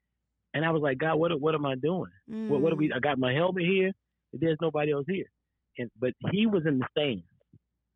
and 0.54 0.64
I 0.64 0.70
was 0.70 0.82
like, 0.82 0.98
God, 0.98 1.16
what 1.16 1.38
what 1.40 1.54
am 1.54 1.64
I 1.66 1.74
doing? 1.74 2.10
What, 2.26 2.60
what 2.60 2.70
do 2.70 2.76
we? 2.76 2.92
I 2.92 2.98
got 2.98 3.18
my 3.18 3.32
helmet 3.32 3.64
here. 3.64 3.92
There's 4.32 4.58
nobody 4.60 4.92
else 4.92 5.06
here, 5.06 5.30
and 5.78 5.90
but 5.98 6.12
he 6.32 6.46
was 6.46 6.64
in 6.66 6.78
the 6.80 6.86
stands. 6.90 7.24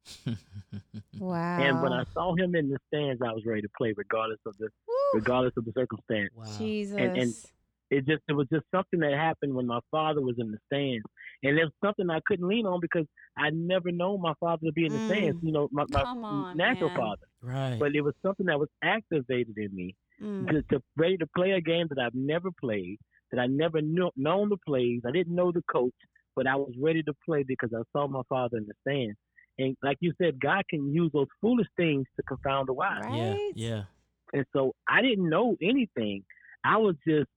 Wow. 1.18 1.59
And 1.61 1.83
when 1.83 1.92
I 1.92 2.05
saw 2.12 2.35
him 2.37 2.55
in 2.55 2.68
the 2.68 2.79
stands, 2.88 3.22
I 3.22 3.33
was 3.33 3.44
ready 3.46 3.62
to 3.62 3.68
play, 3.79 3.94
regardless 3.96 4.38
of 4.44 4.55
the 4.59 4.68
Woo. 4.87 4.94
regardless 5.14 5.55
of 5.57 5.64
the 5.64 5.72
circumstance. 5.72 6.31
wow. 6.35 6.44
Jesus. 6.59 6.96
and- 6.98 7.35
It 7.90 8.07
just 8.07 8.22
it 8.29 8.33
was 8.33 8.49
just 8.53 8.64
something 8.75 9.01
that 9.01 9.12
happened 9.12 9.55
when 9.55 9.66
my 9.66 9.81
father 9.90 10.20
was 10.20 10.37
in 10.38 10.51
the 10.51 10.59
stands, 10.66 11.05
and 11.42 11.59
it 11.59 11.64
was 11.64 11.72
something 11.85 12.11
I 12.11 12.20
couldn't 12.27 12.49
lean 12.49 12.66
on 12.66 12.81
because 12.81 13.07
I 13.37 13.51
never 13.51 13.92
known 13.92 14.20
my 14.20 14.35
father 14.40 14.66
to 14.66 14.72
be 14.72 14.87
in 14.87 14.92
the 14.92 14.99
Mm. 15.01 15.05
stands. 15.12 15.38
You 15.42 15.53
know, 15.53 15.68
my, 15.70 15.85
my 15.90 16.05
on, 16.05 16.57
natural 16.57 16.90
man. 16.90 16.99
father, 16.99 17.27
Right. 17.42 17.79
but 17.79 17.94
it 17.94 18.01
was 18.01 18.14
something 18.22 18.46
that 18.46 18.59
was 18.59 18.68
activated 18.83 19.57
in 19.59 19.75
me 19.75 19.94
Mm. 20.20 20.49
to, 20.51 20.62
to 20.70 20.83
ready 20.96 21.16
to 21.18 21.27
play 21.37 21.53
a 21.53 21.61
game 21.61 21.87
that 21.90 21.99
I've 21.99 22.14
never 22.14 22.51
played, 22.61 22.99
that 23.31 23.38
I 23.40 23.46
never 23.46 23.81
knew 23.83 24.11
known 24.16 24.49
the 24.49 24.57
plays. 24.66 25.03
I 25.07 25.11
didn't 25.12 25.35
know 25.35 25.53
the 25.53 25.62
coach, 25.70 25.94
but 26.35 26.46
I 26.46 26.57
was 26.57 26.72
ready 26.81 27.03
to 27.05 27.14
play 27.25 27.42
because 27.42 27.70
I 27.75 27.83
saw 27.92 28.07
my 28.09 28.22
father 28.29 28.57
in 28.57 28.66
the 28.66 28.75
stands. 28.81 29.16
And 29.59 29.77
like 29.83 29.99
you 30.01 30.12
said, 30.20 30.40
God 30.40 30.64
can 30.68 30.92
use 30.92 31.11
those 31.12 31.29
foolish 31.40 31.68
things 31.77 32.07
to 32.16 32.22
confound 32.25 32.68
the 32.68 32.72
wise. 32.75 33.12
yeah. 33.12 33.35
Yeah. 33.55 33.83
And 34.33 34.44
so 34.53 34.72
I 34.88 35.03
didn't 35.03 35.29
know 35.29 35.57
anything. 35.62 36.25
I 36.64 36.77
was 36.79 36.96
just 37.07 37.29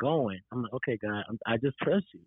going. 0.00 0.40
I'm 0.52 0.62
like, 0.62 0.72
okay, 0.74 0.98
God, 1.00 1.24
I'm, 1.28 1.38
I 1.46 1.56
just 1.56 1.76
trust 1.82 2.06
you. 2.14 2.20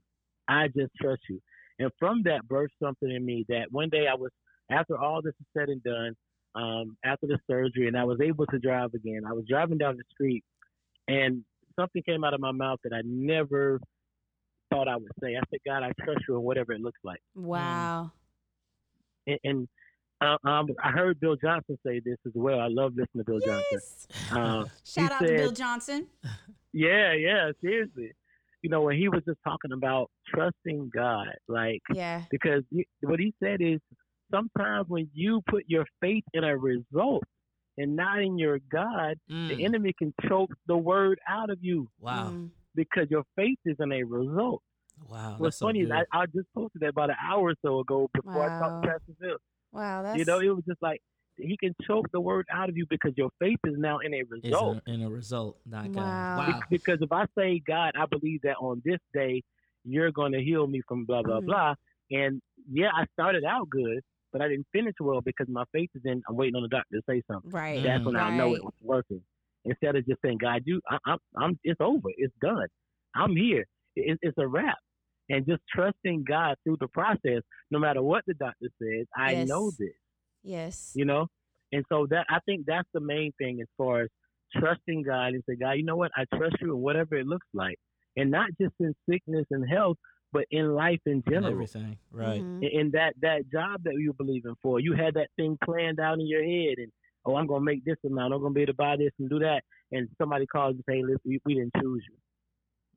I 0.48 0.68
just 0.68 0.92
trust 1.02 1.22
you. 1.30 1.42
And 1.80 1.92
from 2.00 2.24
that 2.24 2.48
birthed 2.48 2.68
something 2.82 3.10
in 3.10 3.26
me 3.26 3.46
that 3.50 3.66
one 3.72 3.90
day 3.90 4.08
I 4.10 4.16
was, 4.16 4.32
after 4.70 4.98
all 4.98 5.22
this 5.22 5.34
is 5.40 5.48
said 5.58 5.70
and 5.70 5.84
done, 5.84 6.16
um, 6.56 6.98
after 7.04 7.28
the 7.28 7.40
surgery, 7.50 7.88
and 7.88 7.98
I 7.98 8.04
was 8.04 8.20
able 8.22 8.46
to 8.48 8.60
drive 8.60 8.94
again. 8.94 9.24
I 9.28 9.34
was 9.34 9.46
driving 9.50 9.78
down 9.78 9.98
the 9.98 10.04
street, 10.14 10.44
and 11.08 11.44
something 11.80 12.04
came 12.04 12.24
out 12.24 12.34
of 12.34 12.40
my 12.40 12.52
mouth 12.52 12.80
that 12.84 12.94
I 12.94 13.02
never 13.04 13.80
thought 14.72 14.88
I 14.88 14.96
would 14.96 15.12
say. 15.22 15.36
I 15.36 15.42
said, 15.50 15.60
God, 15.66 15.84
I 15.84 15.92
trust 16.04 16.22
you 16.28 16.36
in 16.36 16.44
whatever 16.44 16.74
it 16.74 16.82
looks 16.82 17.00
like. 17.04 17.22
Wow. 17.36 18.12
And, 19.26 19.40
and 19.44 19.68
uh, 20.22 20.38
um, 20.48 20.68
I 20.84 20.92
heard 20.92 21.20
Bill 21.20 21.36
Johnson 21.36 21.78
say 21.86 22.00
this 22.04 22.18
as 22.26 22.34
well. 22.36 22.60
I 22.60 22.68
love 22.68 22.94
listening 22.96 23.24
to 23.26 23.32
Bill 23.32 23.40
Johnson. 23.40 23.80
Uh, 24.32 24.66
Shout 24.86 25.12
out 25.12 25.20
to 25.20 25.28
Bill 25.28 25.52
Johnson. 25.52 26.08
Yeah, 26.74 27.14
yeah, 27.14 27.52
seriously. 27.62 28.12
You 28.62 28.70
know, 28.70 28.82
when 28.82 28.98
he 28.98 29.10
was 29.10 29.22
just 29.28 29.40
talking 29.44 29.72
about 29.74 30.10
trusting 30.34 30.90
God, 30.94 31.28
like 31.48 31.82
Yeah. 31.94 32.24
because 32.32 32.64
he, 32.72 32.88
what 33.02 33.20
he 33.20 33.34
said 33.44 33.62
is 33.62 33.80
sometimes 34.32 34.88
when 34.88 35.10
you 35.14 35.42
put 35.50 35.64
your 35.68 35.86
faith 36.02 36.24
in 36.34 36.44
a 36.44 36.58
result 36.58 37.24
and 37.78 37.96
not 37.96 38.22
in 38.22 38.38
your 38.38 38.60
God, 38.72 39.18
Mm. 39.30 39.50
the 39.50 39.66
enemy 39.66 39.94
can 39.98 40.14
choke 40.28 40.52
the 40.68 40.78
word 40.78 41.20
out 41.28 41.50
of 41.50 41.60
you 41.62 41.90
Wow. 42.00 42.30
Mm. 42.32 42.52
because 42.74 43.08
your 43.10 43.24
faith 43.36 43.60
is 43.66 43.76
in 43.80 43.92
a 43.92 44.04
result. 44.04 44.62
Wow. 45.08 45.32
What's 45.38 45.42
That's 45.42 45.58
so 45.58 45.66
funny 45.68 45.82
is. 45.82 45.92
I, 45.92 46.06
I 46.12 46.26
just 46.28 46.48
posted 46.56 46.82
that 46.82 46.90
about 46.90 47.10
an 47.10 47.16
hour 47.22 47.50
or 47.50 47.56
so 47.64 47.80
ago 47.80 48.10
before 48.14 48.44
I 48.50 48.60
talked 48.60 48.84
to 48.84 48.90
Pastor 48.92 49.14
Phil. 49.20 49.38
Wow. 49.72 50.04
That's 50.04 50.18
You 50.20 50.26
know, 50.26 50.40
it 50.40 50.50
was 50.56 50.64
just 50.66 50.82
like 50.82 51.02
he 51.38 51.58
can 51.58 51.74
choke 51.88 52.06
the 52.12 52.22
word 52.22 52.46
out 52.54 52.70
of 52.70 52.78
you 52.78 52.86
because 52.90 53.14
your 53.18 53.30
faith 53.40 53.60
is 53.66 53.76
now 53.78 54.00
in 54.00 54.14
a 54.14 54.24
result. 54.30 54.80
in, 54.88 54.94
in 54.96 55.02
a 55.02 55.10
result, 55.10 55.58
not 55.66 55.92
God. 55.92 55.96
Wow. 55.96 56.36
Wow. 56.38 56.60
Because 56.70 57.00
if 57.02 57.12
I 57.12 57.26
say, 57.38 57.62
God, 57.66 57.94
I 58.00 58.06
believe 58.06 58.42
that 58.44 58.56
on 58.60 58.82
this 58.86 59.00
day 59.14 59.42
you're 59.84 60.12
going 60.12 60.32
to 60.32 60.42
heal 60.42 60.66
me 60.68 60.82
from 60.88 61.06
blah 61.06 61.22
blah 61.24 61.42
Mhm. 61.42 61.46
blah, 61.46 61.76
and 62.12 62.42
yeah, 62.72 62.90
I 62.96 63.06
started 63.14 63.44
out 63.44 63.70
good, 63.70 64.02
but 64.32 64.42
I 64.42 64.48
didn't 64.48 64.68
finish 64.72 64.94
well 65.00 65.22
because 65.22 65.48
my 65.50 65.64
faith 65.74 65.90
is 65.96 66.02
in. 66.06 66.22
I'm 66.30 66.36
waiting 66.36 66.56
on 66.56 66.62
the 66.64 66.70
doctor 66.70 66.98
to 66.98 67.02
say 67.10 67.22
something. 67.30 67.52
right. 67.52 67.80
Mm. 67.80 67.84
That's 67.84 68.06
when 68.06 68.16
I 68.16 68.30
know 68.30 68.56
it 68.56 68.64
was 68.64 68.74
working. 68.82 69.22
Instead 69.66 69.96
of 69.96 70.06
just 70.06 70.22
saying, 70.22 70.38
God, 70.40 70.62
you, 70.66 70.82
I, 70.90 70.98
I'm, 71.06 71.18
I'm, 71.38 71.60
it's 71.64 71.80
over, 71.80 72.10
it's 72.18 72.34
done, 72.42 72.68
I'm 73.16 73.34
here, 73.36 73.66
it, 73.96 74.20
it's 74.22 74.38
a 74.38 74.46
wrap, 74.48 74.78
and 75.30 75.46
just 75.46 75.62
trusting 75.74 76.26
God 76.28 76.56
through 76.64 76.78
the 76.82 76.90
process, 76.90 77.42
no 77.72 77.80
matter 77.80 78.02
what 78.02 78.24
the 78.28 78.34
doctor 78.34 78.68
says. 78.82 79.06
I 79.16 79.32
Yes. 79.32 79.48
know 79.48 79.72
this 79.80 79.94
Yes. 80.44 80.92
you 80.96 81.06
know 81.06 81.28
and 81.72 81.84
so 81.90 82.06
that 82.10 82.26
i 82.30 82.40
think 82.46 82.66
that's 82.66 82.88
the 82.94 83.00
main 83.00 83.32
thing 83.38 83.60
as 83.62 83.68
far 83.78 84.02
as 84.02 84.10
trusting 84.56 85.04
god 85.04 85.34
and 85.34 85.44
say 85.50 85.56
god 85.56 85.72
you 85.74 85.84
know 85.84 85.96
what 85.96 86.12
i 86.16 86.26
trust 86.36 86.56
you 86.62 86.74
in 86.76 86.82
whatever 86.82 87.16
it 87.16 87.26
looks 87.28 87.48
like 87.54 87.78
and 88.18 88.30
not 88.30 88.50
just 88.62 88.74
in 88.80 88.94
sickness 89.10 89.46
and 89.52 89.68
health 89.68 89.98
but 90.32 90.46
in 90.52 90.74
life 90.74 91.00
in 91.06 91.14
And 91.14 91.24
general 91.30 91.52
everything. 91.54 91.98
Right. 92.12 92.42
Mhm. 92.42 92.64
in 92.64 92.80
in 92.80 92.92
that 92.92 93.14
that 93.22 93.50
job 93.52 93.84
that 93.84 93.94
you're 93.98 94.14
believing 94.14 94.56
for 94.62 94.80
you 94.80 94.94
had 94.94 95.14
that 95.16 95.30
thing 95.38 95.58
planned 95.64 96.00
out 96.00 96.20
in 96.20 96.28
your 96.28 96.44
head 96.44 96.76
and 96.78 96.92
oh 97.26 97.36
i'm 97.38 97.48
going 97.48 97.62
to 97.62 97.66
make 97.66 97.84
this 97.86 97.98
amount 98.06 98.34
i'm 98.34 98.42
going 98.42 98.54
to 98.54 98.56
be 98.56 98.62
able 98.64 98.74
to 98.74 98.78
buy 98.78 98.96
this 98.98 99.12
and 99.20 99.30
do 99.30 99.40
that 99.40 99.64
and 99.92 100.08
somebody 100.20 100.46
calls 100.46 100.76
and 100.76 100.84
say 100.90 101.02
listen 101.02 101.22
we, 101.26 101.40
we 101.46 101.54
didn't 101.56 101.74
choose 101.82 102.04
you 102.10 102.16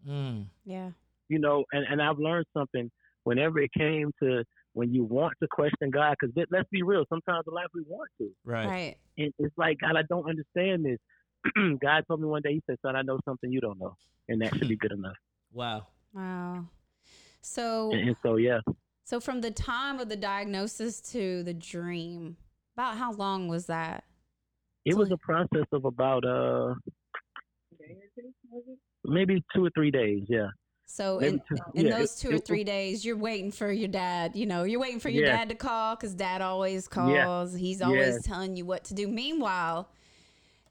Mm. 0.09 0.47
Yeah. 0.65 0.91
you 1.29 1.41
know, 1.41 1.65
and, 1.73 1.85
and 1.91 2.01
I've 2.01 2.19
learned 2.19 2.47
something 2.57 2.91
whenever 3.25 3.59
it 3.59 3.73
came 3.73 4.13
to 4.23 4.45
when 4.77 4.93
you 4.93 5.05
want 5.05 5.33
to 5.43 5.49
question 5.49 5.91
God, 5.91 6.15
because 6.21 6.47
let's 6.51 6.69
be 6.71 6.83
real, 6.83 7.05
sometimes 7.09 7.45
in 7.49 7.55
life 7.55 7.69
we 7.75 7.83
want 7.89 8.11
to. 8.21 8.29
Right. 8.45 8.69
Right. 8.69 8.97
And 9.17 9.33
it's 9.39 9.57
like, 9.57 9.79
God, 9.81 9.97
I 9.97 10.03
don't 10.07 10.29
understand 10.29 10.85
this. 10.85 10.99
God 11.81 12.05
told 12.07 12.21
me 12.21 12.27
one 12.27 12.43
day, 12.43 12.53
He 12.53 12.63
said, 12.67 12.77
Son, 12.83 12.95
I 12.95 13.01
know 13.01 13.19
something 13.25 13.51
you 13.51 13.63
don't 13.63 13.79
know, 13.81 13.97
and 14.29 14.43
that 14.43 14.55
should 14.55 14.69
be 14.69 14.77
good 14.77 14.93
enough. 14.93 15.17
Wow. 15.53 15.87
Wow. 16.13 16.67
So 17.41 17.91
And, 17.93 18.09
and 18.09 18.17
so, 18.23 18.37
yeah, 18.37 18.59
so 19.05 19.21
from 19.21 19.41
the 19.41 19.51
time 19.53 20.01
of 20.01 20.11
the 20.11 20.17
diagnosis 20.17 21.01
to 21.13 21.43
the 21.45 21.55
dream, 21.55 22.37
about 22.75 22.99
how 22.99 23.13
long 23.13 23.49
was 23.49 23.67
that? 23.67 24.05
it 24.85 24.95
was 24.97 25.11
a 25.11 25.17
process 25.17 25.67
of 25.73 25.85
about 25.85 26.25
uh 26.27 26.75
maybe 29.05 29.43
two 29.55 29.65
or 29.65 29.71
three 29.71 29.91
days. 29.91 30.25
Yeah, 30.29 30.49
So 30.89 31.19
in, 31.19 31.43
in 31.75 31.87
yeah, 31.87 31.99
those 31.99 32.17
it- 32.17 32.21
two 32.23 32.31
or 32.31 32.35
it- 32.37 32.47
three 32.47 32.65
days, 32.65 33.05
you're 33.05 33.17
waiting 33.17 33.51
for 33.51 33.71
your 33.71 33.89
dad. 33.89 34.37
You 34.37 34.47
know, 34.47 34.63
you're 34.63 34.81
waiting 34.81 35.01
for 35.01 35.09
your 35.09 35.25
Yeah. 35.27 35.37
dad 35.37 35.49
to 35.51 35.55
call 35.57 35.97
because 35.97 36.15
dad 36.15 36.41
always 36.43 36.87
calls. 36.89 37.55
He's 37.55 37.83
always 37.83 38.23
telling 38.25 38.57
you 38.57 38.65
what 38.65 38.85
to 38.85 38.95
do. 38.95 39.09
Meanwhile, 39.09 39.89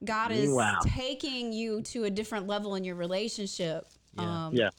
God 0.04 0.32
is 0.32 0.56
taking 0.86 1.52
you 1.54 1.82
to 1.84 2.06
a 2.06 2.10
different 2.10 2.48
level 2.48 2.76
in 2.76 2.84
your 2.84 2.96
relationship. 2.96 3.86
Yeah. 4.18 4.46
Um, 4.48 4.54
Yeah. 4.56 4.70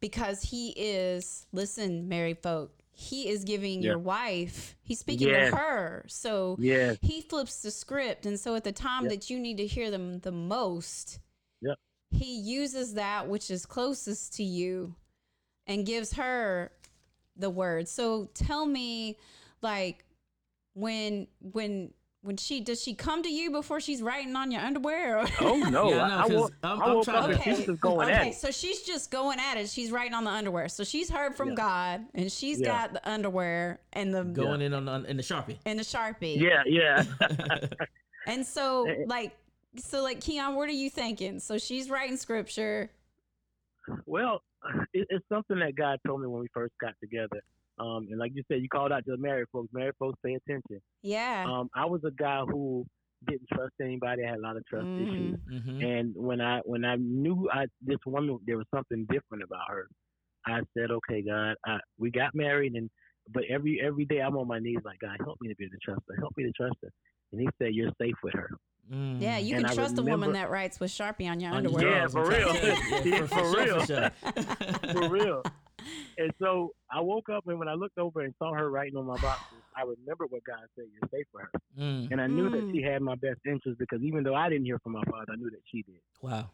Because 0.00 0.42
he 0.42 0.70
is, 0.70 1.46
listen, 1.52 2.08
married 2.08 2.38
folk, 2.42 2.72
he 2.92 3.28
is 3.28 3.44
giving 3.44 3.82
Yeah. 3.82 3.90
your 3.90 3.98
wife, 3.98 4.74
he's 4.82 4.98
speaking 4.98 5.28
to 5.28 5.54
her. 5.54 6.04
So 6.08 6.56
yeah, 6.58 6.94
he 7.02 7.20
flips 7.20 7.60
the 7.60 7.70
script 7.70 8.24
and 8.24 8.40
so 8.40 8.54
at 8.54 8.64
the 8.64 8.72
time 8.72 9.08
that 9.08 9.28
you 9.28 9.38
need 9.38 9.58
to 9.58 9.66
hear 9.66 9.90
them 9.90 10.20
the 10.20 10.32
most. 10.32 11.18
He 12.10 12.36
uses 12.38 12.94
that 12.94 13.28
which 13.28 13.50
is 13.50 13.64
closest 13.66 14.34
to 14.34 14.42
you 14.42 14.94
and 15.66 15.86
gives 15.86 16.12
her 16.14 16.70
the 17.36 17.48
word 17.50 17.88
so 17.88 18.28
tell 18.34 18.66
me 18.66 19.16
like 19.62 20.04
when 20.74 21.26
when 21.40 21.92
when 22.22 22.36
she 22.36 22.60
does 22.60 22.82
she 22.82 22.92
come 22.94 23.22
to 23.22 23.30
you 23.30 23.50
before 23.50 23.80
she's 23.80 24.02
writing 24.02 24.36
on 24.36 24.50
your 24.50 24.60
underwear 24.60 25.20
or 25.20 25.26
Oh 25.40 25.56
no, 25.56 25.88
Yeah, 25.90 26.02
I 26.02 26.04
I, 26.04 26.08
know, 26.08 26.14
I, 26.18 26.22
'cause 26.22 26.30
woke, 26.36 26.52
I'm- 26.62 26.82
I 26.82 26.84
I'm 26.84 27.02
trying 27.02 27.16
up 27.34 27.42
to- 27.42 27.48
and 27.48 27.56
she 27.56 27.64
just 27.64 27.80
going 27.80 28.10
at 28.10 28.20
okay, 28.20 28.30
it. 28.30 28.34
so 28.34 28.50
she's 28.50 28.82
just 28.82 29.10
going 29.10 29.38
at 29.40 29.56
it. 29.56 29.70
She's 29.70 29.90
writing 29.90 30.12
on 30.12 30.24
the 30.24 30.30
underwear. 30.30 30.68
So 30.68 30.84
she's 30.84 31.08
heard 31.10 31.34
from 31.34 31.50
Yeah. 31.50 31.54
God, 31.54 32.04
and 32.14 32.30
she's 32.30 32.60
Yeah. 32.60 32.66
got 32.66 32.92
the 32.92 33.08
underwear 33.10 33.80
and 33.94 34.12
the 34.14 34.24
Going 34.24 34.60
in 34.60 34.74
on, 34.74 34.86
on 34.86 35.06
in 35.06 35.16
the 35.16 35.22
sharpie. 35.22 35.56
and 35.64 35.78
the 35.78 35.82
sharpie. 35.82 36.38
Yeah, 36.38 36.62
yeah. 36.66 37.04
And 38.26 38.44
so, 38.46 38.86
like, 39.06 39.34
so 39.76 40.02
like 40.02 40.20
Keon, 40.20 40.54
what 40.54 40.68
are 40.68 40.72
you 40.72 40.90
thinking? 40.90 41.38
So 41.40 41.58
she's 41.58 41.90
writing 41.90 42.16
scripture. 42.16 42.90
Well, 44.06 44.42
it, 44.92 45.06
it's 45.10 45.24
something 45.32 45.58
that 45.60 45.74
God 45.76 45.98
told 46.06 46.20
me 46.20 46.26
when 46.26 46.40
we 46.40 46.48
first 46.52 46.74
got 46.80 46.94
together. 47.00 47.40
Um, 47.78 48.08
and 48.10 48.18
like 48.18 48.32
you 48.34 48.42
said, 48.50 48.60
you 48.60 48.68
called 48.68 48.92
out 48.92 49.04
to 49.06 49.12
the 49.12 49.16
married 49.16 49.46
folks. 49.52 49.68
Married 49.72 49.94
folks 49.98 50.18
pay 50.24 50.34
attention. 50.34 50.80
Yeah. 51.02 51.46
Um, 51.48 51.70
I 51.74 51.86
was 51.86 52.02
a 52.04 52.10
guy 52.10 52.42
who 52.46 52.84
didn't 53.26 53.48
trust 53.54 53.72
anybody. 53.82 54.22
I 54.24 54.30
had 54.30 54.38
a 54.38 54.42
lot 54.42 54.56
of 54.56 54.66
trust 54.66 54.86
Mhm. 54.86 55.02
issues. 55.08 55.38
Mm-hmm. 55.52 55.82
And 55.84 56.14
when 56.16 56.40
I 56.40 56.60
when 56.64 56.84
I 56.84 56.96
knew 56.96 57.48
I 57.52 57.66
this 57.82 57.98
woman 58.06 58.38
there 58.46 58.58
was 58.58 58.66
something 58.74 59.06
different 59.10 59.44
about 59.44 59.68
her, 59.68 59.88
I 60.46 60.60
said, 60.76 60.90
okay, 60.90 61.22
God, 61.22 61.54
I, 61.66 61.78
we 61.98 62.10
got 62.10 62.34
married, 62.34 62.74
and 62.74 62.90
but 63.32 63.44
every 63.48 63.80
every 63.82 64.04
day 64.04 64.20
I'm 64.20 64.36
on 64.36 64.46
my 64.48 64.58
knees 64.58 64.78
like, 64.84 64.98
God, 65.00 65.16
help 65.24 65.38
me 65.40 65.48
to 65.48 65.54
be 65.56 65.64
able 65.64 65.72
to 65.72 65.78
trust 65.84 66.02
her. 66.08 66.16
Help 66.18 66.32
me 66.36 66.44
to 66.44 66.52
trust 66.52 66.76
her. 66.82 66.90
And 67.32 67.40
He 67.40 67.48
said, 67.58 67.74
you're 67.74 67.92
safe 68.00 68.14
with 68.22 68.34
her. 68.34 68.50
Mm. 68.90 69.20
yeah, 69.20 69.38
you 69.38 69.54
and 69.56 69.64
can 69.64 69.72
I 69.72 69.74
trust 69.74 69.98
a 69.98 70.02
woman 70.02 70.32
that 70.32 70.50
writes 70.50 70.80
with 70.80 70.90
Sharpie 70.90 71.30
on 71.30 71.38
your 71.40 71.52
underwear. 71.52 71.86
Yeah, 71.88 72.08
for 72.08 72.26
real. 72.28 72.48
trying 72.52 72.76
to 72.76 73.02
say. 73.02 73.08
Yeah, 73.10 73.26
for 73.26 73.56
real. 73.56 74.92
for 74.92 75.08
real. 75.08 75.42
And 76.18 76.32
so 76.40 76.72
I 76.90 77.00
woke 77.00 77.28
up, 77.30 77.46
and 77.46 77.58
when 77.58 77.68
I 77.68 77.74
looked 77.74 77.98
over 77.98 78.20
and 78.22 78.34
saw 78.38 78.52
her 78.52 78.68
writing 78.70 78.96
on 78.96 79.06
my 79.06 79.16
boxes, 79.20 79.58
I 79.76 79.82
remembered 79.82 80.30
what 80.30 80.44
God 80.44 80.58
said, 80.74 80.86
you're 80.92 81.08
safe 81.10 81.26
for 81.32 81.42
her. 81.42 81.50
Mm. 81.78 82.10
And 82.10 82.20
I 82.20 82.26
knew 82.26 82.50
that 82.50 82.62
Mm. 82.64 82.72
she 82.72 82.82
had 82.82 83.00
my 83.00 83.14
best 83.14 83.38
interest 83.46 83.78
because 83.78 84.02
even 84.02 84.24
though 84.24 84.34
I 84.34 84.48
didn't 84.48 84.64
hear 84.66 84.78
from 84.80 84.92
my 84.92 85.04
father, 85.04 85.32
I 85.32 85.36
knew 85.36 85.50
that 85.50 85.62
she 85.70 85.82
did. 85.82 86.00
Wow. 86.20 86.50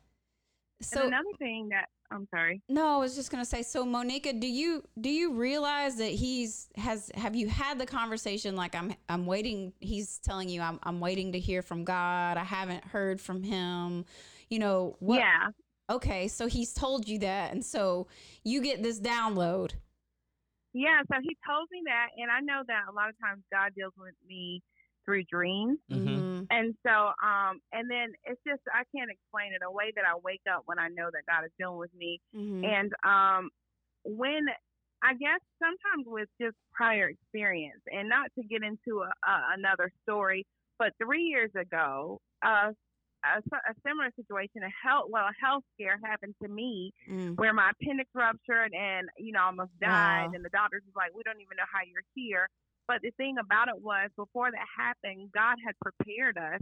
So 0.83 1.01
and 1.01 1.09
another 1.09 1.33
thing 1.39 1.71
that 1.71 1.89
I'm 2.11 2.27
sorry. 2.35 2.63
No, 2.69 2.87
I 2.87 2.99
was 2.99 3.15
just 3.15 3.31
gonna 3.31 3.45
say. 3.45 3.63
So, 3.63 3.85
Monica, 3.85 4.33
do 4.33 4.47
you 4.47 4.83
do 5.01 5.11
you 5.11 5.35
realize 5.35 5.97
that 5.97 6.11
he's 6.11 6.69
has 6.77 7.11
have 7.15 7.35
you 7.35 7.49
had 7.49 7.79
the 7.79 7.87
conversation 7.87 8.57
like 8.57 8.75
I'm 8.75 8.95
I'm 9.09 9.27
waiting? 9.27 9.73
He's 9.81 10.19
telling 10.19 10.49
you 10.49 10.61
I'm 10.61 10.79
I'm 10.83 11.01
waiting 11.01 11.33
to 11.33 11.39
hear 11.39 11.63
from 11.63 11.85
God. 11.85 12.37
I 12.37 12.45
haven't 12.45 12.85
heard 12.85 13.21
from 13.21 13.43
him. 13.43 14.05
You 14.49 14.59
know 14.59 14.97
what? 15.01 15.19
Yeah. 15.19 15.49
Okay, 15.89 16.27
so 16.27 16.49
he's 16.49 16.73
told 16.73 17.09
you 17.09 17.21
that, 17.21 17.53
and 17.53 17.65
so 17.65 18.09
you 18.43 18.61
get 18.61 18.83
this 18.83 19.01
download. 19.01 19.73
Yeah, 20.73 21.01
so 21.11 21.19
he 21.23 21.37
told 21.47 21.69
me 21.71 21.83
that, 21.87 22.09
and 22.19 22.31
I 22.31 22.41
know 22.41 22.63
that 22.67 22.83
a 22.91 22.93
lot 22.93 23.09
of 23.09 23.15
times 23.23 23.43
God 23.53 23.73
deals 23.75 23.95
with 23.97 24.15
me 24.29 24.63
through 25.05 25.23
dreams, 25.25 25.79
Mm-hmm. 25.91 26.26
Mhm. 26.47 26.57
and 26.59 26.75
so 26.87 27.13
um, 27.27 27.61
and 27.73 27.91
then 27.91 28.13
it's 28.25 28.41
just 28.47 28.63
I 28.73 28.85
can't 28.95 29.11
explain 29.11 29.53
it. 29.53 29.63
A 29.65 29.71
way 29.71 29.93
that 29.97 30.05
I 30.05 30.17
wake 30.17 30.43
up 30.51 30.63
when 30.67 30.79
I 30.79 30.89
know 30.89 31.11
that 31.13 31.27
God 31.29 31.45
is 31.45 31.53
dealing 31.59 31.79
with 31.79 31.95
me, 31.95 32.21
Mhm. 32.35 32.65
and 32.65 32.95
um, 33.05 33.51
when 34.05 34.47
I 35.03 35.15
guess 35.15 35.41
sometimes 35.59 36.07
with 36.07 36.29
just 36.41 36.57
prior 36.73 37.09
experience, 37.09 37.83
and 37.93 38.09
not 38.09 38.31
to 38.39 38.45
get 38.45 38.63
into 38.63 39.03
a, 39.03 39.13
a, 39.29 39.43
another 39.57 39.91
story, 40.03 40.45
but 40.79 40.93
three 41.03 41.23
years 41.25 41.51
ago, 41.55 42.21
uh, 42.43 42.73
a, 43.25 43.39
a 43.39 43.75
similar 43.87 44.11
situation, 44.17 44.63
a 44.63 44.71
health 44.89 45.07
well, 45.11 45.25
a 45.27 45.35
health 45.45 45.65
scare 45.75 45.99
happened 46.05 46.35
to 46.43 46.49
me 46.49 46.93
Mm. 47.09 47.37
where 47.37 47.53
my 47.53 47.71
appendix 47.71 48.11
ruptured 48.15 48.73
and 48.75 49.09
you 49.17 49.33
know 49.33 49.43
almost 49.43 49.71
died 49.81 50.27
Wow. 50.27 50.33
and 50.35 50.45
the 50.45 50.49
doctors 50.51 50.83
was 50.87 50.95
like 50.97 51.15
we 51.15 51.23
don't 51.23 51.41
even 51.41 51.57
know 51.57 51.69
how 51.71 51.81
you're 51.87 52.03
here 52.15 52.49
but 52.87 52.99
the 53.03 53.11
thing 53.17 53.37
about 53.41 53.69
it 53.69 53.81
was 53.83 54.11
before 54.17 54.51
that 54.51 54.61
happened 54.77 55.31
god 55.35 55.57
had 55.65 55.75
prepared 55.81 56.37
us 56.39 56.61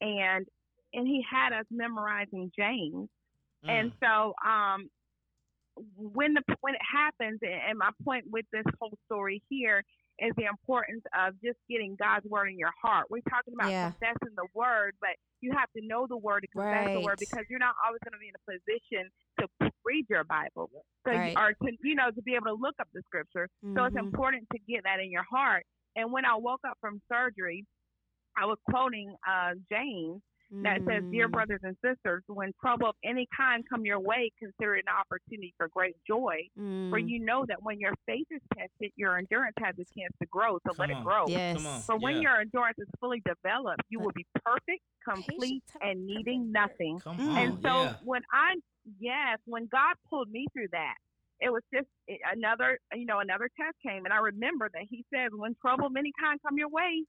and 0.00 0.46
and 0.92 1.06
he 1.06 1.24
had 1.28 1.52
us 1.52 1.66
memorizing 1.70 2.50
james 2.56 3.08
Mm. 3.64 3.70
and 3.70 3.92
so 4.02 4.34
um 4.46 4.88
when 5.96 6.34
the 6.34 6.42
when 6.60 6.74
it 6.74 6.80
happens 6.80 7.38
and 7.42 7.52
and 7.70 7.78
my 7.78 7.90
point 8.04 8.24
with 8.30 8.44
this 8.52 8.64
whole 8.80 8.96
story 9.06 9.42
here 9.48 9.82
is 10.18 10.32
the 10.36 10.44
importance 10.44 11.02
of 11.18 11.34
just 11.42 11.58
getting 11.68 11.96
God's 11.96 12.26
word 12.26 12.48
in 12.48 12.58
your 12.58 12.72
heart. 12.80 13.06
We're 13.10 13.20
talking 13.28 13.54
about 13.54 13.70
Yeah. 13.70 13.90
confessing 13.92 14.34
the 14.36 14.46
word, 14.54 14.94
but 15.00 15.10
you 15.40 15.52
have 15.52 15.70
to 15.76 15.82
know 15.84 16.06
the 16.06 16.16
word 16.16 16.40
to 16.40 16.48
confess 16.48 16.88
the 16.94 17.00
word 17.04 17.18
because 17.18 17.44
you're 17.50 17.58
not 17.58 17.74
always 17.84 18.00
going 18.04 18.12
to 18.14 18.18
be 18.18 18.28
in 18.28 18.34
a 18.34 18.44
position 18.50 19.10
to 19.40 19.70
read 19.84 20.06
your 20.08 20.24
Bible, 20.24 20.70
so 21.04 21.12
you- 21.12 21.34
or 21.36 21.52
to 21.52 21.76
you 21.82 21.94
know 21.94 22.10
to 22.10 22.22
be 22.22 22.34
able 22.34 22.46
to 22.46 22.54
look 22.54 22.74
up 22.80 22.88
the 22.92 23.02
scripture. 23.02 23.48
So 23.74 23.84
it's 23.84 23.96
Mhm. 23.96 24.00
important 24.00 24.48
to 24.50 24.58
get 24.60 24.84
that 24.84 25.00
in 25.00 25.10
your 25.10 25.24
heart. 25.24 25.66
And 25.96 26.10
when 26.12 26.24
I 26.24 26.34
woke 26.36 26.64
up 26.64 26.78
from 26.80 27.00
surgery, 27.08 27.66
I 28.36 28.46
was 28.46 28.58
quoting 28.70 29.14
uh, 29.26 29.54
James 29.70 30.22
that 30.62 30.82
says, 30.88 31.04
Dear 31.10 31.28
Mm. 31.28 31.32
brothers 31.32 31.60
and 31.62 31.76
sisters, 31.84 32.22
when 32.26 32.52
trouble 32.60 32.88
of 32.88 32.96
any 33.04 33.26
kind 33.36 33.64
come 33.68 33.84
your 33.84 34.00
way, 34.00 34.30
consider 34.38 34.76
it 34.76 34.84
an 34.86 34.94
opportunity 34.94 35.54
for 35.56 35.68
great 35.68 35.96
joy. 36.06 36.48
For 36.90 36.98
Mm. 37.00 37.08
you 37.08 37.18
know 37.20 37.44
that 37.46 37.62
when 37.62 37.80
your 37.80 37.94
faith 38.06 38.26
is 38.30 38.40
tested, 38.56 38.92
your 38.96 39.18
endurance 39.18 39.56
has 39.58 39.74
a 39.78 39.84
chance 39.98 40.12
to 40.20 40.26
grow. 40.26 40.58
So 40.66 40.72
let 40.78 40.88
Come 40.90 41.00
it 41.00 41.04
grow. 41.04 41.26
Yes. 41.28 41.56
Come 41.56 41.66
on. 41.66 41.82
For 41.82 41.96
when 41.96 42.16
Yeah. 42.16 42.22
your 42.22 42.40
endurance 42.40 42.78
is 42.78 42.88
fully 43.00 43.20
developed, 43.20 43.82
you 43.88 43.98
will 43.98 44.12
be 44.12 44.24
perfect, 44.44 44.82
complete, 45.04 45.64
patience 45.66 45.70
have 45.72 45.82
a 45.82 45.90
and 45.90 46.06
needing 46.06 46.52
nothing. 46.52 47.00
Come 47.00 47.18
Mm. 47.18 47.30
on. 47.30 47.36
And 47.38 47.62
so 47.62 47.82
yeah. 47.82 47.96
when 48.02 48.22
I, 48.32 48.54
yes, 49.00 49.40
when 49.46 49.66
God 49.66 49.96
pulled 50.08 50.30
me 50.30 50.46
through 50.52 50.68
that, 50.72 50.94
it 51.40 51.50
was 51.50 51.62
just 51.74 51.88
another, 52.32 52.78
you 52.94 53.04
know, 53.04 53.18
another 53.18 53.50
test 53.60 53.76
came. 53.82 54.04
And 54.04 54.14
I 54.14 54.18
remember 54.18 54.68
that 54.72 54.82
He 54.88 55.04
says, 55.12 55.32
when 55.32 55.54
trouble 55.56 55.88
of 55.88 55.96
any 55.96 56.12
kind 56.18 56.40
come 56.40 56.56
your 56.56 56.68
way, 56.68 57.04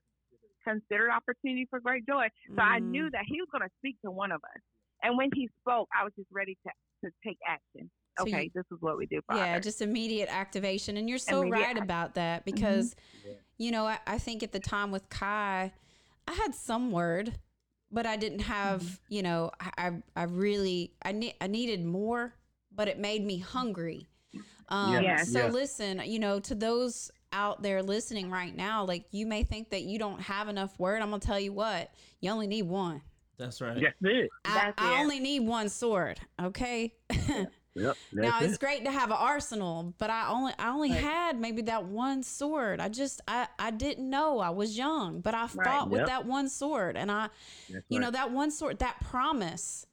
consider 0.67 1.07
it 1.07 1.11
opportunity 1.11 1.65
for 1.69 1.79
great 1.79 2.05
joy. 2.05 2.27
So 2.55 2.61
I 2.61 2.79
Mm. 2.79 2.89
knew 2.91 3.09
that 3.11 3.23
He 3.27 3.39
was 3.41 3.47
going 3.51 3.67
to 3.67 3.73
speak 3.79 3.95
to 4.03 4.11
one 4.11 4.31
of 4.31 4.41
us. 4.43 4.61
And 5.03 5.17
when 5.17 5.29
He 5.33 5.49
spoke, 5.61 5.87
I 5.97 6.03
was 6.03 6.13
just 6.17 6.29
ready 6.31 6.57
to, 6.65 6.71
to 7.05 7.11
take 7.25 7.37
action. 7.47 7.89
So 8.17 8.23
Okay, 8.23 8.43
you- 8.45 8.51
this 8.53 8.65
is 8.71 8.77
what 8.81 8.97
we 8.97 9.05
do, 9.05 9.21
Father. 9.27 9.39
Yeah, 9.39 9.59
just 9.59 9.81
immediate 9.81 10.27
activation. 10.29 10.97
And 10.97 11.07
you're 11.07 11.19
so 11.19 11.41
Immediate 11.41 11.65
right 11.65 11.77
ac- 11.77 11.83
about 11.83 12.15
that 12.15 12.45
Mm-hmm. 12.45 12.55
because, 12.55 12.95
you 13.57 13.71
know, 13.71 13.85
I, 13.85 13.99
I 14.07 14.17
think 14.17 14.41
at 14.43 14.51
the 14.51 14.59
time 14.59 14.91
with 14.91 15.07
Kai, 15.09 15.71
I 16.27 16.33
had 16.33 16.53
some 16.55 16.91
word, 16.91 17.37
but 17.91 18.05
I 18.05 18.17
didn't 18.17 18.39
have, 18.39 18.81
Mm-hmm. 18.81 19.13
you 19.13 19.21
know, 19.23 19.51
I, 19.59 19.69
I, 19.77 19.91
I 20.15 20.23
really, 20.23 20.93
I, 21.03 21.11
ne- 21.11 21.35
I 21.39 21.47
needed 21.47 21.85
more, 21.85 22.33
but 22.75 22.87
it 22.87 22.97
made 22.99 23.23
me 23.23 23.37
hungry. 23.37 24.07
Um, 24.69 24.93
Yeah. 24.93 25.01
Yes. 25.01 25.31
So 25.31 25.39
Yeah. 25.45 25.51
listen, 25.51 26.01
you 26.05 26.19
know, 26.19 26.39
to 26.39 26.55
those 26.55 27.11
out 27.37 27.61
there 27.61 27.83
listening 27.83 28.31
right 28.31 28.55
now, 28.55 28.83
like 28.83 29.05
you 29.11 29.25
may 29.27 29.43
think 29.43 29.69
that 29.69 29.83
you 29.83 29.99
don't 29.99 30.19
have 30.21 30.49
enough 30.49 30.77
word. 30.79 31.01
I'm 31.01 31.09
going 31.09 31.21
to 31.21 31.27
tell 31.27 31.39
you 31.39 31.53
what, 31.53 31.91
you 32.19 32.31
only 32.31 32.47
need 32.47 32.63
one. 32.63 33.01
That's 33.37 33.61
right. 33.61 33.75
That's 33.79 33.95
it. 34.01 34.29
I, 34.43 34.53
That's 34.55 34.73
I 34.81 34.95
it. 34.95 34.99
only 35.01 35.19
need 35.19 35.41
one 35.41 35.69
sword. 35.69 36.19
Okay. 36.41 36.93
Yep. 37.79 37.95
That's 38.11 38.27
now 38.27 38.41
it. 38.41 38.45
it's 38.49 38.57
great 38.57 38.85
to 38.85 38.91
have 38.91 39.11
an 39.11 39.17
arsenal, 39.19 39.93
but 39.99 40.09
I 40.09 40.29
only 40.29 40.51
I 40.57 40.69
only 40.69 40.89
Right. 40.89 40.99
had 40.99 41.39
maybe 41.39 41.61
that 41.63 41.85
one 41.85 42.23
sword. 42.23 42.79
I 42.79 42.89
just 42.89 43.21
I 43.27 43.47
I 43.59 43.69
didn't 43.69 44.09
know 44.09 44.39
I 44.39 44.49
was 44.49 44.75
young, 44.75 45.21
but 45.21 45.35
I 45.35 45.45
fought 45.45 45.91
with 45.91 45.99
Yep. 45.99 46.07
that 46.07 46.25
one 46.25 46.49
sword, 46.49 46.97
and 46.97 47.11
I 47.11 47.29
That's 47.69 47.85
you 47.89 47.99
know 47.99 48.09
that 48.09 48.31
one 48.31 48.49
sword 48.49 48.79
that 48.79 48.99
promise. 49.01 49.85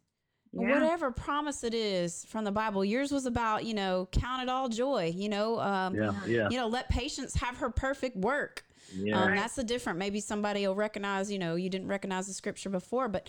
Yeah. 0.57 0.71
Whatever 0.73 1.11
promise 1.11 1.65
it 1.65 1.75
is 1.75 2.25
from 2.27 2.45
the 2.45 2.53
Bible, 2.53 2.85
yours 2.85 3.11
was 3.13 3.27
about 3.27 3.65
you 3.65 3.75
know 3.75 4.09
count 4.13 4.43
it 4.43 4.49
all 4.49 4.69
joy. 4.69 5.13
You 5.15 5.29
know, 5.29 5.59
um, 5.61 5.95
yeah, 5.97 6.13
yeah, 6.27 6.49
you 6.51 6.57
know, 6.57 6.69
let 6.69 6.89
patience 6.89 7.35
have 7.37 7.57
her 7.59 7.71
perfect 7.71 8.17
work. 8.17 8.65
yeah. 8.95 9.25
Um, 9.25 9.35
that's 9.35 9.55
the 9.57 9.65
different. 9.65 9.99
Maybe 9.99 10.21
somebody 10.21 10.67
will 10.67 10.75
recognize, 10.77 11.31
you 11.33 11.39
know, 11.39 11.57
you 11.57 11.69
didn't 11.71 11.89
recognize 11.89 12.27
the 12.29 12.35
scripture 12.35 12.71
before, 12.71 13.09
but 13.09 13.29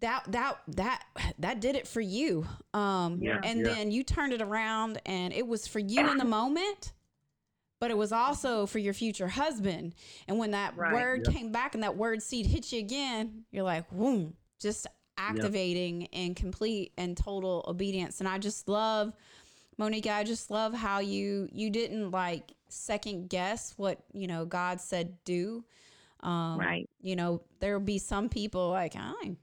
that 0.00 0.24
that 0.28 0.58
that 0.68 1.02
that 1.40 1.60
did 1.60 1.74
it 1.74 1.88
for 1.88 2.00
you. 2.00 2.46
Um, 2.72 3.18
Yeah, 3.20 3.40
and 3.42 3.58
yeah. 3.60 3.64
then 3.74 3.90
you 3.90 4.04
turned 4.04 4.32
it 4.32 4.40
around, 4.42 5.00
and 5.06 5.32
it 5.32 5.46
was 5.46 5.66
for 5.66 5.80
you 5.80 6.08
in 6.08 6.18
the 6.18 6.24
moment, 6.24 6.92
but 7.80 7.90
it 7.90 7.96
was 7.96 8.12
also 8.12 8.66
for 8.66 8.78
your 8.78 8.94
future 8.94 9.26
husband. 9.28 9.94
And 10.28 10.38
when 10.38 10.52
that 10.52 10.76
Right. 10.76 10.92
word 10.94 11.22
Yep. 11.26 11.34
came 11.34 11.50
back 11.52 11.74
and 11.74 11.82
that 11.82 11.96
word 11.96 12.22
seed 12.22 12.46
hit 12.46 12.70
you 12.72 12.78
again, 12.78 13.44
you're 13.50 13.64
like, 13.64 13.90
boom, 13.90 14.36
just 14.60 14.86
activating 15.18 16.02
in 16.06 16.34
complete 16.34 16.92
and 16.96 17.16
total 17.16 17.64
obedience. 17.68 18.20
And 18.20 18.28
I 18.28 18.38
just 18.38 18.68
love. 18.68 19.12
Monica, 19.76 20.10
I 20.12 20.24
just 20.24 20.50
love 20.50 20.72
how 20.74 20.98
you 21.00 21.48
you 21.52 21.70
didn't 21.70 22.10
like 22.10 22.52
second 22.68 23.28
guess 23.28 23.74
what 23.76 23.98
you 24.12 24.26
know 24.26 24.44
God 24.44 24.80
said 24.80 25.16
do. 25.24 25.64
Um, 26.20 26.58
Right. 26.58 26.88
You 27.00 27.14
know, 27.16 27.42
there'll 27.60 27.78
be 27.80 27.98
some 27.98 28.28
people 28.28 28.70
like 28.70 28.96
I 28.96 29.36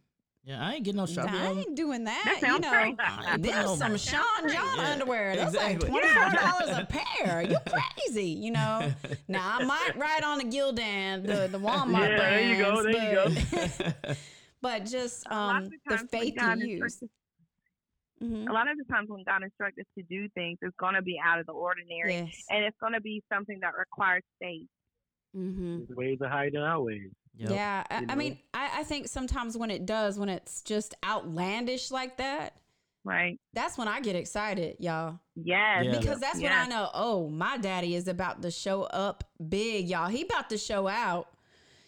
Yeah, 0.43 0.61
I 0.65 0.73
ain't 0.73 0.84
getting 0.84 0.97
no 0.97 1.05
Sharpie. 1.05 1.30
I 1.32 1.51
ain't 1.51 1.76
doing 1.78 2.03
that. 2.03 2.38
That 2.41 2.49
you 2.51 2.59
know, 2.59 2.69
great. 2.69 2.95
I 2.99 3.34
ain't 3.34 3.43
there's 3.43 3.78
some 3.78 3.91
no- 3.91 3.97
Sean 3.97 4.21
John 4.49 4.78
Yeah, 4.78 4.89
underwear. 4.91 5.36
That's 5.38 5.53
exactly. 5.53 5.89
like 5.89 6.01
twenty 6.01 6.07
four 6.09 6.41
dollars 6.41 6.78
a 6.80 6.86
pair. 6.89 7.41
You 7.43 7.57
crazy? 8.05 8.26
You 8.28 8.51
know. 8.51 8.91
now 9.30 9.57
I 9.59 9.63
might 9.63 9.91
ride 9.97 10.23
on 10.26 10.38
the 10.39 10.43
Gildan, 10.43 11.26
the 11.26 11.47
the 11.49 11.59
Walmart 11.59 12.09
Yeah, 12.09 12.17
there 12.17 12.41
you 12.49 12.57
go, 12.61 12.82
brands, 12.82 12.97
there 12.97 13.30
you 13.88 13.93
but, 14.03 14.17
but 14.66 14.86
just 14.86 15.30
um, 15.32 15.70
the 15.88 15.97
the 15.97 16.07
faith 16.07 16.36
God 16.38 16.59
you 16.59 16.68
use. 16.68 16.82
instructs 16.82 17.03
us- 17.03 17.09
Mhm. 18.24 18.49
a 18.49 18.53
lot 18.53 18.70
of 18.70 18.78
the 18.78 18.86
times 18.86 19.09
when 19.09 19.24
God 19.26 19.43
instructs 19.43 19.78
us 19.78 19.86
to 19.97 20.03
do 20.03 20.30
things, 20.30 20.57
it's 20.61 20.76
going 20.78 20.95
to 20.95 21.01
be 21.01 21.20
out 21.22 21.38
of 21.39 21.45
the 21.45 21.51
ordinary, 21.51 22.13
Yes. 22.13 22.45
and 22.49 22.63
it's 22.63 22.78
going 22.80 22.93
to 22.93 23.01
be 23.01 23.22
something 23.32 23.59
that 23.59 23.74
requires 23.78 24.24
faith. 24.39 24.68
Mm-hmm. 25.36 25.93
Ways 25.95 26.20
are 26.22 26.30
higher 26.30 26.49
than 26.49 26.61
our 26.61 26.82
ways. 26.82 27.11
Yep. 27.38 27.49
Yeah, 27.49 27.84
I, 27.89 27.99
you 27.99 28.05
I 28.07 28.16
mean, 28.16 28.39
I, 28.53 28.70
I 28.80 28.84
think 28.86 29.09
sometimes 29.09 29.57
when 29.57 29.70
it 29.70 29.86
does, 29.86 30.18
when 30.18 30.30
it's 30.30 30.61
just 30.61 30.95
outlandish 31.03 31.91
like 31.91 32.16
that, 32.18 32.53
Right? 33.03 33.38
that's 33.53 33.78
when 33.78 33.89
I 33.89 33.99
get 33.99 34.16
excited, 34.16 34.78
y'all. 34.80 35.20
Yes. 35.36 35.84
Yeah. 35.86 35.99
Because 35.99 36.22
that's 36.22 36.39
when 36.41 36.53
I 36.53 36.66
know, 36.68 36.89
oh, 36.93 37.28
my 37.30 37.57
daddy 37.57 37.95
is 37.95 38.07
about 38.07 38.41
to 38.43 38.49
show 38.49 38.84
up 38.84 39.26
big, 39.49 39.89
y'all. 39.89 40.07
He 40.07 40.22
about 40.22 40.49
to 40.51 40.57
show 40.57 40.88
out. 40.88 41.28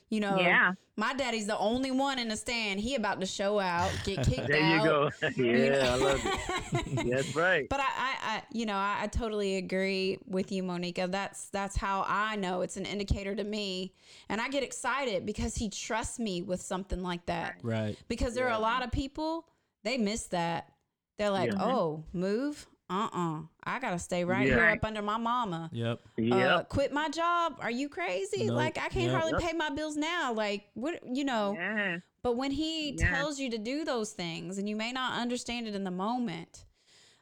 You 0.10 0.22
know, 0.22 0.40
Yeah. 0.40 0.72
my 0.96 1.14
daddy's 1.14 1.48
the 1.48 1.58
only 1.58 1.92
one 1.92 2.18
in 2.18 2.30
the 2.30 2.38
stand. 2.38 2.80
He 2.80 2.96
about 2.96 3.20
to 3.20 3.26
show 3.26 3.60
out, 3.60 3.92
get 4.06 4.18
kicked 4.26 4.48
There 4.48 4.62
out. 4.64 5.14
There 5.20 5.32
you 5.36 5.44
go. 5.44 5.54
you 5.60 5.66
yeah, 5.66 5.94
I 5.94 5.96
love 5.98 6.22
it. 6.24 7.10
That's 7.12 7.36
right. 7.36 7.68
But 7.70 7.82
I, 7.82 7.84
I, 7.84 8.16
I 8.22 8.44
you 8.54 8.66
know, 8.66 8.76
I, 8.76 9.00
I 9.02 9.08
totally 9.08 9.58
agree 9.58 10.20
with 10.26 10.52
you, 10.52 10.64
Monica. 10.64 11.08
That's 11.10 11.50
that's 11.50 11.76
how 11.76 12.06
I 12.08 12.38
know 12.38 12.62
it's 12.62 12.78
an 12.78 12.86
indicator 12.86 13.36
to 13.36 13.44
me, 13.44 13.94
and 14.30 14.40
I 14.40 14.48
get 14.48 14.64
excited 14.64 15.26
because 15.26 15.56
he 15.56 15.70
trusts 15.70 16.20
me 16.20 16.42
with 16.42 16.62
something 16.62 17.04
like 17.04 17.26
that. 17.26 17.56
Right. 17.62 17.98
Because 18.08 18.34
there 18.34 18.48
are 18.48 18.58
a 18.58 18.60
lot 18.60 18.84
of 18.84 18.92
people 18.92 19.46
they 19.84 19.98
miss 19.98 20.28
that. 20.28 20.70
They're 21.18 21.32
like, 21.32 21.52
Yeah. 21.52 21.64
oh, 21.66 22.04
move, 22.14 22.66
uh, 22.90 23.10
uh 23.14 23.40
I 23.64 23.80
gotta 23.80 24.00
stay 24.00 24.24
right 24.24 24.48
Yeah. 24.48 24.54
here 24.56 24.66
up 24.70 24.86
under 24.86 25.02
my 25.02 25.18
mama. 25.18 25.70
Yep. 25.74 26.00
Yeah. 26.18 26.56
Uh, 26.56 26.64
quit 26.64 26.92
my 26.94 27.10
job? 27.10 27.56
Are 27.60 27.72
you 27.72 27.90
crazy? 27.90 28.46
Nope. 28.48 28.56
Like 28.58 28.78
I 28.78 28.90
can't 28.90 29.12
Yep. 29.12 29.12
hardly 29.12 29.32
Yep. 29.34 29.42
pay 29.42 29.54
my 29.58 29.70
bills 29.70 29.96
now. 29.98 30.34
Like 30.34 30.70
what? 30.74 31.02
You 31.06 31.26
know. 31.26 31.54
Yeah. 31.58 31.98
But 32.24 32.36
when 32.38 32.52
he 32.52 32.92
Yeah. 32.98 33.10
tells 33.10 33.40
you 33.40 33.50
to 33.52 33.58
do 33.58 33.84
those 33.86 34.12
things 34.12 34.58
and 34.58 34.68
you 34.70 34.76
may 34.76 34.92
not 34.92 35.20
understand 35.20 35.68
it 35.68 35.76
in 35.76 35.84
the 35.84 35.92
moment, 35.92 36.66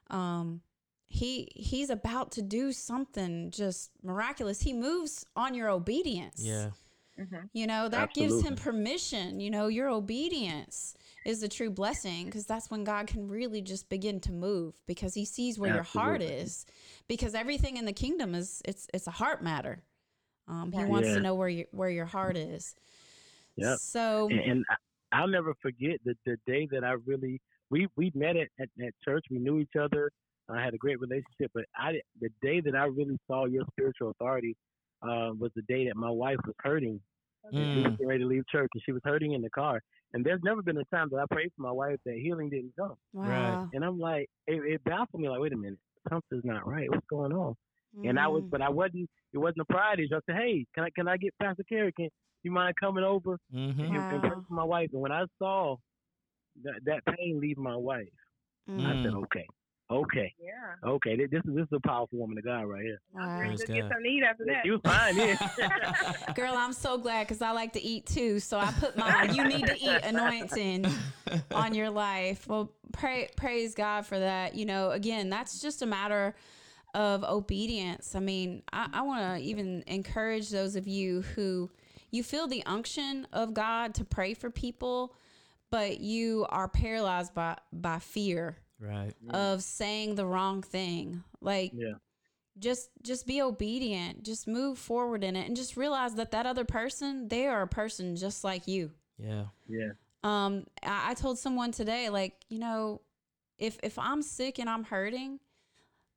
um, 0.10 0.62
he 1.08 1.48
he's 1.56 1.90
about 1.90 2.32
to 2.34 2.42
do 2.42 2.72
something 2.72 3.52
just 3.52 3.92
miraculous. 4.04 4.62
He 4.62 4.74
moves 4.74 5.26
on 5.36 5.54
your 5.54 5.70
obedience. 5.70 6.42
Yeah. 6.44 6.72
Mhm. 7.20 7.50
You 7.54 7.66
know, 7.68 7.88
that 7.90 8.14
gives 8.14 8.42
him 8.42 8.56
permission. 8.56 9.40
You 9.40 9.50
know, 9.50 9.68
your 9.68 9.90
obedience 9.90 10.96
is 11.26 11.40
the 11.42 11.48
true 11.48 11.70
blessing 11.70 12.26
because 12.26 12.46
that's 12.46 12.70
when 12.70 12.84
God 12.84 13.08
can 13.08 13.28
really 13.30 13.62
just 13.62 13.90
begin 13.90 14.20
to 14.22 14.32
move 14.34 14.76
because 14.86 15.14
he 15.14 15.26
sees 15.26 15.58
where 15.58 15.74
your 15.74 15.84
heart 15.84 16.22
is. 16.22 16.66
Because 17.08 17.34
everything 17.34 17.78
in 17.78 17.86
the 17.86 17.94
kingdom 17.94 18.36
is 18.36 18.62
it's 18.66 18.88
it's 18.94 19.08
a 19.08 19.12
heart 19.12 19.42
matter. 19.42 19.82
Um, 20.48 20.72
he 20.72 20.80
Yeah. 20.80 20.88
wants 20.88 21.14
to 21.14 21.22
know 21.22 21.36
where 21.36 21.50
your 21.50 21.66
where 21.72 21.90
your 21.90 22.06
heart 22.06 22.36
is. 22.38 22.76
Yep. 23.56 23.78
So 23.80 24.28
and, 24.30 24.40
and 24.40 24.66
I- 24.70 24.76
I'll 25.14 25.28
never 25.30 25.54
forget 25.62 26.02
the 26.04 26.18
the 26.26 26.38
day 26.46 26.68
that 26.72 26.84
I 26.84 26.92
really 27.06 27.42
we 27.70 27.88
we 27.96 28.12
met 28.14 28.36
at, 28.36 28.50
at, 28.60 28.70
at 28.86 28.94
church. 29.04 29.26
We 29.32 29.40
knew 29.40 29.60
each 29.60 29.76
other. 29.80 30.12
I 30.50 30.62
had 30.62 30.74
a 30.74 30.78
great 30.78 31.00
relationship, 31.00 31.50
but 31.54 31.66
I 31.76 32.02
the 32.20 32.30
day 32.42 32.60
that 32.60 32.76
I 32.76 32.86
really 32.86 33.18
saw 33.26 33.46
your 33.46 33.64
spiritual 33.72 34.10
authority 34.12 34.56
uh, 35.02 35.32
was 35.38 35.52
the 35.56 35.62
day 35.64 35.86
that 35.88 35.96
my 35.96 36.10
wife 36.10 36.38
was 36.46 36.56
hurting. 36.60 37.00
She 37.52 37.60
was 37.60 37.68
Mm. 37.68 37.92
getting 37.92 38.08
ready 38.08 38.20
to 38.24 38.28
leave 38.28 38.48
church, 38.48 38.70
and 38.74 38.82
she 38.84 38.92
was 38.92 39.02
hurting 39.04 39.34
in 39.34 39.42
the 39.42 39.50
car. 39.52 39.80
And 40.14 40.26
there's 40.26 40.42
never 40.44 40.62
been 40.64 40.78
a 40.78 40.86
time 40.86 41.10
that 41.12 41.18
I 41.20 41.26
prayed 41.32 41.52
for 41.56 41.62
my 41.62 41.72
wife 41.72 42.00
that 42.06 42.16
healing 42.16 42.50
didn't 42.50 42.74
come. 42.76 42.96
wow. 43.14 43.70
And 43.74 43.84
I'm 43.86 44.00
like, 44.00 44.28
it, 44.48 44.56
it 44.66 44.84
baffled 44.84 45.22
me. 45.22 45.30
Like, 45.30 45.40
wait 45.42 45.54
a 45.54 45.58
minute, 45.58 45.78
something's 46.10 46.44
not 46.46 46.68
right. 46.68 46.90
What's 46.90 47.06
going 47.08 47.34
on? 47.34 47.56
And 48.04 48.20
I 48.20 48.28
was, 48.28 48.44
Mm. 48.44 48.50
but 48.50 48.62
I 48.62 48.70
wasn't. 48.70 49.10
It 49.34 49.38
wasn't 49.38 49.62
a 49.62 49.66
pride 49.66 50.00
issue. 50.00 50.16
I 50.16 50.20
said, 50.26 50.38
hey, 50.38 50.66
can 50.74 50.84
I 50.86 50.90
can 50.96 51.08
I 51.08 51.18
get 51.18 51.34
Pastor 51.42 51.64
Carey? 51.70 51.92
Can 51.94 52.10
you 52.44 52.52
mind 52.52 52.76
coming 52.80 53.04
over? 53.04 53.38
Mm-hmm. 53.54 53.82
and, 53.82 53.96
and 53.96 54.22
pray 54.22 54.30
for 54.48 54.54
my 54.54 54.64
wife. 54.64 54.90
And 54.94 55.02
when 55.02 55.12
I 55.12 55.26
saw 55.38 55.78
that, 56.64 56.80
that 56.86 57.06
pain 57.16 57.40
leave 57.40 57.58
my 57.58 57.76
wife, 57.76 58.08
I 58.68 58.72
said, 59.04 59.12
Mm. 59.14 59.24
okay, 59.26 59.46
okay, 59.90 60.34
Yeah. 60.44 60.90
okay. 60.90 61.16
This, 61.16 61.30
this 61.32 61.42
is 61.48 61.56
this 61.56 61.64
is 61.66 61.74
a 61.74 61.80
powerful 61.88 62.20
woman 62.20 62.38
of 62.38 62.44
God 62.44 62.64
right 62.64 62.82
here. 62.84 63.00
Wow. 63.14 63.40
Ready 63.40 63.56
Praise 63.56 63.64
get 63.68 63.82
God. 63.82 63.92
some 63.94 64.04
need 64.04 64.24
after 64.24 64.46
that. 64.46 64.62
She 64.64 64.72
was 64.72 64.82
fine, 64.84 65.16
yeah. 65.18 66.34
Girl, 66.36 66.56
I'm 66.56 66.74
so 66.74 66.98
glad 66.98 67.28
because 67.28 67.42
I 67.42 67.52
like 67.52 67.74
to 67.74 67.82
eat 67.82 68.06
too. 68.06 68.40
So 68.40 68.60
I 68.60 68.72
put 68.80 68.98
my 68.98 69.24
"you 69.32 69.44
need 69.48 69.66
to 69.68 69.76
eat" 69.80 70.02
anointing 70.04 70.86
on 71.52 71.74
your 71.74 71.90
life. 71.90 72.48
Well, 72.48 72.72
pray, 72.92 73.30
praise 73.36 73.76
God 73.76 74.06
for 74.06 74.18
that. 74.20 74.56
You 74.56 74.66
know, 74.66 74.92
again, 74.92 75.30
that's 75.30 75.62
just 75.62 75.82
a 75.82 75.86
matter 75.86 76.36
of 76.94 77.24
obedience. 77.24 78.16
I 78.16 78.20
mean, 78.22 78.64
I, 78.72 78.88
I 78.94 79.02
want 79.02 79.38
to 79.38 79.44
even 79.44 79.84
encourage 79.88 80.50
those 80.50 80.76
of 80.76 80.88
you 80.88 81.22
who 81.22 81.70
you 82.12 82.24
feel 82.24 82.48
the 82.48 82.64
unction 82.66 83.28
of 83.34 83.54
God 83.54 83.94
to 83.96 84.06
pray 84.06 84.34
for 84.34 84.50
people, 84.50 85.14
but 85.70 86.00
you 86.00 86.46
are 86.50 86.68
paralyzed 86.70 87.34
by 87.34 87.58
by 87.74 88.00
fear 88.00 88.58
Right. 88.80 89.14
of 89.30 89.64
saying 89.64 90.16
the 90.16 90.26
wrong 90.26 90.62
thing. 90.62 91.24
Like, 91.42 91.72
Yeah. 91.74 91.94
just 92.60 92.90
just 93.02 93.26
be 93.26 93.42
obedient. 93.42 94.24
Just 94.24 94.48
move 94.48 94.78
forward 94.78 95.24
in 95.24 95.36
it, 95.36 95.48
and 95.48 95.56
just 95.56 95.78
realize 95.78 96.16
that 96.16 96.32
that 96.32 96.46
other 96.46 96.66
person, 96.66 97.28
they 97.28 97.48
are 97.48 97.62
a 97.62 97.68
person 97.68 98.16
just 98.16 98.44
like 98.44 98.68
you. 98.68 98.92
Yeah. 99.18 99.46
yeah, 99.68 99.92
Um, 100.24 100.66
I, 100.84 101.12
I 101.12 101.14
told 101.14 101.40
someone 101.40 101.72
today, 101.72 102.10
like, 102.10 102.34
you 102.50 102.60
know, 102.60 103.02
if 103.58 103.78
if 103.84 103.98
I'm 103.98 104.22
sick 104.22 104.60
and 104.60 104.70
I'm 104.70 104.84
hurting, 104.84 105.40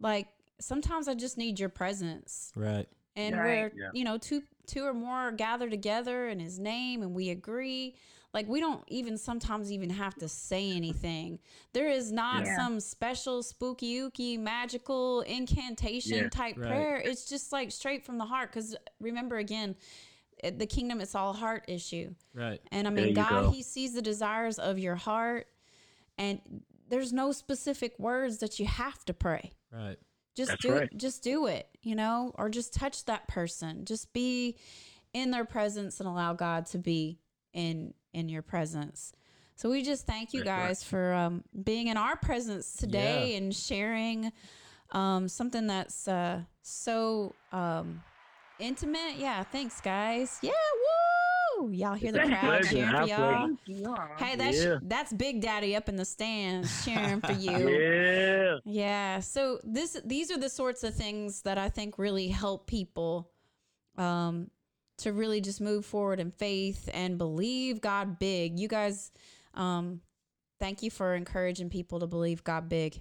like 0.01 0.27
sometimes 0.61 1.07
I 1.09 1.15
just 1.15 1.39
need 1.39 1.61
your 1.61 1.69
presence. 1.69 2.53
Right. 2.57 2.89
And 3.15 3.37
Right. 3.37 3.45
where 3.45 3.73
Yeah. 3.77 3.91
you 3.93 4.05
know 4.05 4.19
two 4.19 4.43
two 4.67 4.85
or 4.85 4.95
more 4.95 5.31
gather 5.33 5.71
together 5.71 6.29
in 6.29 6.41
His 6.41 6.59
name, 6.59 7.03
and 7.03 7.15
we 7.15 7.31
agree. 7.31 7.95
Like 8.35 8.47
we 8.47 8.61
don't 8.61 8.85
even 8.89 9.17
sometimes 9.17 9.73
even 9.73 9.91
have 9.91 10.15
to 10.17 10.29
say 10.29 10.71
anything. 10.73 11.39
There 11.73 11.89
is 11.89 12.13
not 12.13 12.45
Yeah. 12.45 12.57
some 12.57 12.79
special 12.81 13.43
spooky 13.43 13.99
ooky 14.01 14.39
magical 14.39 15.23
incantation 15.23 16.19
Yeah. 16.19 16.29
type 16.29 16.57
Right. 16.59 16.69
prayer. 16.69 16.97
It's 16.97 17.29
just 17.29 17.53
like 17.53 17.73
straight 17.73 18.05
from 18.05 18.19
the 18.19 18.27
heart. 18.27 18.51
Because 18.53 18.77
remember 19.01 19.39
again, 19.39 19.77
the 20.43 20.67
kingdom 20.67 21.01
it's 21.01 21.15
all 21.15 21.31
a 21.31 21.35
heart 21.37 21.65
issue. 21.69 22.15
Right. 22.35 22.61
And 22.71 22.87
I 22.87 22.91
mean, 22.91 23.15
God, 23.15 23.45
go. 23.45 23.51
He 23.51 23.63
sees 23.63 23.95
the 23.95 24.03
desires 24.03 24.59
of 24.59 24.79
your 24.79 24.95
heart, 24.95 25.49
and 26.17 26.41
there's 26.89 27.13
no 27.13 27.33
specific 27.33 27.99
words 27.99 28.39
that 28.39 28.61
you 28.61 28.67
have 28.67 29.05
to 29.07 29.15
pray. 29.15 29.53
Right. 29.73 29.97
Just 30.37 30.51
That's 30.53 30.63
do 30.63 30.73
right. 30.75 30.83
it. 30.93 30.97
Just 30.97 31.23
do 31.25 31.47
it, 31.47 31.67
you 31.83 31.95
know, 31.97 32.33
or 32.37 32.49
just 32.51 32.73
touch 32.73 33.05
that 33.07 33.27
person. 33.27 33.85
Just 33.85 34.13
be 34.13 34.57
in 35.13 35.31
their 35.33 35.45
presence 35.45 35.99
and 35.99 36.09
allow 36.09 36.35
God 36.35 36.67
to 36.67 36.79
be 36.79 37.19
in 37.59 37.93
in 38.15 38.29
your 38.29 38.43
presence. 38.43 39.13
So 39.57 39.69
we 39.69 39.83
just 39.83 40.07
thank 40.07 40.33
you 40.33 40.45
guys 40.45 40.85
for 40.85 41.13
um, 41.13 41.43
being 41.65 41.89
in 41.89 41.97
our 41.97 42.17
presence 42.17 42.77
today 42.77 43.35
and 43.37 43.55
sharing 43.55 44.33
um, 44.93 45.27
something 45.29 45.67
that's 45.67 46.07
uh, 46.07 46.43
so 46.63 47.35
um, 47.53 48.01
intimate. 48.61 49.17
Yeah, 49.19 49.43
thanks, 49.43 49.81
guys. 49.81 50.39
Yeah, 50.43 50.53
woo! 51.59 51.71
Y'all 51.73 51.95
hear 51.95 52.13
the 52.13 52.21
crowd 52.21 52.63
cheering 52.71 52.89
for 52.89 53.03
y'all. 53.03 53.07
pleasure. 53.07 53.47
Thank 53.47 53.61
you. 53.67 53.85
Aw. 53.87 54.17
Hey, 54.17 54.37
that's 54.37 54.65
Yeah. 54.65 54.79
that's 54.83 55.13
Big 55.13 55.41
Daddy 55.41 55.75
up 55.75 55.89
in 55.89 55.97
the 55.97 56.05
stands 56.05 56.85
cheering 56.85 57.21
for 57.21 57.33
you. 57.33 57.69
yeah. 57.69 58.57
Yeah. 58.65 59.19
So 59.21 59.59
this 59.65 60.01
these 60.05 60.31
are 60.31 60.39
the 60.39 60.49
sorts 60.49 60.85
of 60.85 60.95
things 60.95 61.43
that 61.43 61.59
I 61.59 61.69
think 61.69 61.99
really 61.99 62.29
help 62.29 62.69
people 62.69 63.33
um 63.97 64.51
to 64.99 65.13
really 65.13 65.41
just 65.41 65.61
move 65.61 65.85
forward 65.85 66.21
in 66.21 66.31
faith 66.31 66.89
and 66.93 67.19
believe 67.19 67.81
God 67.81 68.19
big. 68.19 68.59
You 68.59 68.69
guys 68.69 69.11
um 69.55 70.01
thank 70.61 70.83
you 70.83 70.91
for 70.91 71.15
encouraging 71.15 71.71
people 71.71 72.01
to 72.01 72.07
believe 72.07 72.45
God 72.45 72.69
big. 72.69 73.01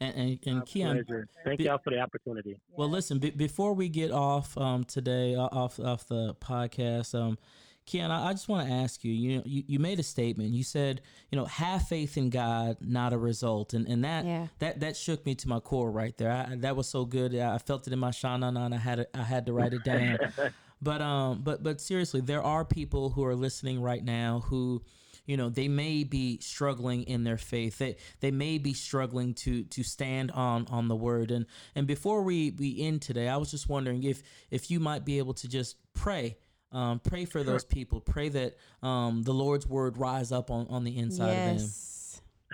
And 0.00 0.14
and, 0.16 0.38
and 0.46 0.58
My 0.58 0.64
Keon, 0.64 1.04
pleasure. 1.04 1.28
Thank 1.44 1.58
be- 1.58 1.64
y'all 1.64 1.78
for 1.82 1.90
the 1.90 1.98
opportunity. 2.00 2.60
Well, 2.76 2.88
listen. 2.90 3.18
Be, 3.18 3.30
before 3.30 3.72
we 3.74 3.88
get 3.88 4.10
off 4.10 4.56
um, 4.58 4.84
today, 4.84 5.34
uh, 5.34 5.48
off 5.50 5.80
off 5.80 6.06
the 6.06 6.34
podcast, 6.34 7.18
um, 7.18 7.38
Keon, 7.86 8.10
I, 8.10 8.28
I 8.28 8.32
just 8.32 8.48
want 8.48 8.68
to 8.68 8.72
ask 8.74 9.02
you. 9.02 9.12
You 9.12 9.36
know, 9.38 9.42
you, 9.46 9.64
you 9.66 9.78
made 9.78 9.98
a 9.98 10.02
statement. 10.02 10.50
You 10.50 10.62
said, 10.62 11.00
you 11.30 11.38
know, 11.38 11.46
have 11.46 11.88
faith 11.88 12.18
in 12.18 12.28
God, 12.28 12.76
not 12.82 13.14
a 13.14 13.18
result, 13.18 13.72
and 13.72 13.88
and 13.88 14.04
that 14.04 14.26
Yeah. 14.26 14.48
that 14.58 14.80
that 14.80 14.94
shook 14.94 15.24
me 15.24 15.34
to 15.36 15.48
my 15.48 15.58
core 15.58 15.90
right 15.90 16.16
there. 16.18 16.30
I, 16.30 16.56
that 16.56 16.76
was 16.76 16.86
so 16.86 17.06
good. 17.06 17.34
I 17.34 17.56
felt 17.56 17.86
it 17.86 17.94
in 17.94 17.98
my 17.98 18.10
shana, 18.10 18.48
and 18.48 18.74
I 18.74 18.78
had 18.78 18.96
to, 18.96 19.08
I 19.18 19.22
had 19.22 19.46
to 19.46 19.54
write 19.54 19.72
it 19.72 19.84
down. 19.84 20.18
but 20.82 21.00
um, 21.00 21.42
but 21.42 21.62
but 21.62 21.80
seriously, 21.80 22.20
there 22.20 22.42
are 22.42 22.64
people 22.64 23.10
who 23.10 23.24
are 23.24 23.34
listening 23.34 23.80
right 23.80 24.04
now 24.04 24.40
who 24.46 24.82
you 25.24 25.36
know 25.36 25.48
they 25.48 25.68
may 25.68 26.04
be 26.04 26.38
struggling 26.40 27.04
in 27.04 27.22
their 27.22 27.38
faith 27.38 27.78
they 27.78 27.96
they 28.20 28.32
may 28.32 28.58
be 28.58 28.74
struggling 28.74 29.34
to 29.34 29.62
to 29.64 29.84
stand 29.84 30.32
on 30.32 30.66
on 30.68 30.88
the 30.88 30.96
word 30.96 31.30
and 31.30 31.46
and 31.76 31.86
before 31.86 32.22
we 32.22 32.50
we 32.58 32.80
end 32.80 33.00
today 33.00 33.28
i 33.28 33.36
was 33.36 33.48
just 33.48 33.68
wondering 33.68 34.02
if 34.02 34.20
if 34.50 34.68
you 34.68 34.80
might 34.80 35.04
be 35.04 35.18
able 35.18 35.32
to 35.32 35.48
just 35.48 35.76
pray 35.94 36.36
um 36.72 36.98
pray 36.98 37.24
for 37.24 37.44
those 37.44 37.64
people 37.64 38.00
pray 38.00 38.28
that 38.28 38.56
um 38.82 39.22
the 39.22 39.32
lord's 39.32 39.64
word 39.64 39.96
rise 39.96 40.32
up 40.32 40.50
on 40.50 40.66
on 40.66 40.82
the 40.82 40.98
inside 40.98 41.38
of 41.38 41.44
them 41.44 41.56
yes. 41.58 42.02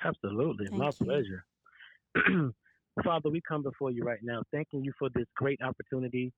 Absolutely. 0.04 0.66
Thank 0.66 0.78
My 0.78 0.90
you. 1.00 1.06
pleasure. 1.06 1.44
Father, 3.04 3.30
we 3.30 3.40
come 3.46 3.62
before 3.62 3.90
you 3.90 4.02
right 4.02 4.18
now, 4.22 4.42
thanking 4.52 4.84
you 4.84 4.92
for 4.98 5.08
this 5.14 5.26
great 5.36 5.60
opportunity 5.62 6.32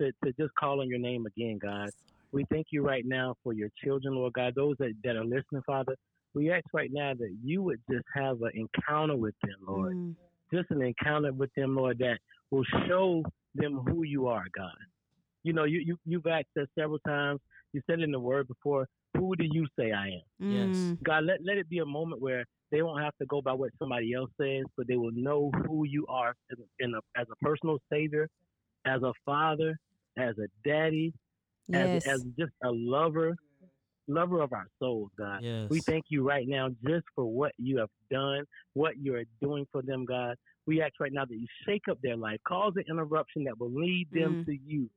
to, 0.00 0.12
to 0.24 0.32
just 0.38 0.54
call 0.54 0.80
on 0.80 0.88
your 0.88 0.98
name 0.98 1.26
again, 1.26 1.58
God. 1.62 1.90
We 2.32 2.44
thank 2.50 2.68
you 2.70 2.82
right 2.82 3.04
now 3.04 3.34
for 3.42 3.52
your 3.52 3.68
children, 3.84 4.14
Lord 4.14 4.32
God, 4.32 4.54
those 4.54 4.76
that, 4.78 4.94
that 5.04 5.16
are 5.16 5.24
listening, 5.24 5.62
Father. 5.66 5.96
We 6.34 6.50
ask 6.52 6.64
right 6.72 6.90
now 6.92 7.12
that 7.14 7.36
you 7.42 7.62
would 7.62 7.80
just 7.90 8.04
have 8.14 8.40
an 8.42 8.52
encounter 8.54 9.16
with 9.16 9.34
them, 9.42 9.56
Lord. 9.66 9.96
Mm. 9.96 10.14
Just 10.52 10.70
an 10.70 10.82
encounter 10.82 11.32
with 11.32 11.50
them, 11.56 11.76
Lord, 11.76 11.98
that 11.98 12.18
will 12.50 12.64
show 12.88 13.24
them 13.54 13.80
who 13.88 14.04
you 14.04 14.28
are, 14.28 14.44
God. 14.56 14.70
You 15.42 15.52
know, 15.52 15.64
you, 15.64 15.80
you, 15.80 15.96
you've 16.06 16.26
asked 16.26 16.56
us 16.60 16.68
several 16.78 17.00
times. 17.00 17.40
You 17.72 17.80
said 17.88 18.00
in 18.00 18.10
the 18.12 18.20
word 18.20 18.46
before, 18.46 18.86
who 19.16 19.34
do 19.34 19.44
you 19.50 19.66
say 19.78 19.92
I 19.92 20.06
am? 20.06 20.22
Yes. 20.38 20.76
Mm. 20.76 21.02
God, 21.02 21.24
let, 21.24 21.38
let 21.44 21.56
it 21.56 21.68
be 21.68 21.78
a 21.78 21.86
moment 21.86 22.20
where 22.20 22.44
they 22.70 22.82
won't 22.82 23.02
have 23.02 23.16
to 23.20 23.26
go 23.26 23.42
by 23.42 23.52
what 23.52 23.70
somebody 23.78 24.14
else 24.14 24.30
says, 24.40 24.64
but 24.76 24.86
they 24.86 24.96
will 24.96 25.12
know 25.12 25.50
who 25.66 25.84
you 25.84 26.06
are 26.08 26.34
as 26.52 26.58
a, 26.58 26.84
in 26.84 26.94
a, 26.94 27.20
as 27.20 27.26
a 27.30 27.36
personal 27.44 27.78
savior, 27.92 28.28
as 28.86 29.02
a 29.02 29.12
father, 29.24 29.76
as 30.16 30.36
a 30.38 30.46
daddy, 30.68 31.12
Yes. 31.68 32.02
as, 32.06 32.14
as 32.14 32.22
just 32.36 32.52
a 32.64 32.70
lover, 32.70 33.36
lover 34.08 34.40
of 34.40 34.52
our 34.52 34.66
souls, 34.80 35.10
God. 35.16 35.40
Yes. 35.42 35.68
We 35.70 35.80
thank 35.80 36.06
you 36.08 36.26
right 36.26 36.48
now 36.48 36.68
just 36.84 37.04
for 37.14 37.24
what 37.24 37.52
you 37.58 37.78
have 37.78 37.90
done, 38.10 38.44
what 38.74 38.98
you're 38.98 39.22
doing 39.40 39.66
for 39.70 39.82
them, 39.82 40.04
God. 40.04 40.36
We 40.66 40.82
ask 40.82 40.94
right 40.98 41.12
now 41.12 41.24
that 41.24 41.34
you 41.34 41.46
shake 41.66 41.82
up 41.88 41.98
their 42.02 42.16
life, 42.16 42.38
cause 42.46 42.72
an 42.76 42.84
interruption 42.90 43.44
that 43.44 43.58
will 43.60 43.70
lead 43.70 44.08
them 44.10 44.36
Mm. 44.36 44.44
to 44.46 44.52
you. 44.66 44.90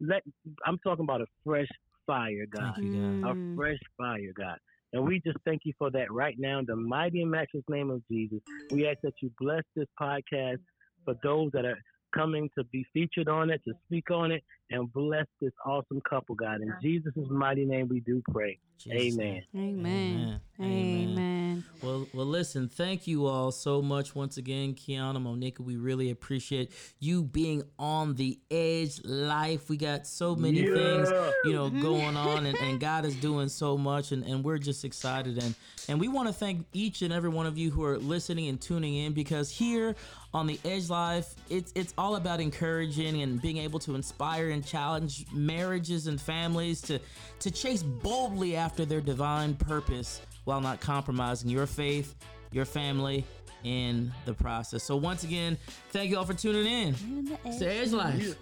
Let 0.00 0.22
I'm 0.66 0.78
talking 0.78 1.04
about 1.04 1.20
a 1.22 1.26
fresh 1.44 1.68
fire, 2.06 2.46
God. 2.46 2.82
You, 2.82 2.90
God. 3.00 3.16
A 3.22 3.34
Mm. 3.34 3.36
fresh 3.54 3.78
fire, 3.96 4.32
God. 4.34 4.58
And 4.92 5.06
we 5.06 5.20
just 5.20 5.38
thank 5.44 5.64
you 5.64 5.72
for 5.78 5.90
that 5.92 6.10
right 6.12 6.38
now 6.38 6.58
in 6.58 6.66
the 6.66 6.76
mighty 6.76 7.22
and 7.22 7.30
matchless 7.30 7.64
name 7.68 7.90
of 7.90 8.06
Jesus. 8.08 8.40
We 8.70 8.86
ask 8.88 9.00
that 9.02 9.14
you 9.22 9.30
bless 9.38 9.62
this 9.74 9.86
podcast 9.98 10.58
for 11.04 11.14
those 11.22 11.50
that 11.52 11.64
are 11.64 11.78
coming 12.14 12.50
to 12.56 12.64
be 12.64 12.84
featured 12.92 13.28
on 13.28 13.50
it, 13.50 13.62
to 13.64 13.72
speak 13.86 14.10
on 14.10 14.32
it, 14.32 14.42
and 14.70 14.92
bless 14.92 15.26
this 15.40 15.52
awesome 15.64 16.00
couple, 16.08 16.34
God. 16.34 16.60
In 16.60 16.72
Jesus' 16.82 17.12
mighty 17.28 17.64
name 17.64 17.88
we 17.88 18.00
do 18.00 18.22
pray. 18.30 18.58
Jesus' 18.78 19.18
Amen. 19.18 19.42
Amen. 19.54 20.40
Amen. 20.58 21.08
Amen. 21.08 21.64
Well, 21.82 22.06
well, 22.14 22.26
listen. 22.26 22.68
Thank 22.68 23.06
you 23.06 23.26
all 23.26 23.52
so 23.52 23.82
much 23.82 24.14
once 24.14 24.38
again, 24.38 24.74
Keon 24.74 25.16
and, 25.16 25.24
Monica. 25.24 25.62
We 25.62 25.76
really 25.76 26.10
appreciate 26.10 26.72
you 26.98 27.22
being 27.22 27.62
on 27.78 28.14
the 28.14 28.38
edge 28.50 29.04
life. 29.04 29.68
We 29.68 29.76
got 29.76 30.06
so 30.06 30.34
many 30.34 30.62
things, 30.62 31.10
you 31.44 31.52
know, 31.52 31.68
mm-hmm. 31.68 31.82
going 31.82 32.16
on, 32.16 32.46
and, 32.46 32.56
and 32.56 32.80
God 32.80 33.04
is 33.04 33.14
doing 33.16 33.48
so 33.48 33.76
much, 33.76 34.12
and, 34.12 34.24
and 34.24 34.42
we're 34.42 34.58
just 34.58 34.84
excited. 34.84 35.42
And 35.42 35.54
and 35.88 36.00
we 36.00 36.08
want 36.08 36.28
to 36.28 36.34
thank 36.34 36.66
each 36.72 37.02
and 37.02 37.12
every 37.12 37.30
one 37.30 37.46
of 37.46 37.58
you 37.58 37.70
who 37.70 37.84
are 37.84 37.98
listening 37.98 38.48
and 38.48 38.60
tuning 38.60 38.94
in 38.94 39.12
because 39.12 39.50
here 39.50 39.94
on 40.32 40.46
the 40.46 40.58
Edge 40.64 40.88
Life, 40.88 41.34
it's 41.48 41.72
it's 41.74 41.92
all 41.98 42.16
about 42.16 42.40
encouraging 42.40 43.22
and 43.22 43.40
being 43.42 43.58
able 43.58 43.78
to 43.80 43.94
inspire 43.94 44.50
and 44.50 44.59
challenge 44.64 45.26
marriages 45.32 46.06
and 46.06 46.20
families 46.20 46.80
to 46.82 47.00
to 47.40 47.50
chase 47.50 47.82
boldly 47.82 48.56
after 48.56 48.84
their 48.84 49.00
divine 49.00 49.54
purpose 49.54 50.20
while 50.44 50.60
not 50.60 50.80
compromising 50.80 51.50
your 51.50 51.66
faith, 51.66 52.14
your 52.52 52.64
family 52.64 53.24
in 53.64 54.12
the 54.24 54.34
process. 54.34 54.82
So 54.82 54.96
once 54.96 55.24
again, 55.24 55.58
thank 55.90 56.10
you 56.10 56.18
all 56.18 56.24
for 56.24 56.34
tuning 56.34 56.66
in. 56.66 57.38
It's 57.44 57.58
the 57.58 57.70
Edge 57.70 57.92
Life. 57.92 58.36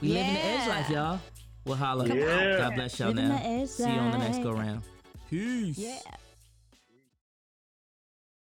We 0.00 0.08
live 0.08 0.26
in 0.26 0.34
the 0.34 0.44
Edge 0.44 0.68
Life, 0.68 0.90
y'all. 0.90 1.20
We'll 1.64 1.76
holla. 1.76 2.06
Yeah. 2.06 2.58
God 2.58 2.74
bless 2.74 2.98
y'all 2.98 3.12
Live 3.12 3.24
now. 3.24 3.66
See 3.66 3.82
you 3.84 3.98
on 3.98 4.10
the 4.12 4.18
next 4.18 4.42
go 4.42 4.52
round. 4.52 4.82
Peace. 5.30 5.78
Yeah. 5.78 5.98